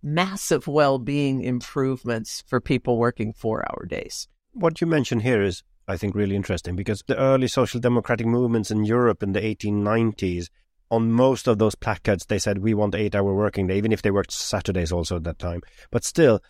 massive 0.01 0.67
well 0.67 0.99
being 0.99 1.41
improvements 1.43 2.43
for 2.47 2.61
people 2.61 2.97
working 2.97 3.33
four 3.33 3.65
hour 3.69 3.85
days. 3.85 4.27
What 4.53 4.79
you 4.79 4.87
mentioned 4.87 5.23
here 5.23 5.41
is, 5.41 5.63
I 5.87 5.97
think, 5.97 6.15
really 6.15 6.35
interesting 6.35 6.75
because 6.75 7.03
the 7.07 7.17
early 7.17 7.47
social 7.47 7.79
democratic 7.79 8.27
movements 8.27 8.71
in 8.71 8.85
Europe 8.85 9.21
in 9.23 9.33
the 9.33 9.41
1890s 9.41 10.47
on 10.91 11.11
most 11.11 11.47
of 11.47 11.57
those 11.57 11.75
placards, 11.75 12.27
they 12.27 12.39
said, 12.39 12.59
we 12.59 12.73
want 12.73 12.95
eight 12.95 13.15
hour 13.15 13.33
working 13.33 13.67
day, 13.67 13.77
even 13.77 13.91
if 13.91 14.01
they 14.01 14.11
worked 14.11 14.31
Saturdays 14.31 14.91
also 14.91 15.17
at 15.17 15.23
that 15.23 15.39
time. 15.39 15.61
But 15.91 16.03
still, 16.03 16.41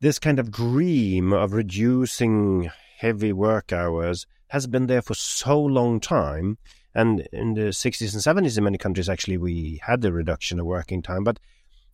this 0.00 0.18
kind 0.18 0.38
of 0.38 0.50
dream 0.50 1.32
of 1.32 1.52
reducing 1.52 2.70
heavy 2.98 3.32
work 3.32 3.72
hours 3.72 4.26
has 4.48 4.66
been 4.66 4.86
there 4.86 5.02
for 5.02 5.14
so 5.14 5.60
long 5.60 6.00
time. 6.00 6.58
And 6.94 7.26
in 7.32 7.54
the 7.54 7.70
60s 7.70 8.12
and 8.14 8.46
70s, 8.46 8.56
in 8.56 8.64
many 8.64 8.78
countries, 8.78 9.08
actually, 9.08 9.36
we 9.36 9.80
had 9.84 10.00
the 10.00 10.12
reduction 10.12 10.60
of 10.60 10.66
working 10.66 11.02
time. 11.02 11.24
But 11.24 11.40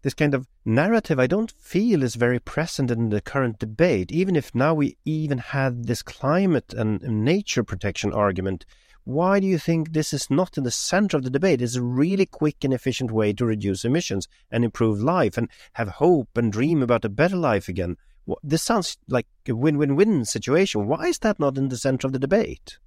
this 0.03 0.15
kind 0.15 0.35
of 0.35 0.49
narrative, 0.65 1.19
I 1.19 1.27
don't 1.27 1.51
feel 1.51 2.03
is 2.03 2.15
very 2.15 2.39
present 2.39 2.91
in 2.91 3.11
the 3.11 3.21
current 3.21 3.59
debate, 3.59 4.11
even 4.11 4.37
if 4.37 4.55
now 4.55 4.75
we 4.75 4.97
even 5.05 5.39
had 5.39 5.87
this 5.87 6.03
climate 6.03 6.73
and 6.73 7.03
nature 7.03 7.65
protection 7.65 8.13
argument 8.13 8.65
why 9.05 9.41
do 9.41 9.47
you 9.47 9.59
think 9.59 9.93
this 9.93 10.13
is 10.13 10.31
not 10.31 10.59
in 10.59 10.65
the 10.65 10.71
center 10.71 11.17
of 11.17 11.25
the 11.25 11.31
debate? 11.31 11.63
It's 11.63 11.75
a 11.75 11.83
really 11.83 12.27
quick 12.27 12.63
and 12.63 12.73
efficient 12.73 13.11
way 13.11 13.33
to 13.33 13.47
reduce 13.47 13.85
emissions 13.85 14.29
and 14.51 14.65
improve 14.65 15.01
life 15.01 15.37
and 15.37 15.49
have 15.73 15.89
hope 15.89 16.37
and 16.37 16.53
dream 16.53 16.83
about 16.83 17.05
a 17.05 17.09
better 17.09 17.37
life 17.37 17.69
again. 17.69 17.97
This 18.43 18.63
sounds 18.63 18.99
like 19.09 19.27
a 19.49 19.55
win 19.55 19.79
win 19.79 19.97
win 19.97 20.25
situation. 20.25 20.87
Why 20.87 21.07
is 21.07 21.19
that 21.21 21.41
not 21.41 21.57
in 21.57 21.69
the 21.69 21.79
center 21.79 22.07
of 22.07 22.13
the 22.13 22.19
debate? 22.19 22.79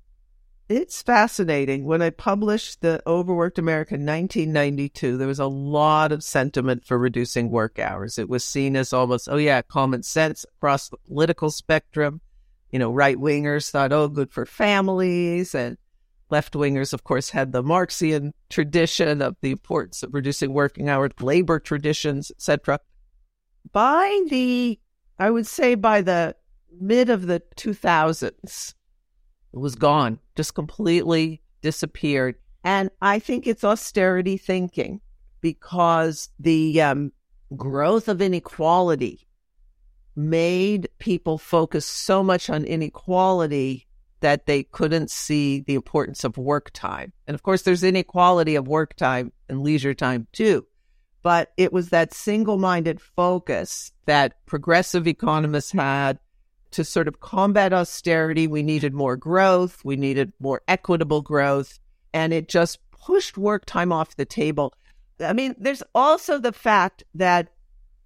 It's 0.69 1.01
fascinating. 1.01 1.85
When 1.85 2.01
I 2.01 2.09
published 2.09 2.81
the 2.81 3.01
Overworked 3.05 3.59
America 3.59 3.95
in 3.95 4.05
1992, 4.05 5.17
there 5.17 5.27
was 5.27 5.39
a 5.39 5.45
lot 5.45 6.11
of 6.11 6.23
sentiment 6.23 6.85
for 6.85 6.97
reducing 6.97 7.51
work 7.51 7.79
hours. 7.79 8.17
It 8.17 8.29
was 8.29 8.45
seen 8.45 8.75
as 8.75 8.93
almost, 8.93 9.27
oh, 9.29 9.37
yeah, 9.37 9.61
common 9.61 10.03
sense 10.03 10.45
across 10.55 10.89
the 10.89 10.97
political 11.07 11.51
spectrum. 11.51 12.21
You 12.71 12.79
know, 12.79 12.91
right 12.91 13.17
wingers 13.17 13.69
thought, 13.69 13.91
oh, 13.91 14.07
good 14.07 14.31
for 14.31 14.45
families. 14.45 15.53
And 15.53 15.77
Left 16.33 16.53
wingers, 16.53 16.93
of 16.93 17.03
course, 17.03 17.29
had 17.29 17.51
the 17.51 17.61
Marxian 17.61 18.33
tradition 18.49 19.21
of 19.21 19.35
the 19.41 19.51
importance 19.51 20.01
of 20.01 20.15
reducing 20.15 20.51
working 20.51 20.89
hours, 20.89 21.11
labor 21.19 21.59
traditions, 21.59 22.31
etc. 22.31 22.79
By 23.71 24.23
the, 24.31 24.79
I 25.19 25.29
would 25.29 25.45
say, 25.45 25.75
by 25.75 26.01
the 26.01 26.35
mid 26.81 27.11
of 27.11 27.27
the 27.27 27.43
2000s, 27.55 28.73
it 29.53 29.59
was 29.59 29.75
gone, 29.75 30.17
just 30.35 30.53
completely 30.55 31.41
disappeared. 31.61 32.35
And 32.63 32.89
I 33.01 33.19
think 33.19 33.45
it's 33.45 33.63
austerity 33.63 34.37
thinking 34.37 35.01
because 35.41 36.29
the 36.39 36.81
um, 36.81 37.11
growth 37.55 38.07
of 38.07 38.21
inequality 38.21 39.27
made 40.15 40.87
people 40.99 41.37
focus 41.37 41.85
so 41.85 42.23
much 42.23 42.49
on 42.49 42.63
inequality 42.63 43.87
that 44.21 44.45
they 44.45 44.63
couldn't 44.63 45.11
see 45.11 45.59
the 45.61 45.73
importance 45.75 46.23
of 46.23 46.37
work 46.37 46.71
time. 46.71 47.11
And 47.27 47.35
of 47.35 47.43
course, 47.43 47.63
there's 47.63 47.83
inequality 47.83 48.55
of 48.55 48.67
work 48.67 48.95
time 48.95 49.33
and 49.49 49.61
leisure 49.61 49.93
time 49.93 50.27
too. 50.31 50.65
But 51.23 51.51
it 51.57 51.73
was 51.73 51.89
that 51.89 52.13
single 52.13 52.57
minded 52.57 53.01
focus 53.01 53.91
that 54.05 54.45
progressive 54.45 55.07
economists 55.07 55.71
had 55.71 56.19
to 56.73 56.83
sort 56.83 57.07
of 57.07 57.19
combat 57.19 57.73
austerity. 57.73 58.47
We 58.47 58.63
needed 58.63 58.93
more 58.93 59.15
growth, 59.15 59.83
we 59.83 59.95
needed 59.95 60.33
more 60.39 60.61
equitable 60.67 61.21
growth, 61.21 61.79
and 62.13 62.33
it 62.33 62.47
just 62.47 62.79
pushed 62.91 63.37
work 63.37 63.65
time 63.65 63.91
off 63.91 64.15
the 64.15 64.25
table. 64.25 64.73
I 65.19 65.33
mean, 65.33 65.55
there's 65.57 65.83
also 65.93 66.39
the 66.39 66.53
fact 66.53 67.03
that 67.15 67.49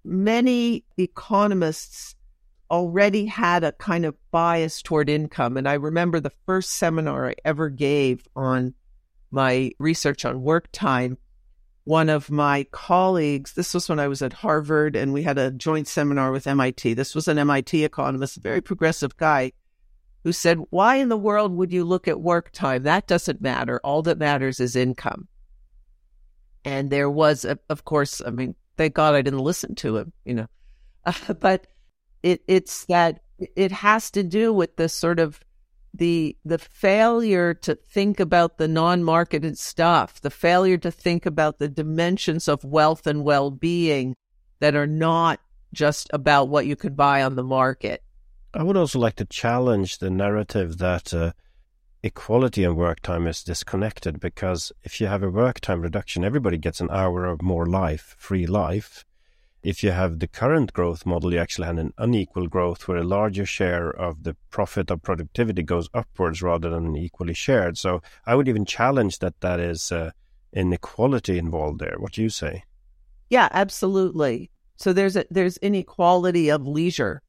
many 0.04 0.84
economists 0.96 2.14
already 2.70 3.26
had 3.26 3.64
a 3.64 3.72
kind 3.72 4.04
of 4.04 4.14
bias 4.30 4.82
toward 4.82 5.08
income. 5.08 5.56
And 5.56 5.68
I 5.68 5.74
remember 5.74 6.20
the 6.20 6.32
first 6.46 6.72
seminar 6.72 7.28
I 7.28 7.34
ever 7.44 7.68
gave 7.70 8.26
on 8.36 8.74
my 9.30 9.72
research 9.78 10.24
on 10.24 10.42
work 10.42 10.68
time. 10.72 11.18
One 11.88 12.10
of 12.10 12.30
my 12.30 12.66
colleagues, 12.70 13.54
this 13.54 13.72
was 13.72 13.88
when 13.88 13.98
I 13.98 14.08
was 14.08 14.20
at 14.20 14.34
Harvard 14.34 14.94
and 14.94 15.10
we 15.10 15.22
had 15.22 15.38
a 15.38 15.50
joint 15.50 15.88
seminar 15.88 16.32
with 16.32 16.46
MIT. 16.46 16.92
This 16.92 17.14
was 17.14 17.28
an 17.28 17.38
MIT 17.38 17.82
economist, 17.82 18.36
a 18.36 18.40
very 18.40 18.60
progressive 18.60 19.16
guy, 19.16 19.52
who 20.22 20.30
said, 20.32 20.58
Why 20.68 20.96
in 20.96 21.08
the 21.08 21.16
world 21.16 21.56
would 21.56 21.72
you 21.72 21.84
look 21.84 22.06
at 22.06 22.20
work 22.20 22.52
time? 22.52 22.82
That 22.82 23.06
doesn't 23.06 23.40
matter. 23.40 23.80
All 23.82 24.02
that 24.02 24.18
matters 24.18 24.60
is 24.60 24.76
income. 24.76 25.28
And 26.62 26.90
there 26.90 27.08
was, 27.08 27.46
of 27.46 27.84
course, 27.86 28.20
I 28.20 28.32
mean, 28.32 28.54
thank 28.76 28.92
God 28.92 29.14
I 29.14 29.22
didn't 29.22 29.38
listen 29.38 29.74
to 29.76 29.96
him, 29.96 30.12
you 30.26 30.34
know. 30.34 30.46
Uh, 31.06 31.32
but 31.40 31.68
it 32.22 32.42
it's 32.46 32.84
that 32.84 33.22
it 33.56 33.72
has 33.72 34.10
to 34.10 34.22
do 34.22 34.52
with 34.52 34.76
the 34.76 34.90
sort 34.90 35.18
of 35.18 35.40
the 35.94 36.36
the 36.44 36.58
failure 36.58 37.54
to 37.54 37.74
think 37.74 38.20
about 38.20 38.58
the 38.58 38.68
non-marketed 38.68 39.58
stuff, 39.58 40.20
the 40.20 40.30
failure 40.30 40.78
to 40.78 40.90
think 40.90 41.26
about 41.26 41.58
the 41.58 41.68
dimensions 41.68 42.48
of 42.48 42.64
wealth 42.64 43.06
and 43.06 43.24
well-being 43.24 44.14
that 44.60 44.74
are 44.74 44.86
not 44.86 45.40
just 45.72 46.08
about 46.12 46.48
what 46.48 46.66
you 46.66 46.76
could 46.76 46.96
buy 46.96 47.22
on 47.22 47.36
the 47.36 47.42
market. 47.42 48.02
I 48.54 48.62
would 48.62 48.76
also 48.76 48.98
like 48.98 49.16
to 49.16 49.24
challenge 49.24 49.98
the 49.98 50.10
narrative 50.10 50.78
that 50.78 51.12
uh, 51.12 51.32
equality 52.02 52.64
and 52.64 52.76
work 52.76 53.00
time 53.00 53.26
is 53.26 53.42
disconnected 53.42 54.20
because 54.20 54.72
if 54.82 55.00
you 55.00 55.06
have 55.06 55.22
a 55.22 55.30
work 55.30 55.60
time 55.60 55.82
reduction, 55.82 56.24
everybody 56.24 56.56
gets 56.56 56.80
an 56.80 56.88
hour 56.90 57.26
of 57.26 57.42
more 57.42 57.66
life, 57.66 58.14
free 58.18 58.46
life 58.46 59.04
if 59.62 59.82
you 59.82 59.90
have 59.90 60.18
the 60.18 60.28
current 60.28 60.72
growth 60.72 61.04
model, 61.04 61.32
you 61.32 61.38
actually 61.38 61.66
have 61.66 61.78
an 61.78 61.92
unequal 61.98 62.46
growth 62.46 62.86
where 62.86 62.98
a 62.98 63.04
larger 63.04 63.44
share 63.44 63.90
of 63.90 64.22
the 64.22 64.36
profit 64.50 64.90
of 64.90 65.02
productivity 65.02 65.62
goes 65.62 65.88
upwards 65.92 66.42
rather 66.42 66.70
than 66.70 66.96
equally 66.96 67.34
shared. 67.34 67.76
So 67.76 68.00
I 68.24 68.34
would 68.34 68.48
even 68.48 68.64
challenge 68.64 69.18
that 69.18 69.40
that 69.40 69.60
is 69.60 69.90
uh, 69.90 70.12
inequality 70.52 71.38
involved 71.38 71.80
there. 71.80 71.96
What 71.98 72.12
do 72.12 72.22
you 72.22 72.30
say? 72.30 72.64
Yeah, 73.30 73.48
absolutely. 73.50 74.50
So 74.76 74.92
there's 74.92 75.16
a, 75.16 75.24
there's 75.30 75.56
inequality 75.58 76.50
of 76.50 76.66
leisure 76.66 77.22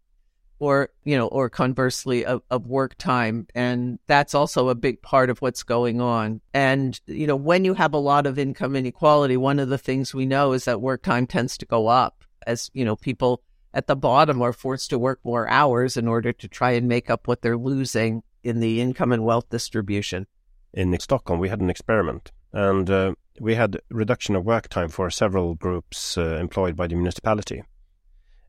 or 0.60 0.90
you 1.04 1.18
know 1.18 1.28
or 1.28 1.50
conversely 1.50 2.26
of, 2.26 2.42
of 2.52 2.68
work 2.68 2.96
time 2.98 3.48
and 3.56 3.98
that's 4.08 4.36
also 4.36 4.70
a 4.70 4.76
big 4.76 5.02
part 5.02 5.30
of 5.30 5.42
what's 5.42 5.64
going 5.64 6.02
on 6.02 6.42
and 6.54 7.00
you 7.08 7.26
know 7.26 7.36
when 7.36 7.66
you 7.66 7.74
have 7.74 7.94
a 7.94 7.98
lot 7.98 8.28
of 8.28 8.38
income 8.38 8.76
inequality 8.76 9.38
one 9.38 9.58
of 9.58 9.70
the 9.70 9.78
things 9.78 10.14
we 10.14 10.26
know 10.26 10.52
is 10.52 10.66
that 10.66 10.82
work 10.82 11.02
time 11.02 11.26
tends 11.26 11.58
to 11.58 11.66
go 11.66 11.88
up 11.88 12.19
as 12.50 12.70
you 12.74 12.86
know 12.86 12.96
people 12.96 13.42
at 13.74 13.88
the 13.88 13.96
bottom 13.96 14.42
are 14.42 14.54
forced 14.54 14.90
to 14.90 15.00
work 15.00 15.20
more 15.24 15.48
hours 15.50 15.96
in 15.96 16.08
order 16.08 16.32
to 16.34 16.48
try 16.48 16.72
and 16.72 16.88
make 16.88 17.10
up 17.10 17.28
what 17.28 17.42
they're 17.42 17.58
losing 17.58 18.24
in 18.44 18.60
the 18.60 18.82
income 18.82 19.12
and 19.12 19.24
wealth 19.24 19.50
distribution 19.50 20.26
in 20.74 20.98
stockholm 21.00 21.40
we 21.40 21.50
had 21.50 21.62
an 21.62 21.70
experiment 21.70 22.32
and 22.52 22.90
uh, 22.90 23.14
we 23.40 23.56
had 23.56 23.80
reduction 23.90 24.36
of 24.36 24.46
work 24.46 24.68
time 24.68 24.90
for 24.90 25.10
several 25.10 25.56
groups 25.56 26.18
uh, 26.18 26.38
employed 26.46 26.76
by 26.76 26.88
the 26.88 26.96
municipality 26.96 27.64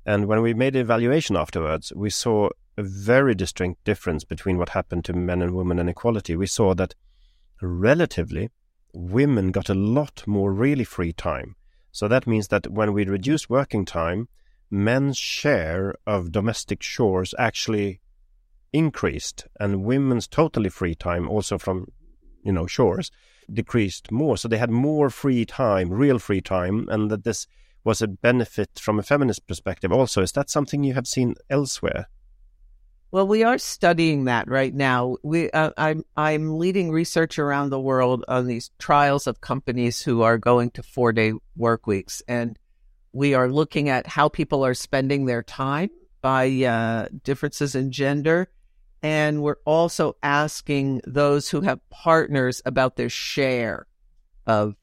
and 0.06 0.26
when 0.26 0.40
we 0.40 0.54
made 0.54 0.72
the 0.72 0.80
evaluation 0.80 1.36
afterwards, 1.36 1.92
we 1.94 2.10
saw 2.10 2.48
a 2.76 2.82
very 2.82 3.34
distinct 3.34 3.84
difference 3.84 4.24
between 4.24 4.56
what 4.56 4.70
happened 4.70 5.04
to 5.04 5.12
men 5.12 5.42
and 5.42 5.54
women 5.54 5.78
inequality. 5.78 6.36
We 6.36 6.46
saw 6.46 6.74
that 6.74 6.94
relatively, 7.60 8.50
women 8.94 9.50
got 9.50 9.68
a 9.68 9.74
lot 9.74 10.26
more 10.26 10.52
really 10.52 10.84
free 10.84 11.12
time. 11.12 11.56
So 11.92 12.09
that 12.09 12.26
means 12.26 12.48
that 12.48 12.70
when 12.70 12.92
we 12.92 13.05
reduced 13.05 13.50
working 13.50 13.85
time, 13.85 14.29
men's 14.70 15.18
share 15.18 15.94
of 16.07 16.33
domestic 16.33 16.81
chores 16.81 17.35
actually 17.38 18.00
increased, 18.72 19.46
and 19.59 19.85
women's 19.85 20.29
totally 20.29 20.68
free 20.68 20.94
time, 20.94 21.29
also 21.29 21.59
from 21.59 21.88
you 22.44 22.53
know 22.53 22.66
chores, 22.66 23.11
decreased 23.53 24.12
more. 24.12 24.37
So 24.37 24.48
they 24.48 24.59
had 24.59 24.70
more 24.70 25.11
free 25.11 25.44
time, 25.44 25.90
real 25.90 26.18
free 26.18 26.40
time, 26.40 26.88
and 26.88 27.11
that 27.11 27.24
this 27.24 27.46
was 27.83 28.03
a 28.03 28.09
benefit 28.09 28.79
from 28.79 28.98
a 28.98 29.03
feminist 29.03 29.46
perspective 29.46 29.92
also. 29.92 30.22
Is 30.22 30.33
that 30.33 30.50
something 30.50 30.85
you 30.85 30.94
have 30.94 31.07
seen 31.07 31.35
elsewhere? 31.48 32.09
Well, 33.12 33.27
we 33.27 33.42
are 33.42 33.59
studying 33.59 34.27
that 34.27 34.49
right 34.49 34.73
now. 34.73 35.16
We, 35.25 35.51
uh, 35.51 35.73
I'm, 35.77 36.05
I'm 36.16 36.59
leading 36.59 36.92
research 36.92 37.40
around 37.40 37.70
the 37.70 37.81
world 37.81 38.25
on 38.29 38.46
these 38.46 38.70
trials 38.79 39.27
of 39.27 39.40
companies 39.40 40.01
who 40.01 40.23
are 40.23 40.38
going 40.38 40.70
to 40.73 40.83
four 40.85 41.12
day 41.12 41.33
work 41.57 41.88
weeks. 41.88 42.23
And 42.29 42.57
we 43.12 43.35
are 43.35 43.51
looking 43.51 43.88
at 43.88 44.07
how 44.07 44.29
people 44.29 44.64
are 44.64 44.75
spending 44.75 45.25
their 45.25 45.42
time 45.42 45.90
by 46.23 46.49
uh, 46.62 47.09
differences 47.25 47.75
in 47.75 47.90
gender. 47.90 48.49
And 49.03 49.42
we're 49.42 49.57
also 49.64 50.16
asking 50.23 51.01
those 51.05 51.49
who 51.49 51.62
have 51.62 51.81
partners 51.90 52.62
about 52.64 52.94
their 52.94 53.09
share 53.09 53.88
of 54.46 54.77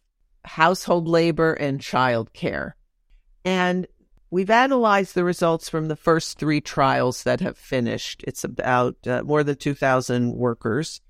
household 0.44 1.08
labor 1.08 1.54
and 1.54 1.80
childcare. 1.80 2.74
And 3.46 3.88
we've 4.30 4.50
analyzed 4.50 5.16
the 5.16 5.24
results 5.24 5.70
from 5.70 5.88
the 5.88 5.96
first 5.96 6.38
three 6.38 6.62
trials 6.62 7.24
that 7.24 7.40
have 7.42 7.58
finished. 7.58 8.24
It's 8.28 8.44
about 8.44 8.96
uh, 9.08 9.24
more 9.24 9.44
than 9.44 9.56
2,000 9.56 10.34
workers. 10.34 11.02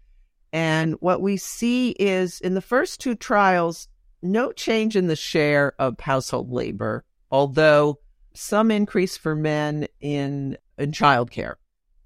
And 0.54 0.96
what 1.00 1.22
we 1.22 1.38
see 1.38 1.92
is 1.92 2.40
in 2.40 2.54
the 2.54 2.62
first 2.62 3.00
two 3.00 3.16
trials, 3.16 3.88
no 4.22 4.52
change 4.52 4.96
in 4.96 5.08
the 5.08 5.16
share 5.16 5.74
of 5.80 6.00
household 6.00 6.52
labor, 6.52 7.04
although 7.32 8.00
some 8.34 8.72
increase 8.72 9.18
for 9.18 9.36
men 9.36 9.88
in, 10.00 10.58
in 10.78 10.92
childcare, 10.92 11.56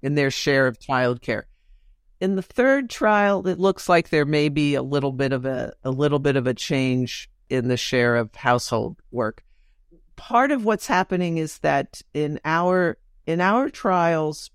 in 0.02 0.14
their 0.14 0.30
share 0.30 0.66
of 0.66 0.78
childcare. 0.78 1.44
In 2.20 2.36
the 2.36 2.42
third 2.42 2.88
trial, 2.88 3.46
it 3.46 3.58
looks 3.58 3.88
like 3.88 4.08
there 4.08 4.24
may 4.24 4.48
be 4.48 4.74
a 4.74 4.82
little 4.82 5.12
bit 5.12 5.32
of 5.32 5.44
a, 5.44 5.72
a 5.82 5.90
little 5.90 6.18
bit 6.18 6.36
of 6.36 6.46
a 6.46 6.54
change 6.54 7.28
in 7.48 7.68
the 7.68 7.76
share 7.76 8.16
of 8.16 8.34
household 8.34 8.96
work. 9.10 9.44
Part 10.16 10.50
of 10.50 10.64
what's 10.64 10.86
happening 10.86 11.38
is 11.38 11.58
that 11.58 12.02
in 12.14 12.40
our 12.44 12.98
in 13.26 13.40
our 13.40 13.68
trials, 13.68 14.50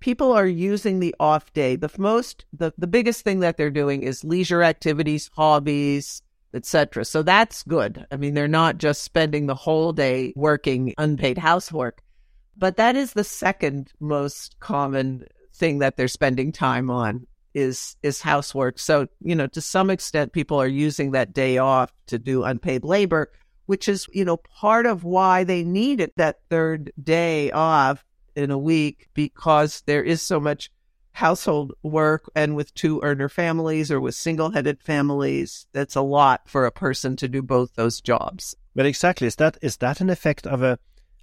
people 0.00 0.32
are 0.32 0.46
using 0.46 1.00
the 1.00 1.14
off 1.18 1.52
day. 1.52 1.76
The 1.76 1.90
most 1.98 2.44
the, 2.52 2.72
the 2.78 2.86
biggest 2.86 3.22
thing 3.22 3.40
that 3.40 3.56
they're 3.56 3.70
doing 3.70 4.02
is 4.02 4.24
leisure 4.24 4.62
activities, 4.62 5.30
hobbies, 5.34 6.22
etc. 6.54 7.04
So 7.04 7.22
that's 7.22 7.62
good. 7.64 8.06
I 8.10 8.16
mean, 8.16 8.34
they're 8.34 8.48
not 8.48 8.78
just 8.78 9.02
spending 9.02 9.46
the 9.46 9.54
whole 9.54 9.92
day 9.92 10.32
working 10.36 10.94
unpaid 10.98 11.38
housework, 11.38 12.02
but 12.56 12.76
that 12.76 12.96
is 12.96 13.12
the 13.12 13.24
second 13.24 13.92
most 14.00 14.58
common 14.60 15.24
thing 15.54 15.78
that 15.80 15.96
they're 15.96 16.08
spending 16.08 16.52
time 16.52 16.90
on 16.90 17.26
is 17.54 17.96
is 18.02 18.20
housework. 18.20 18.78
So, 18.78 19.08
you 19.20 19.34
know, 19.34 19.46
to 19.48 19.60
some 19.60 19.90
extent 19.90 20.32
people 20.32 20.60
are 20.60 20.68
using 20.68 21.12
that 21.12 21.32
day 21.32 21.58
off 21.58 21.92
to 22.06 22.18
do 22.18 22.44
unpaid 22.44 22.84
labor, 22.84 23.30
which 23.68 23.86
is, 23.86 24.06
you 24.14 24.24
know, 24.24 24.38
part 24.38 24.86
of 24.86 25.04
why 25.04 25.44
they 25.44 25.62
needed 25.62 26.10
that 26.16 26.38
third 26.48 26.90
day 27.02 27.50
off 27.50 28.02
in 28.34 28.50
a 28.50 28.56
week 28.56 29.08
because 29.12 29.82
there 29.82 30.02
is 30.02 30.22
so 30.22 30.40
much 30.40 30.70
household 31.12 31.74
work 31.82 32.30
and 32.34 32.56
with 32.56 32.72
two 32.72 32.98
earner 33.02 33.28
families 33.28 33.90
or 33.90 34.00
with 34.00 34.14
single 34.14 34.52
headed 34.52 34.80
families, 34.82 35.66
that's 35.74 35.96
a 35.96 36.00
lot 36.00 36.48
for 36.48 36.64
a 36.64 36.72
person 36.72 37.14
to 37.16 37.28
do 37.28 37.42
both 37.42 37.74
those 37.74 38.00
jobs. 38.00 38.56
But 38.74 38.86
exactly, 38.86 39.26
is 39.26 39.36
that 39.36 39.58
is 39.60 39.76
that 39.76 40.00
an 40.00 40.08
effect 40.08 40.46
of 40.46 40.62
a 40.62 40.78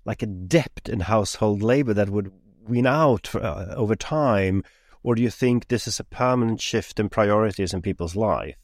like 0.05 0.21
a 0.21 0.27
depth 0.27 0.87
in 0.87 0.99
household 0.99 1.63
labor 1.63 1.95
that 1.95 2.11
would 2.11 2.31
wean 2.67 2.85
out 2.85 3.33
uh, 3.33 3.73
over 3.75 3.95
time, 3.95 4.61
or 5.01 5.15
do 5.15 5.23
you 5.23 5.31
think 5.31 5.67
this 5.67 5.87
is 5.87 5.99
a 5.99 6.03
permanent 6.03 6.61
shift 6.61 6.99
in 6.99 7.09
priorities 7.09 7.73
in 7.73 7.81
people's 7.81 8.15
life? 8.15 8.55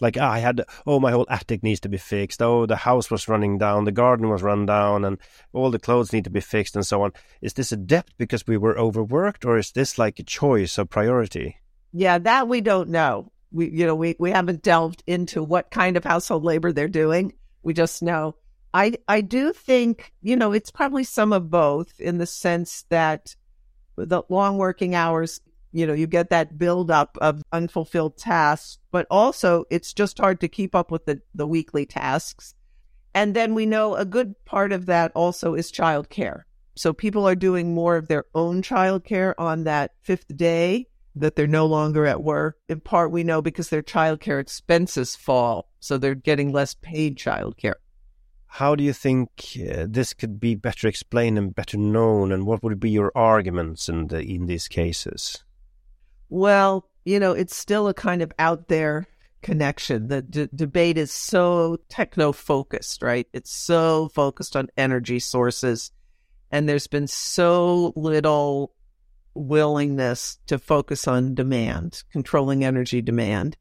Like 0.00 0.16
ah, 0.20 0.30
I 0.30 0.38
had, 0.40 0.62
oh, 0.86 1.00
my 1.00 1.10
whole 1.10 1.26
attic 1.30 1.62
needs 1.62 1.80
to 1.80 1.88
be 1.88 1.96
fixed. 1.96 2.42
Oh, 2.42 2.66
the 2.66 2.76
house 2.76 3.10
was 3.10 3.28
running 3.28 3.58
down, 3.58 3.84
the 3.84 3.92
garden 3.92 4.28
was 4.28 4.42
run 4.42 4.66
down, 4.66 5.04
and 5.04 5.18
all 5.52 5.70
the 5.70 5.78
clothes 5.78 6.12
need 6.12 6.24
to 6.24 6.30
be 6.30 6.40
fixed, 6.40 6.76
and 6.76 6.86
so 6.86 7.02
on. 7.02 7.12
Is 7.40 7.54
this 7.54 7.72
a 7.72 7.76
debt 7.76 8.08
because 8.18 8.46
we 8.46 8.56
were 8.56 8.78
overworked, 8.78 9.44
or 9.44 9.56
is 9.56 9.72
this 9.72 9.98
like 9.98 10.18
a 10.18 10.22
choice 10.22 10.76
of 10.78 10.90
priority? 10.90 11.56
Yeah, 11.92 12.18
that 12.18 12.46
we 12.48 12.60
don't 12.60 12.90
know. 12.90 13.32
We, 13.52 13.70
you 13.70 13.86
know, 13.86 13.94
we 13.94 14.16
we 14.18 14.30
haven't 14.30 14.62
delved 14.62 15.02
into 15.06 15.42
what 15.42 15.70
kind 15.70 15.96
of 15.96 16.04
household 16.04 16.44
labor 16.44 16.72
they're 16.72 16.88
doing. 16.88 17.32
We 17.62 17.72
just 17.72 18.02
know. 18.02 18.36
I 18.74 18.92
I 19.08 19.22
do 19.22 19.54
think 19.54 20.12
you 20.20 20.36
know 20.36 20.52
it's 20.52 20.70
probably 20.70 21.04
some 21.04 21.32
of 21.32 21.50
both 21.50 21.98
in 21.98 22.18
the 22.18 22.26
sense 22.26 22.84
that 22.90 23.34
the 23.96 24.22
long 24.28 24.58
working 24.58 24.94
hours 24.94 25.40
you 25.76 25.86
know, 25.86 25.92
you 25.92 26.06
get 26.06 26.30
that 26.30 26.56
buildup 26.56 27.18
of 27.20 27.42
unfulfilled 27.52 28.16
tasks, 28.16 28.78
but 28.90 29.06
also 29.10 29.64
it's 29.70 29.92
just 29.92 30.18
hard 30.18 30.40
to 30.40 30.48
keep 30.48 30.74
up 30.74 30.90
with 30.90 31.04
the, 31.04 31.20
the 31.34 31.46
weekly 31.46 31.84
tasks. 31.84 32.54
And 33.14 33.36
then 33.36 33.54
we 33.54 33.66
know 33.66 33.94
a 33.94 34.06
good 34.06 34.42
part 34.46 34.72
of 34.72 34.86
that 34.86 35.12
also 35.14 35.54
is 35.54 35.70
childcare. 35.70 36.44
So 36.76 36.94
people 36.94 37.28
are 37.28 37.34
doing 37.34 37.74
more 37.74 37.96
of 37.96 38.08
their 38.08 38.24
own 38.34 38.62
childcare 38.62 39.34
on 39.36 39.64
that 39.64 39.92
fifth 40.00 40.34
day 40.34 40.86
that 41.14 41.36
they're 41.36 41.46
no 41.46 41.66
longer 41.66 42.06
at 42.06 42.22
work. 42.22 42.56
In 42.70 42.80
part, 42.80 43.10
we 43.10 43.22
know 43.22 43.42
because 43.42 43.68
their 43.68 43.82
childcare 43.82 44.40
expenses 44.40 45.14
fall. 45.14 45.68
So 45.80 45.98
they're 45.98 46.14
getting 46.14 46.52
less 46.52 46.72
paid 46.72 47.18
childcare. 47.18 47.74
How 48.46 48.74
do 48.74 48.82
you 48.82 48.94
think 48.94 49.28
uh, 49.56 49.84
this 49.86 50.14
could 50.14 50.40
be 50.40 50.54
better 50.54 50.88
explained 50.88 51.36
and 51.36 51.54
better 51.54 51.76
known? 51.76 52.32
And 52.32 52.46
what 52.46 52.62
would 52.62 52.80
be 52.80 52.90
your 52.90 53.12
arguments 53.14 53.90
in, 53.90 54.06
the, 54.06 54.22
in 54.22 54.46
these 54.46 54.68
cases? 54.68 55.42
Well, 56.28 56.88
you 57.04 57.20
know, 57.20 57.32
it's 57.32 57.54
still 57.54 57.88
a 57.88 57.94
kind 57.94 58.22
of 58.22 58.32
out 58.38 58.68
there 58.68 59.06
connection. 59.42 60.08
The 60.08 60.22
d- 60.22 60.48
debate 60.54 60.98
is 60.98 61.12
so 61.12 61.78
techno 61.88 62.32
focused, 62.32 63.00
right? 63.00 63.28
It's 63.32 63.52
so 63.52 64.08
focused 64.12 64.56
on 64.56 64.68
energy 64.76 65.20
sources. 65.20 65.92
And 66.50 66.68
there's 66.68 66.88
been 66.88 67.06
so 67.06 67.92
little 67.94 68.74
willingness 69.34 70.38
to 70.46 70.58
focus 70.58 71.06
on 71.06 71.34
demand, 71.34 72.02
controlling 72.10 72.64
energy 72.64 73.00
demand. 73.00 73.56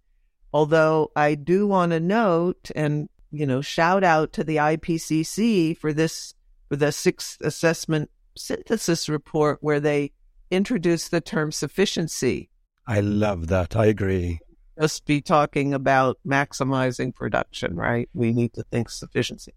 Although 0.52 1.12
I 1.16 1.36
do 1.36 1.68
want 1.68 1.92
to 1.92 2.00
note 2.00 2.72
and, 2.76 3.08
you 3.32 3.46
know, 3.46 3.62
shout 3.62 4.04
out 4.04 4.34
to 4.34 4.44
the 4.44 4.56
IPCC 4.56 5.78
for 5.78 5.94
this, 5.94 6.34
for 6.70 6.78
the 6.78 6.92
sixth 6.92 7.38
assessment 7.42 8.10
synthesis 8.36 9.08
report 9.08 9.60
where 9.62 9.80
they 9.80 10.14
introduced 10.50 11.12
the 11.12 11.22
term 11.22 11.52
sufficiency 11.52 12.50
I 12.88 13.00
love 13.00 13.48
that. 13.48 13.76
I 13.76 13.86
agree. 13.88 14.40
Just 14.80 15.06
be 15.06 15.22
talking 15.22 15.74
about 15.74 16.20
maximizing 16.28 17.16
production, 17.16 17.76
right? 17.76 18.10
We 18.14 18.34
need 18.34 18.54
to 18.54 18.64
think 18.64 18.90
sufficiency. 18.90 19.54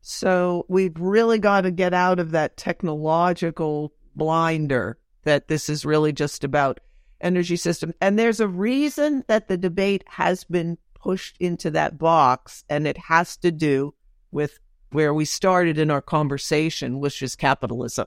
So 0.00 0.66
we've 0.68 0.98
really 0.98 1.38
got 1.38 1.60
to 1.60 1.70
get 1.70 1.94
out 1.94 2.18
of 2.18 2.32
that 2.32 2.56
technological 2.56 3.92
blinder 4.16 4.98
that 5.24 5.48
this 5.48 5.68
is 5.68 5.84
really 5.84 6.12
just 6.12 6.42
about 6.42 6.80
energy 7.20 7.56
system. 7.56 7.94
And 8.00 8.18
there's 8.18 8.40
a 8.40 8.48
reason 8.48 9.24
that 9.28 9.46
the 9.46 9.56
debate 9.56 10.02
has 10.08 10.42
been 10.42 10.78
pushed 10.94 11.36
into 11.38 11.70
that 11.70 11.98
box, 11.98 12.64
and 12.68 12.86
it 12.86 12.96
has 12.98 13.36
to 13.38 13.52
do 13.52 13.94
with 14.32 14.58
where 14.90 15.14
we 15.14 15.24
started 15.24 15.78
in 15.78 15.90
our 15.90 16.02
conversation, 16.02 16.98
which 16.98 17.22
is 17.22 17.36
capitalism 17.36 18.06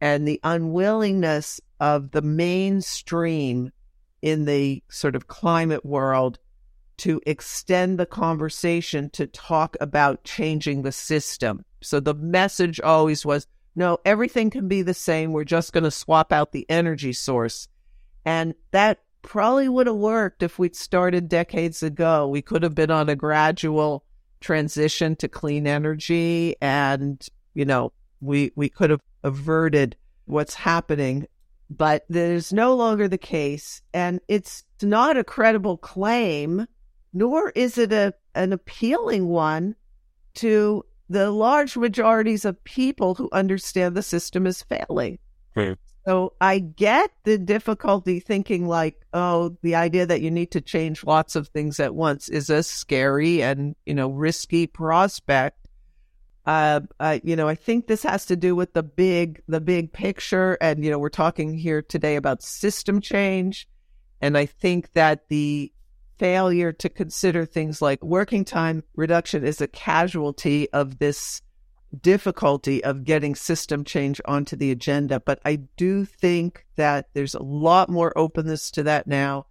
and 0.00 0.26
the 0.26 0.40
unwillingness 0.44 1.60
of 1.80 2.10
the 2.12 2.22
mainstream 2.22 3.70
in 4.22 4.44
the 4.44 4.82
sort 4.88 5.16
of 5.16 5.28
climate 5.28 5.84
world 5.84 6.38
to 6.98 7.20
extend 7.26 7.98
the 7.98 8.06
conversation 8.06 9.08
to 9.10 9.26
talk 9.26 9.76
about 9.80 10.24
changing 10.24 10.82
the 10.82 10.92
system. 10.92 11.64
So 11.80 12.00
the 12.00 12.14
message 12.14 12.80
always 12.80 13.24
was 13.24 13.46
no, 13.76 13.98
everything 14.04 14.50
can 14.50 14.66
be 14.66 14.82
the 14.82 14.92
same. 14.92 15.32
We're 15.32 15.44
just 15.44 15.72
going 15.72 15.84
to 15.84 15.90
swap 15.92 16.32
out 16.32 16.50
the 16.50 16.66
energy 16.68 17.12
source. 17.12 17.68
And 18.24 18.54
that 18.72 18.98
probably 19.22 19.68
would 19.68 19.86
have 19.86 19.94
worked 19.94 20.42
if 20.42 20.58
we'd 20.58 20.74
started 20.74 21.28
decades 21.28 21.84
ago. 21.84 22.26
We 22.26 22.42
could 22.42 22.64
have 22.64 22.74
been 22.74 22.90
on 22.90 23.08
a 23.08 23.14
gradual 23.14 24.04
transition 24.40 25.14
to 25.16 25.28
clean 25.28 25.68
energy 25.68 26.56
and, 26.60 27.24
you 27.54 27.64
know, 27.64 27.92
we, 28.20 28.50
we 28.56 28.68
could 28.68 28.90
have 28.90 29.00
averted 29.22 29.96
what's 30.24 30.54
happening 30.54 31.28
but 31.70 32.04
that 32.08 32.30
is 32.30 32.52
no 32.52 32.74
longer 32.74 33.08
the 33.08 33.18
case. 33.18 33.82
And 33.92 34.20
it's 34.28 34.64
not 34.82 35.16
a 35.16 35.24
credible 35.24 35.76
claim, 35.76 36.66
nor 37.12 37.50
is 37.50 37.78
it 37.78 37.92
a, 37.92 38.14
an 38.34 38.52
appealing 38.52 39.28
one 39.28 39.74
to 40.34 40.84
the 41.08 41.30
large 41.30 41.76
majorities 41.76 42.44
of 42.44 42.62
people 42.64 43.14
who 43.14 43.28
understand 43.32 43.96
the 43.96 44.02
system 44.02 44.46
is 44.46 44.62
failing. 44.62 45.18
Hmm. 45.54 45.72
So 46.06 46.32
I 46.40 46.60
get 46.60 47.10
the 47.24 47.36
difficulty 47.36 48.18
thinking 48.18 48.66
like, 48.66 48.96
oh, 49.12 49.58
the 49.62 49.74
idea 49.74 50.06
that 50.06 50.22
you 50.22 50.30
need 50.30 50.50
to 50.52 50.62
change 50.62 51.04
lots 51.04 51.36
of 51.36 51.48
things 51.48 51.80
at 51.80 51.94
once 51.94 52.30
is 52.30 52.48
a 52.48 52.62
scary 52.62 53.42
and, 53.42 53.76
you 53.84 53.94
know, 53.94 54.08
risky 54.08 54.66
prospect. 54.66 55.67
Uh, 56.48 56.80
uh, 56.98 57.18
you 57.22 57.36
know, 57.36 57.46
I 57.46 57.54
think 57.54 57.86
this 57.86 58.04
has 58.04 58.24
to 58.24 58.34
do 58.34 58.56
with 58.56 58.72
the 58.72 58.82
big, 58.82 59.42
the 59.48 59.60
big 59.60 59.92
picture. 59.92 60.56
And, 60.62 60.82
you 60.82 60.90
know, 60.90 60.98
we're 60.98 61.10
talking 61.10 61.52
here 61.52 61.82
today 61.82 62.16
about 62.16 62.42
system 62.42 63.02
change. 63.02 63.68
And 64.22 64.34
I 64.34 64.46
think 64.46 64.94
that 64.94 65.28
the 65.28 65.70
failure 66.18 66.72
to 66.72 66.88
consider 66.88 67.44
things 67.44 67.82
like 67.82 68.02
working 68.02 68.46
time 68.46 68.82
reduction 68.96 69.44
is 69.44 69.60
a 69.60 69.68
casualty 69.68 70.72
of 70.72 70.98
this 70.98 71.42
difficulty 72.00 72.82
of 72.82 73.04
getting 73.04 73.34
system 73.34 73.84
change 73.84 74.18
onto 74.24 74.56
the 74.56 74.70
agenda. 74.70 75.20
But 75.20 75.40
I 75.44 75.56
do 75.76 76.06
think 76.06 76.64
that 76.76 77.10
there's 77.12 77.34
a 77.34 77.42
lot 77.42 77.90
more 77.90 78.16
openness 78.16 78.70
to 78.70 78.84
that 78.84 79.06
now. 79.06 79.44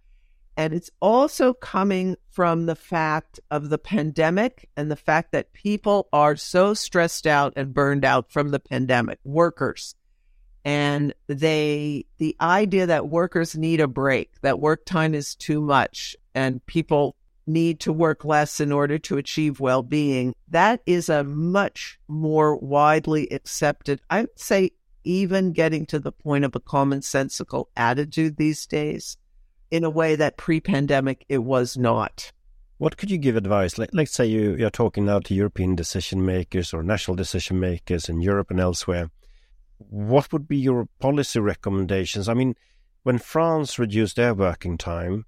And 0.58 0.74
it's 0.74 0.90
also 1.00 1.54
coming 1.54 2.16
from 2.30 2.66
the 2.66 2.74
fact 2.74 3.38
of 3.48 3.68
the 3.68 3.78
pandemic 3.78 4.68
and 4.76 4.90
the 4.90 4.96
fact 4.96 5.30
that 5.30 5.52
people 5.52 6.08
are 6.12 6.34
so 6.34 6.74
stressed 6.74 7.28
out 7.28 7.52
and 7.54 7.72
burned 7.72 8.04
out 8.04 8.32
from 8.32 8.48
the 8.48 8.58
pandemic, 8.58 9.20
workers. 9.22 9.94
And 10.64 11.14
they, 11.28 12.06
the 12.18 12.36
idea 12.40 12.86
that 12.86 13.08
workers 13.08 13.56
need 13.56 13.78
a 13.78 13.86
break, 13.86 14.32
that 14.40 14.58
work 14.58 14.84
time 14.84 15.14
is 15.14 15.36
too 15.36 15.60
much 15.60 16.16
and 16.34 16.66
people 16.66 17.14
need 17.46 17.78
to 17.80 17.92
work 17.92 18.24
less 18.24 18.58
in 18.58 18.72
order 18.72 18.98
to 18.98 19.16
achieve 19.16 19.60
well 19.60 19.84
being, 19.84 20.34
that 20.48 20.82
is 20.86 21.08
a 21.08 21.22
much 21.22 22.00
more 22.08 22.56
widely 22.56 23.28
accepted, 23.30 24.00
I 24.10 24.22
would 24.22 24.38
say, 24.38 24.72
even 25.04 25.52
getting 25.52 25.86
to 25.86 26.00
the 26.00 26.12
point 26.12 26.44
of 26.44 26.56
a 26.56 26.60
commonsensical 26.60 27.66
attitude 27.76 28.36
these 28.36 28.66
days 28.66 29.16
in 29.70 29.84
a 29.84 29.90
way 29.90 30.16
that 30.16 30.36
pre 30.36 30.60
pandemic 30.60 31.24
it 31.28 31.38
was 31.38 31.76
not. 31.76 32.32
What 32.78 32.96
could 32.96 33.10
you 33.10 33.18
give 33.18 33.36
advice? 33.36 33.76
Like, 33.76 33.90
let's 33.92 34.12
say 34.12 34.26
you, 34.26 34.54
you're 34.54 34.70
talking 34.70 35.04
now 35.04 35.18
to 35.20 35.34
European 35.34 35.74
decision 35.74 36.24
makers 36.24 36.72
or 36.72 36.82
national 36.82 37.16
decision 37.16 37.58
makers 37.58 38.08
in 38.08 38.20
Europe 38.20 38.50
and 38.50 38.60
elsewhere. 38.60 39.10
What 39.78 40.32
would 40.32 40.46
be 40.46 40.56
your 40.56 40.88
policy 41.00 41.40
recommendations? 41.40 42.28
I 42.28 42.34
mean, 42.34 42.54
when 43.02 43.18
France 43.18 43.78
reduced 43.78 44.16
their 44.16 44.32
working 44.32 44.78
time, 44.78 45.24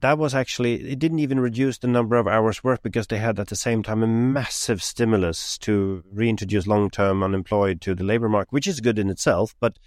that 0.00 0.16
was 0.16 0.34
actually, 0.34 0.92
it 0.92 0.98
didn't 0.98 1.18
even 1.18 1.40
reduce 1.40 1.78
the 1.78 1.88
number 1.88 2.16
of 2.16 2.26
hours 2.26 2.64
worked 2.64 2.82
because 2.82 3.08
they 3.08 3.18
had 3.18 3.38
at 3.38 3.48
the 3.48 3.56
same 3.56 3.82
time 3.82 4.02
a 4.02 4.06
massive 4.06 4.82
stimulus 4.82 5.58
to 5.58 6.02
reintroduce 6.10 6.66
long 6.66 6.88
term 6.88 7.22
unemployed 7.22 7.80
to 7.82 7.94
the 7.94 8.04
labor 8.04 8.28
market, 8.28 8.52
which 8.52 8.66
is 8.66 8.80
good 8.80 8.98
in 8.98 9.10
itself. 9.10 9.54
But 9.60 9.78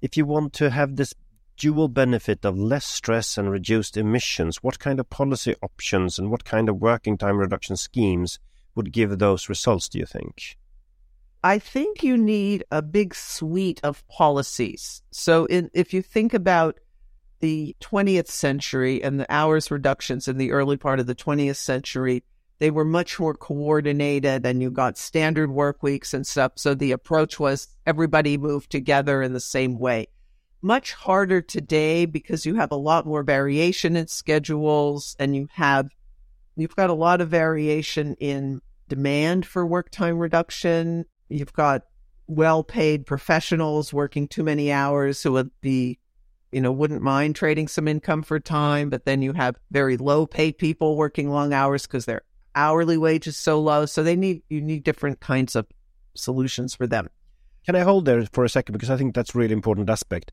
if 0.00 0.16
you 0.16 0.24
want 0.24 0.52
to 0.54 0.70
have 0.70 0.96
this 0.96 1.14
dual 1.58 1.88
benefit 1.88 2.44
of 2.44 2.56
less 2.56 2.86
stress 2.86 3.36
and 3.36 3.50
reduced 3.50 3.96
emissions, 3.96 4.62
what 4.62 4.78
kind 4.78 5.00
of 5.00 5.10
policy 5.10 5.54
options 5.60 6.18
and 6.18 6.30
what 6.30 6.44
kind 6.44 6.68
of 6.68 6.80
working 6.80 7.18
time 7.18 7.36
reduction 7.36 7.76
schemes 7.76 8.38
would 8.74 8.92
give 8.92 9.18
those 9.18 9.48
results, 9.48 9.88
do 9.88 9.98
you 9.98 10.06
think? 10.06 10.56
I 11.42 11.58
think 11.58 12.02
you 12.02 12.16
need 12.16 12.64
a 12.70 12.80
big 12.80 13.14
suite 13.14 13.80
of 13.82 14.06
policies. 14.08 15.02
So, 15.10 15.44
in, 15.46 15.70
if 15.72 15.92
you 15.92 16.02
think 16.02 16.34
about 16.34 16.78
the 17.40 17.76
20th 17.80 18.28
century 18.28 19.02
and 19.02 19.20
the 19.20 19.32
hours 19.32 19.70
reductions 19.70 20.26
in 20.26 20.38
the 20.38 20.52
early 20.52 20.76
part 20.76 21.00
of 21.00 21.06
the 21.06 21.14
20th 21.14 21.56
century, 21.56 22.24
they 22.58 22.70
were 22.72 22.84
much 22.84 23.20
more 23.20 23.34
coordinated 23.34 24.44
and 24.44 24.60
you 24.60 24.70
got 24.70 24.98
standard 24.98 25.50
work 25.50 25.82
weeks 25.82 26.12
and 26.12 26.26
stuff. 26.26 26.52
So 26.56 26.74
the 26.74 26.90
approach 26.90 27.38
was 27.38 27.68
everybody 27.86 28.36
moved 28.36 28.70
together 28.70 29.22
in 29.22 29.32
the 29.32 29.40
same 29.40 29.78
way 29.78 30.08
much 30.62 30.92
harder 30.92 31.40
today 31.40 32.04
because 32.06 32.44
you 32.44 32.56
have 32.56 32.72
a 32.72 32.76
lot 32.76 33.06
more 33.06 33.22
variation 33.22 33.96
in 33.96 34.06
schedules 34.08 35.14
and 35.18 35.36
you 35.36 35.48
have 35.52 35.88
you've 36.56 36.76
got 36.76 36.90
a 36.90 36.94
lot 36.94 37.20
of 37.20 37.28
variation 37.28 38.14
in 38.14 38.60
demand 38.88 39.46
for 39.46 39.64
work 39.64 39.90
time 39.90 40.18
reduction. 40.18 41.04
You've 41.28 41.52
got 41.52 41.82
well 42.26 42.64
paid 42.64 43.06
professionals 43.06 43.92
working 43.92 44.26
too 44.26 44.42
many 44.42 44.72
hours 44.72 45.22
who 45.22 45.32
would 45.32 45.50
be, 45.60 45.98
you 46.50 46.60
know, 46.60 46.72
wouldn't 46.72 47.02
mind 47.02 47.36
trading 47.36 47.68
some 47.68 47.86
income 47.86 48.22
for 48.22 48.40
time, 48.40 48.90
but 48.90 49.04
then 49.04 49.22
you 49.22 49.32
have 49.34 49.56
very 49.70 49.96
low 49.96 50.26
paid 50.26 50.58
people 50.58 50.96
working 50.96 51.30
long 51.30 51.52
hours 51.52 51.86
because 51.86 52.06
their 52.06 52.22
hourly 52.54 52.98
wage 52.98 53.26
is 53.26 53.36
so 53.36 53.60
low. 53.60 53.86
So 53.86 54.02
they 54.02 54.16
need 54.16 54.42
you 54.48 54.60
need 54.60 54.82
different 54.82 55.20
kinds 55.20 55.54
of 55.54 55.66
solutions 56.14 56.74
for 56.74 56.86
them. 56.86 57.08
Can 57.64 57.76
I 57.76 57.80
hold 57.80 58.06
there 58.06 58.24
for 58.32 58.44
a 58.44 58.48
second 58.48 58.72
because 58.72 58.90
I 58.90 58.96
think 58.96 59.14
that's 59.14 59.34
a 59.34 59.38
really 59.38 59.52
important 59.52 59.88
aspect 59.88 60.32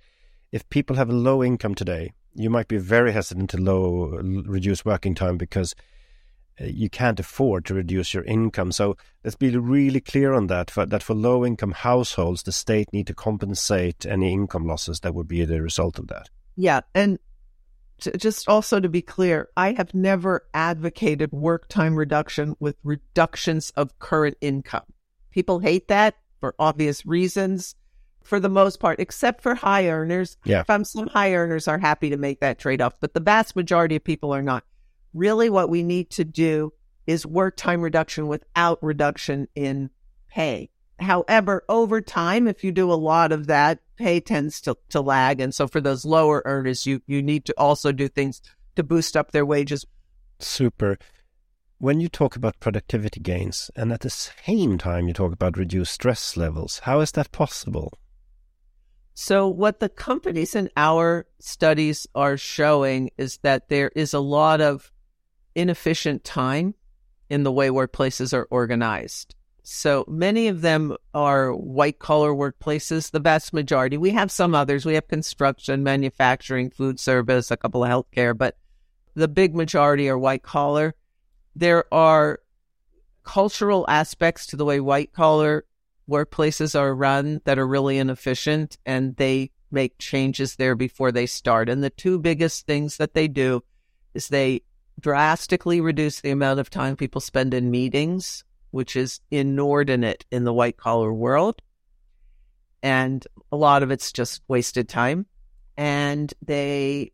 if 0.56 0.68
people 0.70 0.96
have 0.96 1.10
a 1.10 1.14
low 1.14 1.44
income 1.44 1.76
today, 1.76 2.14
you 2.34 2.50
might 2.50 2.70
be 2.70 2.78
very 2.78 3.12
hesitant 3.12 3.50
to 3.50 3.58
low 3.58 4.06
reduce 4.46 4.86
working 4.86 5.14
time 5.14 5.38
because 5.38 5.76
uh, 6.62 6.64
you 6.64 6.90
can't 6.90 7.20
afford 7.20 7.66
to 7.66 7.74
reduce 7.74 8.14
your 8.14 8.24
income. 8.24 8.72
So 8.72 8.96
let's 9.26 9.36
be 9.36 9.58
really 9.58 10.00
clear 10.00 10.32
on 10.32 10.48
that. 10.48 10.72
For, 10.72 10.86
that 10.86 11.04
for 11.04 11.14
low 11.14 11.46
income 11.46 11.74
households, 11.74 12.44
the 12.44 12.54
state 12.54 12.88
need 12.94 13.06
to 13.08 13.14
compensate 13.14 14.06
any 14.06 14.32
income 14.32 14.66
losses 14.66 15.02
that 15.02 15.14
would 15.14 15.28
be 15.28 15.44
the 15.44 15.62
result 15.62 16.00
of 16.00 16.08
that. 16.08 16.30
Yeah, 16.56 16.80
and 16.94 17.20
to, 18.00 18.18
just 18.18 18.48
also 18.48 18.80
to 18.80 18.88
be 18.88 19.02
clear, 19.02 19.50
I 19.58 19.74
have 19.74 19.94
never 19.94 20.48
advocated 20.54 21.34
work 21.34 21.68
time 21.68 21.98
reduction 21.98 22.56
with 22.62 22.78
reductions 22.82 23.72
of 23.72 24.00
current 24.00 24.38
income. 24.40 24.86
People 25.32 25.60
hate 25.60 25.90
that 25.90 26.16
for 26.40 26.56
obvious 26.58 27.06
reasons 27.06 27.76
for 28.26 28.40
the 28.40 28.50
most 28.50 28.80
part, 28.80 29.00
except 29.00 29.42
for 29.42 29.56
high 29.56 29.88
earners. 29.88 30.38
Yeah. 30.44 30.64
some 30.84 31.08
high 31.08 31.34
earners 31.34 31.68
are 31.68 31.78
happy 31.78 32.10
to 32.10 32.18
make 32.18 32.40
that 32.40 32.60
trade 32.60 32.82
off, 32.82 32.94
but 33.00 33.14
the 33.14 33.20
vast 33.20 33.56
majority 33.56 33.96
of 33.96 34.04
people 34.04 34.34
are 34.34 34.42
not. 34.42 34.64
Really, 35.14 35.50
what 35.50 35.70
we 35.70 35.84
need 35.84 36.10
to 36.12 36.26
do 36.26 36.74
is 37.08 37.26
work 37.26 37.56
time 37.56 37.82
reduction 37.82 38.28
without 38.28 38.82
reduction 38.82 39.48
in 39.56 39.92
pay. 40.28 40.70
However, 41.00 41.64
over 41.70 42.02
time, 42.02 42.48
if 42.48 42.64
you 42.64 42.72
do 42.72 42.92
a 42.92 42.96
lot 42.96 43.32
of 43.32 43.48
that, 43.48 43.80
pay 43.98 44.20
tends 44.20 44.62
to, 44.62 44.78
to 44.90 45.02
lag. 45.02 45.40
And 45.40 45.54
so 45.54 45.68
for 45.68 45.82
those 45.82 46.06
lower 46.06 46.42
earners, 46.46 46.86
you, 46.86 47.02
you 47.06 47.22
need 47.22 47.46
to 47.46 47.54
also 47.58 47.92
do 47.92 48.08
things 48.08 48.42
to 48.76 48.84
boost 48.84 49.16
up 49.16 49.32
their 49.32 49.46
wages. 49.46 49.86
Super. 50.40 50.98
When 51.78 52.00
you 52.00 52.08
talk 52.08 52.36
about 52.36 52.60
productivity 52.60 53.20
gains 53.20 53.70
and 53.76 53.92
at 53.92 54.02
the 54.02 54.10
same 54.10 54.78
time 54.78 55.08
you 55.08 55.14
talk 55.14 55.34
about 55.34 55.58
reduced 55.58 55.94
stress 55.94 56.38
levels, 56.38 56.80
how 56.80 57.02
is 57.02 57.12
that 57.12 57.32
possible? 57.32 57.92
So, 59.18 59.48
what 59.48 59.80
the 59.80 59.88
companies 59.88 60.56
in 60.56 60.70
our 60.76 61.26
studies 61.40 62.06
are 62.14 62.36
showing 62.36 63.12
is 63.18 63.38
that 63.44 63.70
there 63.70 63.90
is 63.96 64.14
a 64.14 64.20
lot 64.20 64.60
of 64.60 64.92
inefficient 65.56 66.26
time 66.26 66.76
in 67.30 67.44
the 67.44 67.52
way 67.52 67.70
workplaces 67.70 68.34
are 68.34 68.46
organized. 68.52 69.34
So, 69.64 70.04
many 70.10 70.50
of 70.50 70.60
them 70.60 70.98
are 71.14 71.54
white 71.54 71.98
collar 71.98 72.34
workplaces, 72.34 73.12
the 73.12 73.22
vast 73.22 73.54
majority. 73.54 73.96
We 73.96 74.12
have 74.12 74.32
some 74.32 74.54
others. 74.54 74.86
We 74.86 74.96
have 74.96 75.08
construction, 75.08 75.82
manufacturing, 75.82 76.70
food 76.70 77.00
service, 77.00 77.52
a 77.52 77.58
couple 77.58 77.86
of 77.86 77.90
healthcare, 77.90 78.38
but 78.38 78.58
the 79.14 79.30
big 79.30 79.56
majority 79.56 80.10
are 80.10 80.18
white 80.18 80.44
collar. 80.44 80.94
There 81.56 81.92
are 81.94 82.42
cultural 83.24 83.86
aspects 83.88 84.46
to 84.48 84.58
the 84.58 84.66
way 84.66 84.82
white 84.82 85.14
collar 85.14 85.64
workplaces 86.10 86.80
are 86.80 86.94
run 86.94 87.42
that 87.46 87.60
are 87.60 87.68
really 87.68 87.98
inefficient 87.98 88.78
and 88.86 89.16
they 89.16 89.52
make 89.72 89.98
changes 89.98 90.56
there 90.56 90.76
before 90.76 91.12
they 91.12 91.26
start. 91.26 91.70
And 91.70 91.84
the 91.84 91.90
two 91.90 92.20
biggest 92.20 92.66
things 92.66 92.98
that 92.98 93.14
they 93.14 93.28
do 93.28 93.64
is 94.14 94.28
they 94.28 94.62
drastically 95.00 95.82
reduce 95.82 96.22
the 96.22 96.32
amount 96.32 96.60
of 96.60 96.70
time 96.70 96.96
people 96.96 97.22
spend 97.22 97.54
in 97.54 97.72
meetings, 97.72 98.44
which 98.72 98.96
is 98.96 99.20
inordinate 99.32 100.26
in 100.32 100.44
the 100.44 100.54
white 100.54 100.78
collar 100.78 101.14
world. 101.14 101.62
And 102.82 103.26
a 103.52 103.58
lot 103.58 103.84
of 103.84 103.92
it's 103.92 104.12
just 104.12 104.42
wasted 104.48 104.88
time. 104.88 105.26
And 105.76 106.34
they 106.42 107.12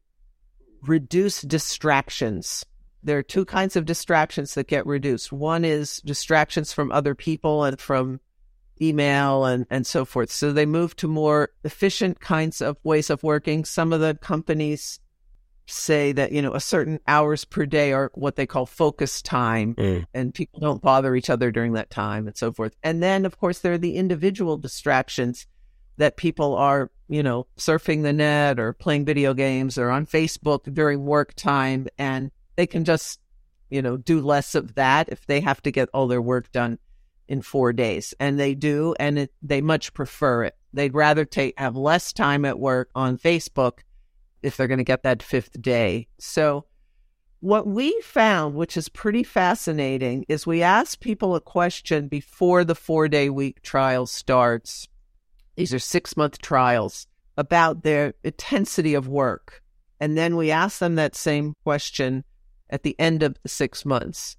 reduce 0.83 1.41
distractions. 1.41 2.65
There 3.03 3.17
are 3.17 3.23
two 3.23 3.45
kinds 3.45 3.75
of 3.75 3.85
distractions 3.85 4.53
that 4.53 4.67
get 4.67 4.85
reduced. 4.85 5.31
One 5.31 5.65
is 5.65 6.01
distractions 6.05 6.71
from 6.71 6.91
other 6.91 7.15
people 7.15 7.63
and 7.63 7.79
from 7.79 8.19
email 8.81 9.45
and, 9.45 9.65
and 9.69 9.85
so 9.85 10.05
forth. 10.05 10.31
So 10.31 10.51
they 10.51 10.65
move 10.65 10.95
to 10.97 11.07
more 11.07 11.49
efficient 11.63 12.19
kinds 12.19 12.61
of 12.61 12.77
ways 12.83 13.09
of 13.09 13.23
working. 13.23 13.65
Some 13.65 13.93
of 13.93 13.99
the 13.99 14.15
companies 14.15 14.99
say 15.67 16.11
that, 16.11 16.31
you 16.31 16.41
know, 16.41 16.53
a 16.53 16.59
certain 16.59 16.99
hours 17.07 17.45
per 17.45 17.65
day 17.65 17.93
are 17.93 18.11
what 18.13 18.35
they 18.35 18.45
call 18.45 18.65
focus 18.65 19.21
time 19.21 19.75
mm. 19.75 20.05
and 20.13 20.33
people 20.33 20.59
don't 20.59 20.81
bother 20.81 21.15
each 21.15 21.29
other 21.29 21.51
during 21.51 21.73
that 21.73 21.89
time 21.89 22.27
and 22.27 22.35
so 22.35 22.51
forth. 22.51 22.75
And 22.83 23.01
then, 23.01 23.25
of 23.25 23.37
course, 23.37 23.59
there 23.59 23.73
are 23.73 23.77
the 23.77 23.95
individual 23.95 24.57
distractions 24.57 25.47
that 25.97 26.17
people 26.17 26.55
are, 26.55 26.91
you 27.07 27.23
know, 27.23 27.47
surfing 27.57 28.03
the 28.03 28.13
net 28.13 28.59
or 28.59 28.73
playing 28.73 29.05
video 29.05 29.33
games 29.33 29.77
or 29.77 29.89
on 29.89 30.05
Facebook 30.05 30.73
during 30.73 31.05
work 31.05 31.33
time 31.35 31.87
and 31.97 32.31
they 32.55 32.67
can 32.67 32.83
just, 32.83 33.19
you 33.69 33.81
know, 33.81 33.97
do 33.97 34.19
less 34.19 34.55
of 34.55 34.75
that 34.75 35.09
if 35.09 35.25
they 35.27 35.39
have 35.39 35.61
to 35.61 35.71
get 35.71 35.89
all 35.93 36.07
their 36.07 36.21
work 36.21 36.51
done 36.51 36.79
in 37.31 37.41
four 37.41 37.71
days, 37.71 38.13
and 38.19 38.37
they 38.37 38.53
do, 38.53 38.93
and 38.99 39.17
it, 39.17 39.31
they 39.41 39.61
much 39.61 39.93
prefer 39.93 40.43
it. 40.43 40.57
They'd 40.73 40.93
rather 40.93 41.23
take 41.23 41.57
have 41.57 41.77
less 41.77 42.11
time 42.11 42.43
at 42.43 42.59
work 42.59 42.89
on 42.93 43.17
Facebook 43.17 43.79
if 44.43 44.57
they're 44.57 44.67
going 44.67 44.79
to 44.79 44.83
get 44.83 45.03
that 45.03 45.23
fifth 45.23 45.59
day. 45.61 46.09
So, 46.19 46.65
what 47.39 47.65
we 47.65 47.97
found, 48.01 48.55
which 48.55 48.75
is 48.75 48.89
pretty 48.89 49.23
fascinating, 49.23 50.25
is 50.27 50.45
we 50.45 50.61
asked 50.61 50.99
people 50.99 51.33
a 51.33 51.39
question 51.39 52.09
before 52.09 52.65
the 52.65 52.75
four 52.75 53.07
day 53.07 53.29
week 53.29 53.61
trial 53.61 54.07
starts. 54.07 54.89
These 55.55 55.73
are 55.73 55.79
six 55.79 56.17
month 56.17 56.41
trials 56.41 57.07
about 57.37 57.83
their 57.83 58.13
intensity 58.25 58.93
of 58.93 59.07
work. 59.07 59.63
And 60.01 60.17
then 60.17 60.35
we 60.35 60.51
asked 60.51 60.81
them 60.81 60.95
that 60.95 61.15
same 61.15 61.55
question 61.63 62.25
at 62.69 62.83
the 62.83 62.99
end 62.99 63.23
of 63.23 63.37
the 63.41 63.49
six 63.49 63.85
months. 63.85 64.35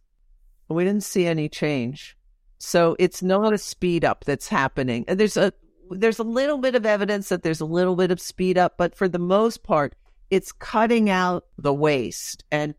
we 0.69 0.85
didn't 0.85 1.05
see 1.05 1.25
any 1.25 1.49
change. 1.49 2.19
So 2.65 2.95
it's 3.01 3.25
not 3.25 3.53
a 3.53 3.59
speed 3.59 4.05
up 4.05 4.25
that's 4.25 4.47
happening. 4.47 5.05
And 5.09 5.19
there's 5.19 5.37
a 5.37 5.53
there's 5.91 6.21
a 6.21 6.25
little 6.25 6.59
bit 6.59 6.77
of 6.77 6.87
evidence 6.87 7.29
that 7.29 7.43
there's 7.43 7.61
a 7.61 7.67
little 7.67 7.97
bit 7.97 8.13
of 8.13 8.21
speed 8.21 8.57
up, 8.57 8.75
but 8.79 8.95
for 8.95 9.09
the 9.09 9.19
most 9.19 9.65
part, 9.65 9.97
it's 10.31 10.53
cutting 10.53 11.11
out 11.11 11.45
the 11.59 11.75
waste. 11.75 12.45
And 12.53 12.75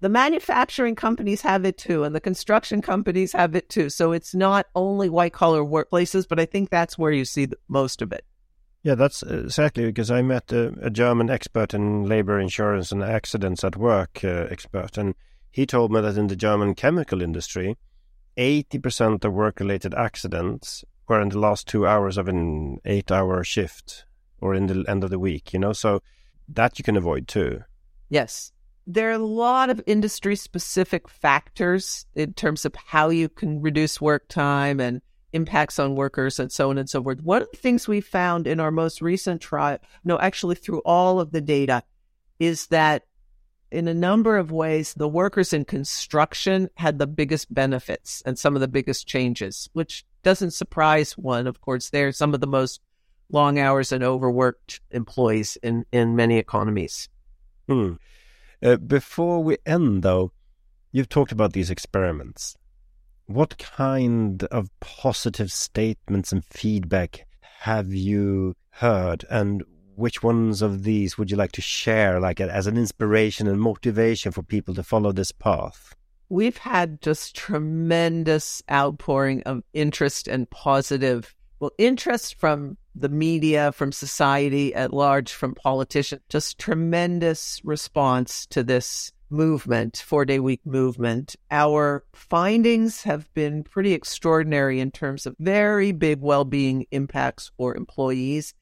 the 0.00 0.08
manufacturing 0.08 0.94
companies 0.94 1.40
have 1.40 1.64
it 1.64 1.76
too, 1.76 2.04
and 2.04 2.14
the 2.14 2.20
construction 2.20 2.80
companies 2.80 3.32
have 3.32 3.56
it 3.56 3.68
too. 3.68 3.90
So 3.90 4.12
it's 4.12 4.36
not 4.36 4.66
only 4.76 5.08
white 5.08 5.32
collar 5.32 5.62
workplaces, 5.62 6.28
but 6.28 6.38
I 6.38 6.46
think 6.46 6.70
that's 6.70 6.96
where 6.96 7.12
you 7.12 7.24
see 7.24 7.46
the, 7.46 7.58
most 7.66 8.02
of 8.02 8.12
it. 8.12 8.24
Yeah, 8.84 8.94
that's 8.94 9.24
exactly 9.24 9.84
because 9.86 10.12
I 10.12 10.22
met 10.22 10.52
a, 10.52 10.74
a, 10.80 10.90
German 10.90 11.28
expert 11.28 11.74
in 11.74 12.04
labor 12.04 12.38
insurance 12.38 12.92
and 12.92 13.02
accidents 13.02 13.64
at 13.64 13.76
work 13.76 14.20
uh, 14.22 14.46
expert, 14.48 14.96
and 14.96 15.16
he 15.50 15.66
told 15.66 15.90
me 15.90 16.00
that 16.00 16.16
in 16.16 16.28
the 16.28 16.36
German 16.36 16.74
chemical 16.76 17.20
industry, 17.20 17.76
80% 18.36 19.24
of 19.24 19.32
work 19.32 19.60
related 19.60 19.94
accidents 19.94 20.84
were 21.08 21.20
in 21.20 21.28
the 21.28 21.38
last 21.38 21.68
two 21.68 21.86
hours 21.86 22.16
of 22.16 22.28
an 22.28 22.78
eight 22.84 23.10
hour 23.10 23.44
shift 23.44 24.04
or 24.40 24.54
in 24.54 24.66
the 24.66 24.84
end 24.88 25.04
of 25.04 25.10
the 25.10 25.18
week, 25.18 25.52
you 25.52 25.58
know, 25.58 25.72
so 25.72 26.02
that 26.48 26.78
you 26.78 26.84
can 26.84 26.96
avoid 26.96 27.28
too. 27.28 27.62
Yes. 28.08 28.52
There 28.86 29.08
are 29.08 29.12
a 29.12 29.18
lot 29.18 29.70
of 29.70 29.82
industry 29.86 30.36
specific 30.36 31.08
factors 31.08 32.06
in 32.14 32.34
terms 32.34 32.64
of 32.64 32.74
how 32.74 33.08
you 33.08 33.28
can 33.28 33.62
reduce 33.62 34.00
work 34.00 34.28
time 34.28 34.78
and 34.78 35.00
impacts 35.32 35.78
on 35.78 35.96
workers 35.96 36.38
and 36.38 36.52
so 36.52 36.70
on 36.70 36.78
and 36.78 36.88
so 36.88 37.02
forth. 37.02 37.22
One 37.22 37.42
of 37.42 37.50
the 37.50 37.56
things 37.56 37.88
we 37.88 38.00
found 38.00 38.46
in 38.46 38.60
our 38.60 38.70
most 38.70 39.00
recent 39.00 39.40
trial, 39.40 39.78
no, 40.04 40.18
actually 40.18 40.54
through 40.54 40.80
all 40.80 41.18
of 41.18 41.32
the 41.32 41.40
data, 41.40 41.82
is 42.38 42.66
that 42.68 43.04
in 43.74 43.88
a 43.88 43.94
number 43.94 44.38
of 44.38 44.52
ways, 44.52 44.94
the 44.94 45.08
workers 45.08 45.52
in 45.52 45.64
construction 45.64 46.70
had 46.76 46.98
the 46.98 47.08
biggest 47.08 47.52
benefits 47.52 48.22
and 48.24 48.38
some 48.38 48.54
of 48.54 48.60
the 48.60 48.68
biggest 48.68 49.06
changes, 49.06 49.68
which 49.72 50.04
doesn't 50.22 50.52
surprise 50.52 51.18
one. 51.18 51.48
Of 51.48 51.60
course, 51.60 51.90
they're 51.90 52.12
some 52.12 52.34
of 52.34 52.40
the 52.40 52.46
most 52.46 52.80
long 53.30 53.58
hours 53.58 53.90
and 53.90 54.04
overworked 54.04 54.80
employees 54.92 55.58
in, 55.62 55.84
in 55.90 56.14
many 56.14 56.38
economies. 56.38 57.08
Hmm. 57.68 57.94
Uh, 58.62 58.76
before 58.76 59.42
we 59.42 59.58
end, 59.66 60.04
though, 60.04 60.30
you've 60.92 61.08
talked 61.08 61.32
about 61.32 61.52
these 61.52 61.70
experiments. 61.70 62.56
What 63.26 63.58
kind 63.58 64.44
of 64.44 64.70
positive 64.80 65.50
statements 65.50 66.30
and 66.30 66.44
feedback 66.44 67.26
have 67.40 67.92
you 67.92 68.54
heard, 68.70 69.24
and 69.28 69.64
which 69.96 70.22
ones 70.22 70.62
of 70.62 70.82
these 70.82 71.16
would 71.16 71.30
you 71.30 71.36
like 71.36 71.52
to 71.52 71.60
share, 71.60 72.20
like 72.20 72.40
as 72.40 72.66
an 72.66 72.76
inspiration 72.76 73.46
and 73.46 73.60
motivation 73.60 74.32
for 74.32 74.42
people 74.42 74.74
to 74.74 74.82
follow 74.82 75.12
this 75.12 75.32
path? 75.32 75.94
We've 76.28 76.56
had 76.56 77.00
just 77.00 77.36
tremendous 77.36 78.62
outpouring 78.70 79.42
of 79.42 79.62
interest 79.72 80.26
and 80.26 80.48
positive, 80.50 81.34
well, 81.60 81.70
interest 81.78 82.38
from 82.38 82.76
the 82.94 83.08
media, 83.08 83.72
from 83.72 83.92
society 83.92 84.74
at 84.74 84.92
large, 84.92 85.32
from 85.32 85.54
politicians, 85.54 86.22
just 86.28 86.58
tremendous 86.58 87.60
response 87.64 88.46
to 88.46 88.62
this 88.62 89.12
movement, 89.30 90.02
four 90.06 90.24
day 90.24 90.38
week 90.38 90.60
movement. 90.64 91.36
Our 91.50 92.04
findings 92.14 93.02
have 93.02 93.32
been 93.34 93.64
pretty 93.64 93.92
extraordinary 93.92 94.80
in 94.80 94.90
terms 94.90 95.26
of 95.26 95.36
very 95.38 95.92
big 95.92 96.20
well 96.20 96.44
being 96.44 96.86
impacts 96.90 97.50
for 97.56 97.76
employees 97.76 98.54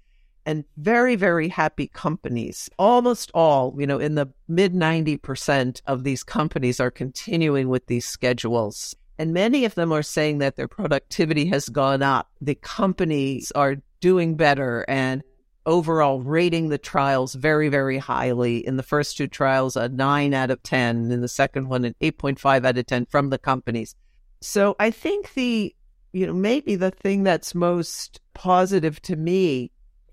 and 0.46 0.64
very, 0.76 1.16
very 1.16 1.48
happy 1.48 1.86
companies. 1.88 2.68
Almost 2.78 3.30
all, 3.34 3.74
you 3.78 3.86
know, 3.86 3.98
in 3.98 4.14
the 4.14 4.26
mid 4.48 4.74
90% 4.74 5.82
of 5.86 6.04
these 6.04 6.22
companies 6.22 6.80
are 6.80 6.90
continuing 6.90 7.68
with 7.68 7.86
these 7.86 8.06
schedules. 8.06 8.94
And 9.18 9.32
many 9.32 9.64
of 9.64 9.74
them 9.74 9.92
are 9.92 10.02
saying 10.02 10.38
that 10.38 10.56
their 10.56 10.68
productivity 10.68 11.46
has 11.46 11.68
gone 11.68 12.02
up. 12.02 12.30
The 12.40 12.56
companies 12.56 13.52
are 13.52 13.76
doing 14.00 14.36
better 14.36 14.84
and 14.88 15.22
overall 15.64 16.20
rating 16.20 16.68
the 16.68 16.78
trials 16.78 17.34
very, 17.34 17.68
very 17.68 17.98
highly. 17.98 18.66
In 18.66 18.76
the 18.76 18.82
first 18.82 19.16
two 19.16 19.28
trials, 19.28 19.76
a 19.76 19.88
nine 19.88 20.34
out 20.34 20.50
of 20.50 20.62
10. 20.62 21.10
In 21.10 21.20
the 21.20 21.28
second 21.28 21.68
one, 21.68 21.84
an 21.84 21.94
8.5 22.00 22.66
out 22.66 22.78
of 22.78 22.86
10 22.86 23.06
from 23.06 23.30
the 23.30 23.38
companies. 23.38 23.94
So 24.40 24.74
I 24.80 24.90
think 24.90 25.34
the, 25.34 25.74
you 26.12 26.26
know, 26.26 26.34
maybe 26.34 26.74
the 26.74 26.90
thing 26.90 27.22
that's 27.22 27.54
most 27.54 28.20
positive 28.34 29.00
to 29.02 29.16
me 29.16 29.70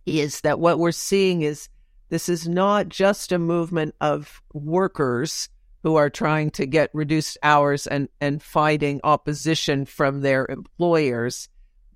is 0.10 0.42
that 0.42 0.60
what 0.60 0.80
we're 0.80 0.92
seeing 0.92 1.42
is 1.42 1.70
this 2.10 2.30
is 2.30 2.48
not 2.48 2.90
just 2.90 3.32
a 3.32 3.40
movement 3.40 3.96
of 4.02 4.42
workers 4.54 5.50
who 5.84 5.96
are 5.96 6.10
trying 6.10 6.50
to 6.52 6.66
get 6.66 6.90
reduced 6.94 7.38
hours 7.44 7.88
and, 7.88 8.10
and 8.20 8.42
fighting 8.42 9.00
opposition 9.04 9.86
from 9.86 10.22
their 10.22 10.46
employers 10.50 11.48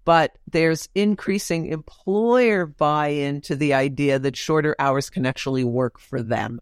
but 0.06 0.38
there's 0.52 0.90
increasing 0.96 1.68
employer 1.68 2.66
buy 2.66 3.10
in 3.10 3.42
to 3.42 3.56
the 3.56 3.74
idea 3.74 4.20
that 4.20 4.36
shorter 4.36 4.76
hours 4.80 5.10
can 5.10 5.26
actually 5.26 5.64
work 5.64 5.98
for 5.98 6.22
them. 6.22 6.60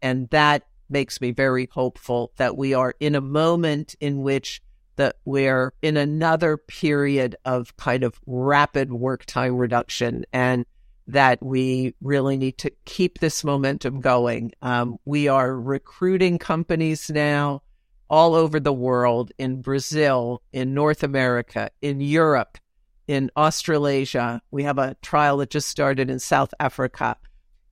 And 0.00 0.28
that 0.30 0.64
makes 0.88 1.20
me 1.20 1.32
very 1.32 1.68
hopeful 1.72 2.32
that 2.36 2.56
we 2.56 2.74
are 2.74 2.94
in 3.00 3.14
a 3.14 3.20
moment 3.20 3.96
in 4.00 4.22
which 4.22 4.62
that 4.96 5.16
we're 5.24 5.72
in 5.82 5.96
another 5.96 6.56
period 6.56 7.36
of 7.44 7.76
kind 7.76 8.04
of 8.04 8.18
rapid 8.26 8.92
work 8.92 9.24
time 9.26 9.56
reduction 9.56 10.24
and 10.32 10.64
that 11.08 11.42
we 11.42 11.94
really 12.02 12.36
need 12.36 12.58
to 12.58 12.70
keep 12.84 13.18
this 13.18 13.42
momentum 13.42 14.00
going. 14.00 14.52
Um, 14.60 14.98
we 15.06 15.26
are 15.26 15.58
recruiting 15.58 16.38
companies 16.38 17.10
now 17.10 17.62
all 18.10 18.34
over 18.34 18.60
the 18.60 18.72
world 18.72 19.32
in 19.38 19.62
Brazil, 19.62 20.42
in 20.52 20.74
North 20.74 21.02
America, 21.02 21.70
in 21.80 22.00
Europe, 22.00 22.58
in 23.06 23.30
Australasia. 23.36 24.42
We 24.50 24.64
have 24.64 24.78
a 24.78 24.96
trial 25.00 25.38
that 25.38 25.50
just 25.50 25.68
started 25.68 26.10
in 26.10 26.18
South 26.18 26.52
Africa. 26.60 27.16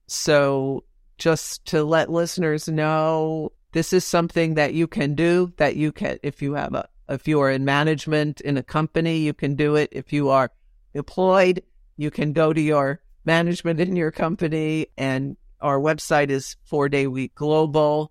So, 0.07 0.83
just 1.19 1.65
to 1.67 1.83
let 1.83 2.11
listeners 2.11 2.67
know, 2.67 3.51
this 3.71 3.93
is 3.93 4.03
something 4.03 4.55
that 4.55 4.73
you 4.73 4.87
can 4.87 5.13
do. 5.13 5.53
That 5.57 5.75
you 5.75 5.91
can, 5.91 6.17
if 6.23 6.41
you 6.41 6.53
have 6.53 6.73
a, 6.73 6.87
if 7.09 7.27
you 7.27 7.39
are 7.41 7.51
in 7.51 7.65
management 7.65 8.41
in 8.41 8.57
a 8.57 8.63
company, 8.63 9.19
you 9.19 9.33
can 9.33 9.55
do 9.55 9.75
it. 9.75 9.89
If 9.91 10.11
you 10.11 10.29
are 10.29 10.51
employed, 10.93 11.61
you 11.97 12.09
can 12.09 12.33
go 12.33 12.53
to 12.53 12.61
your 12.61 13.01
management 13.27 13.79
in 13.79 13.95
your 13.95 14.09
company. 14.09 14.87
And 14.97 15.37
our 15.61 15.79
website 15.79 16.31
is 16.31 16.55
four 16.63 16.89
day 16.89 17.05
week 17.05 17.35
global.org. 17.35 18.09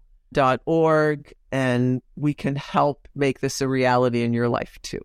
And 1.51 2.03
we 2.15 2.35
can 2.35 2.55
help 2.55 3.09
make 3.17 3.41
this 3.41 3.61
a 3.61 3.67
reality 3.67 4.23
in 4.23 4.33
your 4.33 4.49
life 4.49 4.79
too. 4.83 5.01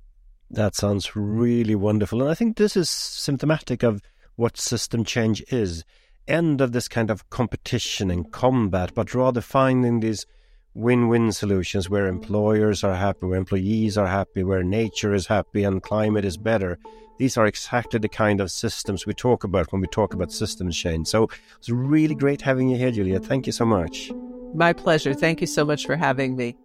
That 0.52 0.76
sounds 0.76 1.16
really 1.16 1.76
wonderful. 1.76 2.22
And 2.22 2.30
I 2.30 2.36
think 2.36 2.58
this 2.58 2.76
is 2.76 2.90
symptomatic 2.90 3.82
of 3.82 4.02
what 4.36 4.60
system 4.60 5.04
change 5.04 5.42
is. 5.50 5.84
End 6.28 6.62
of 6.62 6.74
this 6.74 6.88
kind 6.88 7.10
of 7.10 7.30
competition 7.30 8.12
and 8.12 8.32
combat, 8.32 8.94
but 8.94 9.16
rather 9.16 9.42
finding 9.42 10.02
these 10.02 10.26
win 10.74 11.08
win 11.08 11.32
solutions 11.32 11.90
where 11.90 12.08
employers 12.08 12.84
are 12.84 12.96
happy, 12.96 13.26
where 13.26 13.38
employees 13.38 13.98
are 13.98 14.08
happy, 14.08 14.44
where 14.44 14.64
nature 14.64 15.14
is 15.14 15.28
happy 15.28 15.64
and 15.64 15.84
climate 15.84 16.26
is 16.26 16.38
better. 16.38 16.78
These 17.18 17.38
are 17.38 17.46
exactly 17.46 18.00
the 18.00 18.10
kind 18.10 18.42
of 18.42 18.50
systems 18.52 19.06
we 19.06 19.14
talk 19.14 19.44
about 19.44 19.72
when 19.72 19.82
we 19.82 19.88
talk 19.88 20.14
about 20.14 20.32
systems 20.32 20.78
change. 20.78 21.08
So 21.08 21.30
it's 21.58 21.70
really 21.70 22.16
great 22.16 22.42
having 22.42 22.70
you 22.70 22.78
here, 22.78 22.92
Julia. 22.92 23.20
Thank 23.20 23.46
you 23.46 23.52
so 23.54 23.66
much. 23.66 24.12
My 24.54 24.74
pleasure. 24.74 25.14
Thank 25.14 25.42
you 25.42 25.48
so 25.48 25.64
much 25.64 25.86
for 25.86 25.96
having 25.96 26.36
me. 26.36 26.56